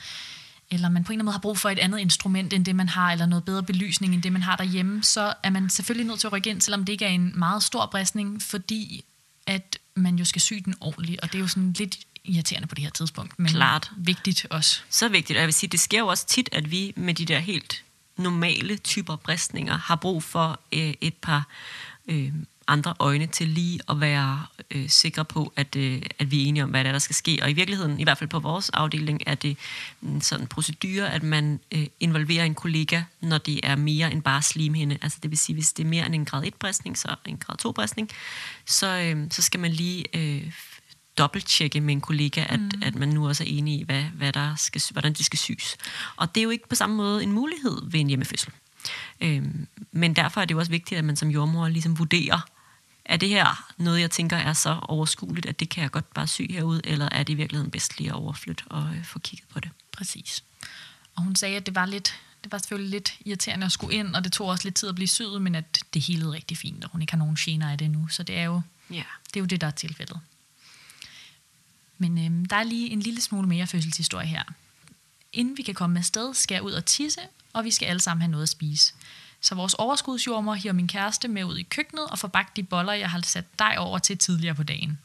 eller 0.70 0.88
man 0.88 1.05
på 1.05 1.12
en 1.12 1.14
eller 1.14 1.20
anden 1.20 1.24
måde 1.24 1.33
har 1.33 1.40
brug 1.40 1.59
for 1.59 1.70
et 1.70 1.79
andet 1.79 1.98
instrument, 1.98 2.53
end 2.53 2.64
det 2.64 2.77
man 2.77 2.88
har, 2.88 3.12
eller 3.12 3.27
noget 3.27 3.44
bedre 3.44 3.62
belysning, 3.62 4.14
end 4.14 4.22
det 4.22 4.33
man 4.33 4.42
har 4.42 4.57
derhjemme, 4.57 5.03
så 5.03 5.35
er 5.42 5.50
man 5.50 5.70
selvfølgelig 5.70 6.07
nødt 6.07 6.20
til 6.20 6.27
at 6.27 6.33
rykke 6.33 6.50
ind, 6.50 6.61
selvom 6.61 6.85
det 6.85 6.92
ikke 6.92 7.05
er 7.05 7.11
en 7.11 7.33
meget 7.38 7.62
stor 7.62 7.87
bristning, 7.87 8.42
fordi 8.42 9.05
at 9.46 9.79
man 9.94 10.16
jo 10.16 10.24
skal 10.24 10.42
sy 10.42 10.55
den 10.64 10.74
ordentligt, 10.81 11.20
og 11.20 11.33
det 11.33 11.38
er 11.38 11.42
jo 11.42 11.48
sådan 11.48 11.74
lidt 11.79 11.98
irriterende 12.24 12.68
på 12.68 12.74
det 12.74 12.85
her 12.85 12.90
tidspunkt, 12.90 13.38
men 13.38 13.48
Klart. 13.48 13.90
vigtigt 13.96 14.46
også. 14.50 14.81
Så 14.90 15.09
vigtigt, 15.09 15.37
og 15.37 15.40
jeg 15.40 15.46
vil 15.46 15.55
sige, 15.55 15.70
det 15.70 15.81
sker 15.81 15.98
jo 15.98 16.07
også 16.07 16.27
tit, 16.27 16.48
at 16.53 16.70
vi 16.70 16.92
med 16.96 17.14
de 17.14 17.24
der 17.24 17.38
helt 17.38 17.85
normale 18.16 18.77
typer 18.77 19.16
bristninger 19.16 19.79
har 19.79 19.96
brug 19.96 20.22
for 20.22 20.61
øh, 20.72 20.94
et 21.00 21.14
par 21.14 21.48
øh, 22.09 22.33
andre 22.66 22.94
øjne 22.98 23.27
til 23.27 23.48
lige 23.48 23.81
at 23.88 24.00
være 24.00 24.46
øh, 24.70 24.88
sikre 24.88 25.24
på, 25.24 25.53
at, 25.57 25.77
øh, 25.77 26.03
at 26.18 26.31
vi 26.31 26.42
er 26.42 26.46
enige 26.48 26.64
om, 26.64 26.70
hvad 26.70 26.85
der, 26.85 26.88
er, 26.88 26.92
der 26.92 26.98
skal 26.98 27.14
ske. 27.14 27.38
Og 27.42 27.50
i 27.50 27.53
virkeligheden, 27.53 28.00
i 28.00 28.05
hvert 28.05 28.18
fald 28.18 28.31
på 28.31 28.38
vores 28.38 28.70
afdeling, 28.70 29.20
er 29.27 29.35
det 29.35 29.57
en 30.03 30.20
sådan 30.20 30.46
procedure, 30.46 31.12
at 31.12 31.22
man 31.22 31.61
øh, 31.72 31.87
involverer 32.00 32.44
en 32.44 32.55
kollega, 32.55 33.03
når 33.20 33.38
det 33.38 33.61
er 33.62 33.77
mere 33.77 34.12
end 34.12 34.22
bare 34.22 34.42
slimhinde. 34.42 34.98
Altså 35.03 35.18
det 35.22 35.31
vil 35.31 35.38
sige, 35.38 35.55
hvis 35.55 35.72
det 35.72 35.85
er 35.85 35.88
mere 35.88 36.07
end 36.07 36.14
en 36.14 36.24
grad 36.24 36.44
1-bristning, 36.44 36.98
så 36.98 37.14
en 37.27 37.37
grad 37.37 37.66
2-bristning, 37.66 38.11
så, 38.66 38.98
øh, 38.98 39.27
så 39.31 39.42
skal 39.42 39.61
man 39.61 39.70
lige 39.70 40.05
øh, 40.14 40.53
dobbelttjekke 41.18 41.81
med 41.81 41.94
en 41.94 42.00
kollega, 42.00 42.44
at, 42.48 42.61
mm. 42.61 42.83
at 42.83 42.94
man 42.94 43.09
nu 43.09 43.29
også 43.29 43.44
er 43.44 43.48
enig 43.48 43.81
i, 43.81 43.83
hvad, 43.83 44.03
hvad 44.03 44.33
der 44.33 44.55
skal, 44.57 44.83
hvordan 44.92 45.12
de 45.12 45.24
skal 45.24 45.38
syes. 45.38 45.77
Og 46.16 46.35
det 46.35 46.40
er 46.40 46.44
jo 46.44 46.50
ikke 46.50 46.68
på 46.68 46.74
samme 46.74 46.96
måde 46.96 47.22
en 47.22 47.33
mulighed 47.33 47.90
ved 47.90 48.00
en 48.00 48.09
hjemmefødsel. 48.09 48.53
Øhm, 49.20 49.66
men 49.92 50.16
derfor 50.16 50.40
er 50.40 50.44
det 50.44 50.55
jo 50.55 50.59
også 50.59 50.70
vigtigt, 50.70 50.98
at 50.98 51.05
man 51.05 51.16
som 51.16 51.29
jordmor 51.29 51.68
ligesom 51.68 51.98
vurderer, 51.98 52.40
er 53.04 53.16
det 53.16 53.28
her 53.28 53.72
noget, 53.76 54.00
jeg 54.00 54.10
tænker 54.10 54.36
er 54.36 54.52
så 54.52 54.78
overskueligt, 54.82 55.46
at 55.46 55.60
det 55.60 55.68
kan 55.68 55.82
jeg 55.82 55.90
godt 55.90 56.14
bare 56.14 56.26
sy 56.26 56.42
herude, 56.50 56.80
eller 56.84 57.08
er 57.12 57.22
det 57.22 57.32
i 57.32 57.36
virkeligheden 57.36 57.70
bedst 57.70 57.98
lige 57.98 58.10
at 58.10 58.14
overflytte 58.16 58.64
og 58.66 58.94
øh, 58.96 59.04
få 59.04 59.18
kigget 59.18 59.48
på 59.48 59.60
det? 59.60 59.70
Præcis. 59.92 60.44
Og 61.16 61.22
hun 61.22 61.36
sagde, 61.36 61.56
at 61.56 61.66
det 61.66 61.74
var 61.74 61.86
lidt, 61.86 62.20
det 62.44 62.52
var 62.52 62.58
selvfølgelig 62.58 62.90
lidt 62.90 63.14
irriterende 63.26 63.66
at 63.66 63.72
skulle 63.72 63.96
ind, 63.96 64.14
og 64.16 64.24
det 64.24 64.32
tog 64.32 64.46
også 64.48 64.64
lidt 64.64 64.74
tid 64.74 64.88
at 64.88 64.94
blive 64.94 65.08
syet, 65.08 65.42
men 65.42 65.54
at 65.54 65.84
det 65.94 66.02
helede 66.02 66.32
rigtig 66.32 66.58
fint, 66.58 66.84
og 66.84 66.90
hun 66.90 67.00
ikke 67.00 67.12
har 67.12 67.18
nogen 67.18 67.36
gener 67.36 67.70
af 67.70 67.78
det 67.78 67.90
nu. 67.90 68.08
Så 68.08 68.22
det 68.22 68.38
er 68.38 68.42
jo 68.44 68.60
Ja. 68.90 69.02
det, 69.26 69.36
er 69.36 69.40
jo 69.40 69.46
det 69.46 69.60
der 69.60 69.66
er 69.66 69.70
tilfældet. 69.70 70.20
Men 71.98 72.24
øhm, 72.26 72.44
der 72.46 72.56
er 72.56 72.62
lige 72.64 72.90
en 72.90 73.00
lille 73.00 73.20
smule 73.20 73.48
mere 73.48 73.66
fødselshistorie 73.66 74.26
her. 74.26 74.42
Inden 75.32 75.56
vi 75.56 75.62
kan 75.62 75.74
komme 75.74 75.98
afsted, 75.98 76.34
skal 76.34 76.54
jeg 76.54 76.62
ud 76.62 76.72
og 76.72 76.84
tisse, 76.84 77.20
og 77.52 77.64
vi 77.64 77.70
skal 77.70 77.86
alle 77.86 78.00
sammen 78.00 78.22
have 78.22 78.30
noget 78.30 78.42
at 78.42 78.48
spise. 78.48 78.94
Så 79.44 79.54
vores 79.54 79.74
overskudsjordmor 79.74 80.54
hiver 80.54 80.72
min 80.72 80.88
kæreste 80.88 81.28
med 81.28 81.44
ud 81.44 81.57
i 81.57 81.62
køkkenet 81.62 82.04
og 82.04 82.18
får 82.18 82.28
bagt 82.28 82.57
de 82.57 82.62
boller, 82.62 82.92
jeg 82.92 83.11
har 83.11 83.20
sat 83.20 83.59
dej 83.59 83.74
over 83.78 83.98
til 83.98 84.18
tidligere 84.18 84.54
på 84.54 84.62
dagen. 84.62 84.98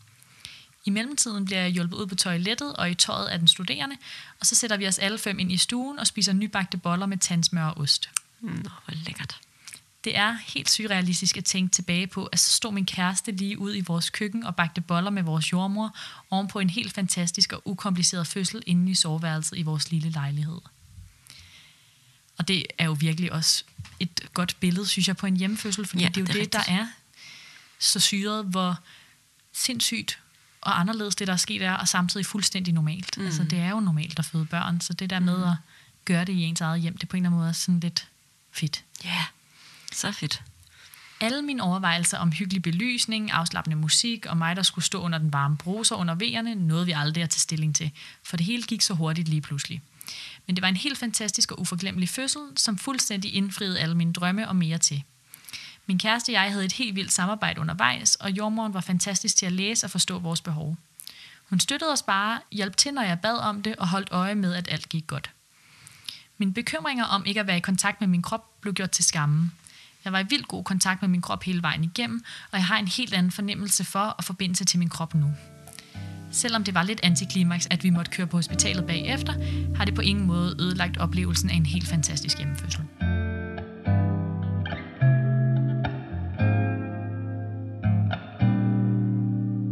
I 0.85 0.89
mellemtiden 0.89 1.45
bliver 1.45 1.61
jeg 1.61 1.69
hjulpet 1.69 1.97
ud 1.97 2.07
på 2.07 2.15
toilettet 2.15 2.75
og 2.75 2.91
i 2.91 2.95
tøjet 2.95 3.27
af 3.27 3.39
den 3.39 3.47
studerende, 3.47 3.95
og 4.39 4.45
så 4.45 4.55
sætter 4.55 4.77
vi 4.77 4.87
os 4.87 4.99
alle 4.99 5.17
fem 5.17 5.39
ind 5.39 5.51
i 5.51 5.57
stuen 5.57 5.99
og 5.99 6.07
spiser 6.07 6.33
nybagte 6.33 6.77
boller 6.77 7.05
med 7.05 7.17
tandsmør 7.17 7.63
og 7.63 7.77
ost. 7.77 8.09
Nå, 8.41 8.69
hvor 8.85 8.93
lækkert. 9.05 9.39
Det 10.03 10.17
er 10.17 10.31
helt 10.31 10.69
surrealistisk 10.69 11.37
at 11.37 11.45
tænke 11.45 11.71
tilbage 11.71 12.07
på, 12.07 12.25
at 12.25 12.39
så 12.39 12.53
stod 12.53 12.71
min 12.71 12.85
kæreste 12.85 13.31
lige 13.31 13.59
ude 13.59 13.77
i 13.77 13.81
vores 13.81 14.09
køkken 14.09 14.43
og 14.43 14.55
bagte 14.55 14.81
boller 14.81 15.09
med 15.09 15.23
vores 15.23 15.51
jordmor 15.51 15.95
ovenpå 16.29 16.59
en 16.59 16.69
helt 16.69 16.93
fantastisk 16.93 17.53
og 17.53 17.61
ukompliceret 17.65 18.27
fødsel 18.27 18.63
inde 18.65 18.91
i 18.91 18.95
soveværelset 18.95 19.57
i 19.57 19.61
vores 19.61 19.91
lille 19.91 20.09
lejlighed. 20.09 20.59
Og 22.39 22.47
det 22.47 22.65
er 22.77 22.85
jo 22.85 22.91
virkelig 22.99 23.31
også 23.31 23.63
et 23.99 24.21
godt 24.33 24.55
billede, 24.59 24.87
synes 24.87 25.07
jeg, 25.07 25.17
på 25.17 25.25
en 25.25 25.37
hjemmefødsel, 25.37 25.87
fordi 25.87 26.03
Ja, 26.03 26.09
det 26.09 26.17
er 26.17 26.21
jo 26.21 26.25
det 26.25 26.35
er 26.35 26.43
det, 26.43 26.53
der 26.53 26.63
er 26.67 26.87
så 27.79 27.99
syret, 27.99 28.45
hvor 28.45 28.79
sindssygt 29.53 30.19
og 30.61 30.79
anderledes 30.79 31.15
det, 31.15 31.27
der 31.27 31.33
er 31.33 31.37
sket 31.37 31.61
er, 31.61 31.73
og 31.73 31.87
samtidig 31.87 32.25
fuldstændig 32.25 32.73
normalt. 32.73 33.17
Mm. 33.17 33.25
Altså, 33.25 33.43
det 33.43 33.59
er 33.59 33.69
jo 33.69 33.79
normalt 33.79 34.19
at 34.19 34.25
føde 34.25 34.45
børn, 34.45 34.81
så 34.81 34.93
det 34.93 35.09
der 35.09 35.19
med 35.19 35.43
at 35.43 35.55
gøre 36.05 36.25
det 36.25 36.33
i 36.33 36.41
ens 36.41 36.61
eget 36.61 36.81
hjem, 36.81 36.97
det 36.97 37.03
er 37.03 37.07
på 37.07 37.17
en 37.17 37.23
eller 37.23 37.29
anden 37.29 37.41
måde 37.41 37.53
sådan 37.53 37.79
lidt 37.79 38.07
fedt. 38.51 38.83
Ja, 39.03 39.09
yeah. 39.09 39.25
så 39.93 40.11
fedt. 40.11 40.41
Alle 41.21 41.41
mine 41.41 41.63
overvejelser 41.63 42.17
om 42.17 42.31
hyggelig 42.31 42.61
belysning, 42.61 43.31
afslappende 43.31 43.77
musik 43.77 44.25
og 44.25 44.37
mig, 44.37 44.55
der 44.55 44.63
skulle 44.63 44.85
stå 44.85 45.01
under 45.01 45.17
den 45.17 45.33
varme 45.33 45.57
bruser 45.57 45.95
under 45.95 46.15
vejerne, 46.15 46.55
nåede 46.55 46.85
vi 46.85 46.91
aldrig 46.91 47.23
at 47.23 47.29
tage 47.29 47.39
stilling 47.39 47.75
til, 47.75 47.91
for 48.23 48.37
det 48.37 48.45
hele 48.45 48.63
gik 48.63 48.81
så 48.81 48.93
hurtigt 48.93 49.27
lige 49.27 49.41
pludselig. 49.41 49.81
Men 50.47 50.55
det 50.55 50.61
var 50.61 50.67
en 50.67 50.75
helt 50.75 50.97
fantastisk 50.97 51.51
og 51.51 51.59
uforglemmelig 51.59 52.09
fødsel, 52.09 52.41
som 52.57 52.77
fuldstændig 52.77 53.35
indfriede 53.35 53.79
alle 53.79 53.95
mine 53.95 54.13
drømme 54.13 54.47
og 54.47 54.55
mere 54.55 54.77
til. 54.77 55.03
Min 55.85 55.99
kæreste 55.99 56.29
og 56.29 56.33
jeg 56.33 56.51
havde 56.51 56.65
et 56.65 56.71
helt 56.71 56.95
vildt 56.95 57.11
samarbejde 57.11 57.61
undervejs, 57.61 58.15
og 58.15 58.31
jordmoren 58.31 58.73
var 58.73 58.81
fantastisk 58.81 59.35
til 59.35 59.45
at 59.45 59.51
læse 59.51 59.85
og 59.85 59.91
forstå 59.91 60.19
vores 60.19 60.41
behov. 60.41 60.77
Hun 61.49 61.59
støttede 61.59 61.91
os 61.91 62.03
bare, 62.03 62.39
hjalp 62.51 62.77
til, 62.77 62.93
når 62.93 63.01
jeg 63.01 63.19
bad 63.19 63.37
om 63.37 63.61
det, 63.61 63.75
og 63.75 63.87
holdt 63.87 64.09
øje 64.11 64.35
med, 64.35 64.53
at 64.53 64.67
alt 64.71 64.89
gik 64.89 65.07
godt. 65.07 65.31
Mine 66.37 66.53
bekymringer 66.53 67.05
om 67.05 67.25
ikke 67.25 67.39
at 67.39 67.47
være 67.47 67.57
i 67.57 67.59
kontakt 67.59 68.01
med 68.01 68.07
min 68.07 68.21
krop 68.21 68.61
blev 68.61 68.73
gjort 68.73 68.91
til 68.91 69.05
skamme. 69.05 69.51
Jeg 70.05 70.13
var 70.13 70.19
i 70.19 70.25
vildt 70.29 70.47
god 70.47 70.63
kontakt 70.63 71.01
med 71.01 71.09
min 71.09 71.21
krop 71.21 71.43
hele 71.43 71.61
vejen 71.61 71.83
igennem, 71.83 72.23
og 72.51 72.57
jeg 72.57 72.65
har 72.65 72.77
en 72.77 72.87
helt 72.87 73.13
anden 73.13 73.31
fornemmelse 73.31 73.83
for 73.83 73.99
og 73.99 74.23
forbindelse 74.23 74.65
til 74.65 74.79
min 74.79 74.89
krop 74.89 75.13
nu. 75.15 75.33
Selvom 76.31 76.63
det 76.63 76.73
var 76.73 76.83
lidt 76.83 76.99
antiklimaks, 77.03 77.67
at 77.71 77.83
vi 77.83 77.89
måtte 77.89 78.11
køre 78.11 78.27
på 78.27 78.37
hospitalet 78.37 78.85
bagefter, 78.85 79.33
har 79.75 79.85
det 79.85 79.95
på 79.95 80.01
ingen 80.01 80.27
måde 80.27 80.55
ødelagt 80.59 80.97
oplevelsen 80.97 81.49
af 81.49 81.55
en 81.55 81.65
helt 81.65 81.87
fantastisk 81.87 82.37
hjemmefødsel. 82.37 82.81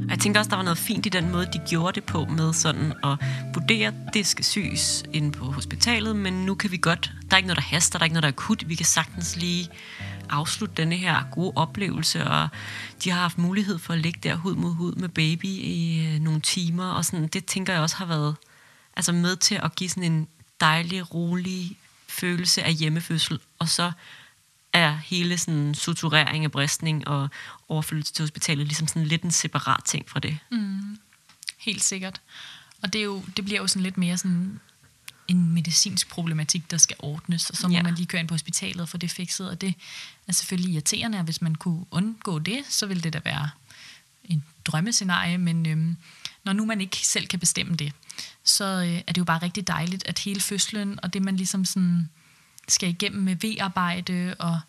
Jeg 0.10 0.20
tænker 0.20 0.40
også, 0.40 0.50
der 0.50 0.56
var 0.56 0.64
noget 0.64 0.78
fint 0.78 1.06
i 1.06 1.10
den 1.10 1.32
måde, 1.32 1.46
de 1.54 1.60
gjorde 1.70 1.96
det 1.96 2.04
på, 2.04 2.26
med 2.26 2.54
sådan 2.54 2.94
at 3.04 3.18
vurdere, 3.54 3.88
at 3.88 4.14
det 4.14 4.26
skal 4.26 4.46
syes 4.46 5.04
inde 5.14 5.32
på 5.32 5.46
hospitalet, 5.46 6.16
men 6.16 6.34
nu 6.34 6.56
kan 6.56 6.72
vi 6.72 6.78
godt, 6.78 7.12
der 7.30 7.36
er 7.36 7.38
ikke 7.38 7.48
noget, 7.48 7.58
der 7.58 7.76
haster, 7.76 8.00
der 8.00 8.04
er 8.04 8.06
ikke 8.06 8.14
noget, 8.14 8.24
der 8.24 8.30
er 8.30 8.34
akut, 8.34 8.70
vi 8.70 8.76
kan 8.76 8.86
sagtens 8.86 9.36
lige 9.36 9.70
afslutte 10.30 10.76
denne 10.76 10.96
her 10.96 11.24
gode 11.32 11.54
oplevelse, 11.56 12.24
og 12.24 12.48
de 13.04 13.10
har 13.10 13.22
haft 13.22 13.38
mulighed 13.38 13.80
for 13.80 13.94
at 13.94 14.00
ligge 14.00 14.20
der 14.24 14.36
hud 14.36 14.56
mod 14.56 14.74
hud 14.74 14.96
med 14.96 15.10
baby 15.10 15.46
i 15.46 16.06
øh, 16.06 16.20
nogle 16.20 16.42
timer, 16.42 16.86
og 16.92 17.06
sådan, 17.06 17.28
det 17.28 17.46
tænker 17.46 17.74
jeg 17.74 17.82
også 17.82 17.96
har 17.96 18.06
været 18.06 18.36
altså 18.96 19.12
med 19.12 19.36
til 19.36 19.56
at 19.56 19.76
give 19.76 19.90
sådan 19.90 20.12
en 20.12 20.28
dejlig, 20.62 21.14
rolig 21.14 21.78
følelse 22.08 22.64
af 22.64 22.74
hjemmefødsel, 22.74 23.40
og 23.60 23.70
så 23.70 23.92
er 24.74 24.92
hele 24.92 25.38
sådan 25.38 25.76
suturering 25.76 26.44
af 26.46 26.52
bristning 26.52 27.08
og 27.08 27.30
overflyttelse 27.68 28.14
til 28.14 28.24
hospitalet 28.24 28.68
ligesom 28.68 28.88
sådan 28.88 29.04
lidt 29.04 29.24
en 29.24 29.32
separat 29.32 29.84
ting 29.84 30.10
fra 30.10 30.20
det. 30.20 30.38
Mm. 30.52 30.98
Helt 31.58 31.84
sikkert. 31.84 32.22
Og 32.84 32.94
det, 32.94 33.00
er 33.00 33.06
jo, 33.06 33.24
det 33.38 33.46
bliver 33.46 33.62
jo 33.62 33.68
sådan 33.68 33.84
lidt 33.84 33.98
mere 33.98 34.18
sådan 34.18 34.60
en 35.28 35.54
medicinsk 35.54 36.10
problematik, 36.10 36.72
der 36.72 36.78
skal 36.78 36.96
ordnes, 37.00 37.50
og 37.50 37.56
så 37.58 37.68
må 37.68 37.74
Ja. 37.74 37.84
man 37.84 37.96
lige 37.96 38.06
køre 38.06 38.20
ind 38.20 38.28
på 38.28 38.34
hospitalet 38.34 38.82
og 38.82 38.90
få 38.90 38.98
det 38.98 39.12
fikset, 39.12 39.50
og 39.50 39.62
det 39.62 39.74
er 40.28 40.32
selvfølgelig 40.34 40.74
irriterende, 40.74 41.18
og 41.18 41.24
hvis 41.24 41.42
man 41.42 41.56
kunne 41.56 41.86
undgå 41.92 42.40
det, 42.40 42.64
så 42.70 42.86
ville 42.86 43.04
det 43.04 43.14
da 43.14 43.22
være 43.26 43.50
en 44.24 44.44
drømmescenarie, 44.66 45.38
men 45.38 45.66
øhm, 45.66 45.98
når 46.44 46.54
nu 46.54 46.66
man 46.66 46.82
ikke 46.82 46.98
selv 46.98 47.28
kan 47.28 47.40
bestemme 47.40 47.76
det, 47.76 47.94
så 48.44 48.64
øh, 48.66 49.02
er 49.08 49.14
det 49.14 49.18
jo 49.18 49.24
bare 49.26 49.42
rigtig 49.42 49.68
dejligt, 49.68 50.08
at 50.08 50.20
hele 50.20 50.42
fødslen, 50.42 51.00
og 51.04 51.14
det 51.14 51.22
man 51.22 51.38
ligesom 51.38 51.66
sådan 51.66 52.10
skal 52.68 52.90
igennem 52.90 53.24
med 53.24 53.36
V-arbejde, 53.36 54.36
og 54.40 54.60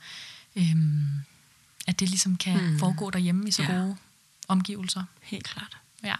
øhm, 0.56 1.06
at 1.86 2.00
det 2.00 2.08
ligesom 2.08 2.36
kan 2.36 2.64
mm. 2.70 2.78
foregå 2.78 3.10
derhjemme 3.10 3.48
i 3.48 3.50
så 3.50 3.62
Ja. 3.62 3.72
gode 3.72 3.96
omgivelser. 4.48 5.04
Helt 5.22 5.44
klart. 5.44 5.76
Ja. 6.02 6.14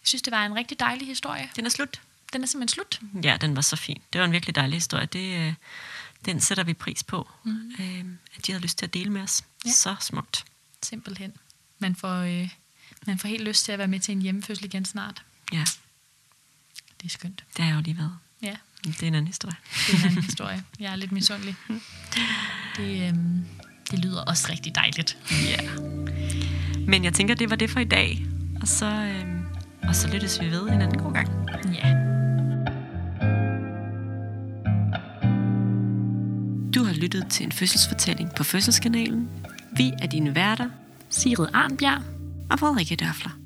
Jeg 0.00 0.08
synes, 0.08 0.22
det 0.22 0.30
var 0.30 0.46
en 0.46 0.54
rigtig 0.54 0.80
dejlig 0.80 1.06
historie. 1.06 1.48
Den 1.56 1.66
er 1.66 1.70
slut. 1.70 2.00
Den 2.32 2.42
er 2.42 2.46
simpelthen 2.46 2.68
slut. 2.74 3.00
Ja, 3.24 3.36
den 3.40 3.56
var 3.56 3.62
så 3.62 3.76
fin. 3.76 4.02
Det 4.12 4.18
var 4.20 4.24
en 4.24 4.32
virkelig 4.32 4.54
dejlig 4.54 4.76
historie. 4.76 5.06
Det, 5.06 5.38
øh, 5.48 5.54
den 6.24 6.40
sætter 6.40 6.64
vi 6.64 6.74
pris 6.74 7.02
på, 7.02 7.28
Mhm. 7.44 7.72
øh, 7.80 8.04
at 8.36 8.46
de 8.46 8.52
havde 8.52 8.62
lyst 8.62 8.78
til 8.78 8.86
at 8.86 8.94
dele 8.94 9.10
med 9.10 9.22
os. 9.22 9.42
Ja. 9.66 9.70
Så 9.70 9.96
smukt. 10.00 10.44
Simpelthen. 10.82 11.32
Man 11.78 11.96
får, 11.96 12.14
øh, 12.20 12.48
man 13.06 13.18
får 13.18 13.28
helt 13.28 13.44
lyst 13.44 13.64
til 13.64 13.72
at 13.72 13.78
være 13.78 13.88
med 13.88 14.00
til 14.00 14.12
en 14.12 14.22
hjemmefødsel 14.22 14.64
igen 14.64 14.84
snart. 14.84 15.22
Ja, 15.52 15.64
Det 17.00 17.04
er 17.04 17.08
skønt. 17.08 17.44
det 17.56 17.64
har 17.64 17.70
jeg 17.72 17.76
jo 17.76 17.82
lige 17.82 17.96
været. 17.98 18.18
Ja, 18.42 18.56
Det 18.84 19.02
er 19.02 19.06
en 19.06 19.14
anden 19.14 19.26
historie. 19.26 19.56
det 19.86 19.94
er 19.94 19.98
en 19.98 20.04
anden 20.08 20.22
historie. 20.30 20.64
Jeg 20.80 20.92
er 20.92 20.96
lidt 20.96 21.12
misundelig. 21.12 21.56
Det, 22.76 23.08
øhm, 23.08 23.44
det 23.90 23.98
lyder 23.98 24.20
også 24.24 24.46
rigtig 24.50 24.74
dejligt. 24.74 25.18
Ja. 25.30 25.70
Men 26.88 27.04
jeg 27.04 27.14
tænker, 27.14 27.34
det 27.34 27.50
var 27.50 27.56
det 27.56 27.70
for 27.70 27.80
i 27.80 27.84
dag. 27.84 28.26
Og 28.60 28.68
så, 28.68 28.86
øh, 28.86 29.26
og 29.88 29.94
så 29.96 30.08
lyttes 30.08 30.40
vi 30.40 30.50
ved 30.50 30.62
en 30.62 30.82
anden 30.82 30.98
god 31.02 31.12
gang. 31.12 31.45
Lyttet 36.96 37.26
til 37.30 37.46
en 37.46 37.52
fødselsfortælling 37.52 38.30
på 38.36 38.44
Fødselskanalen. 38.44 39.28
Vi 39.76 39.92
er 40.02 40.06
dine 40.06 40.34
værter, 40.34 40.68
Sigrid 41.10 41.48
Arnbjerg. 41.54 42.02
og 42.50 42.58
Frederikke 42.58 42.96
Dørfler. 42.96 43.45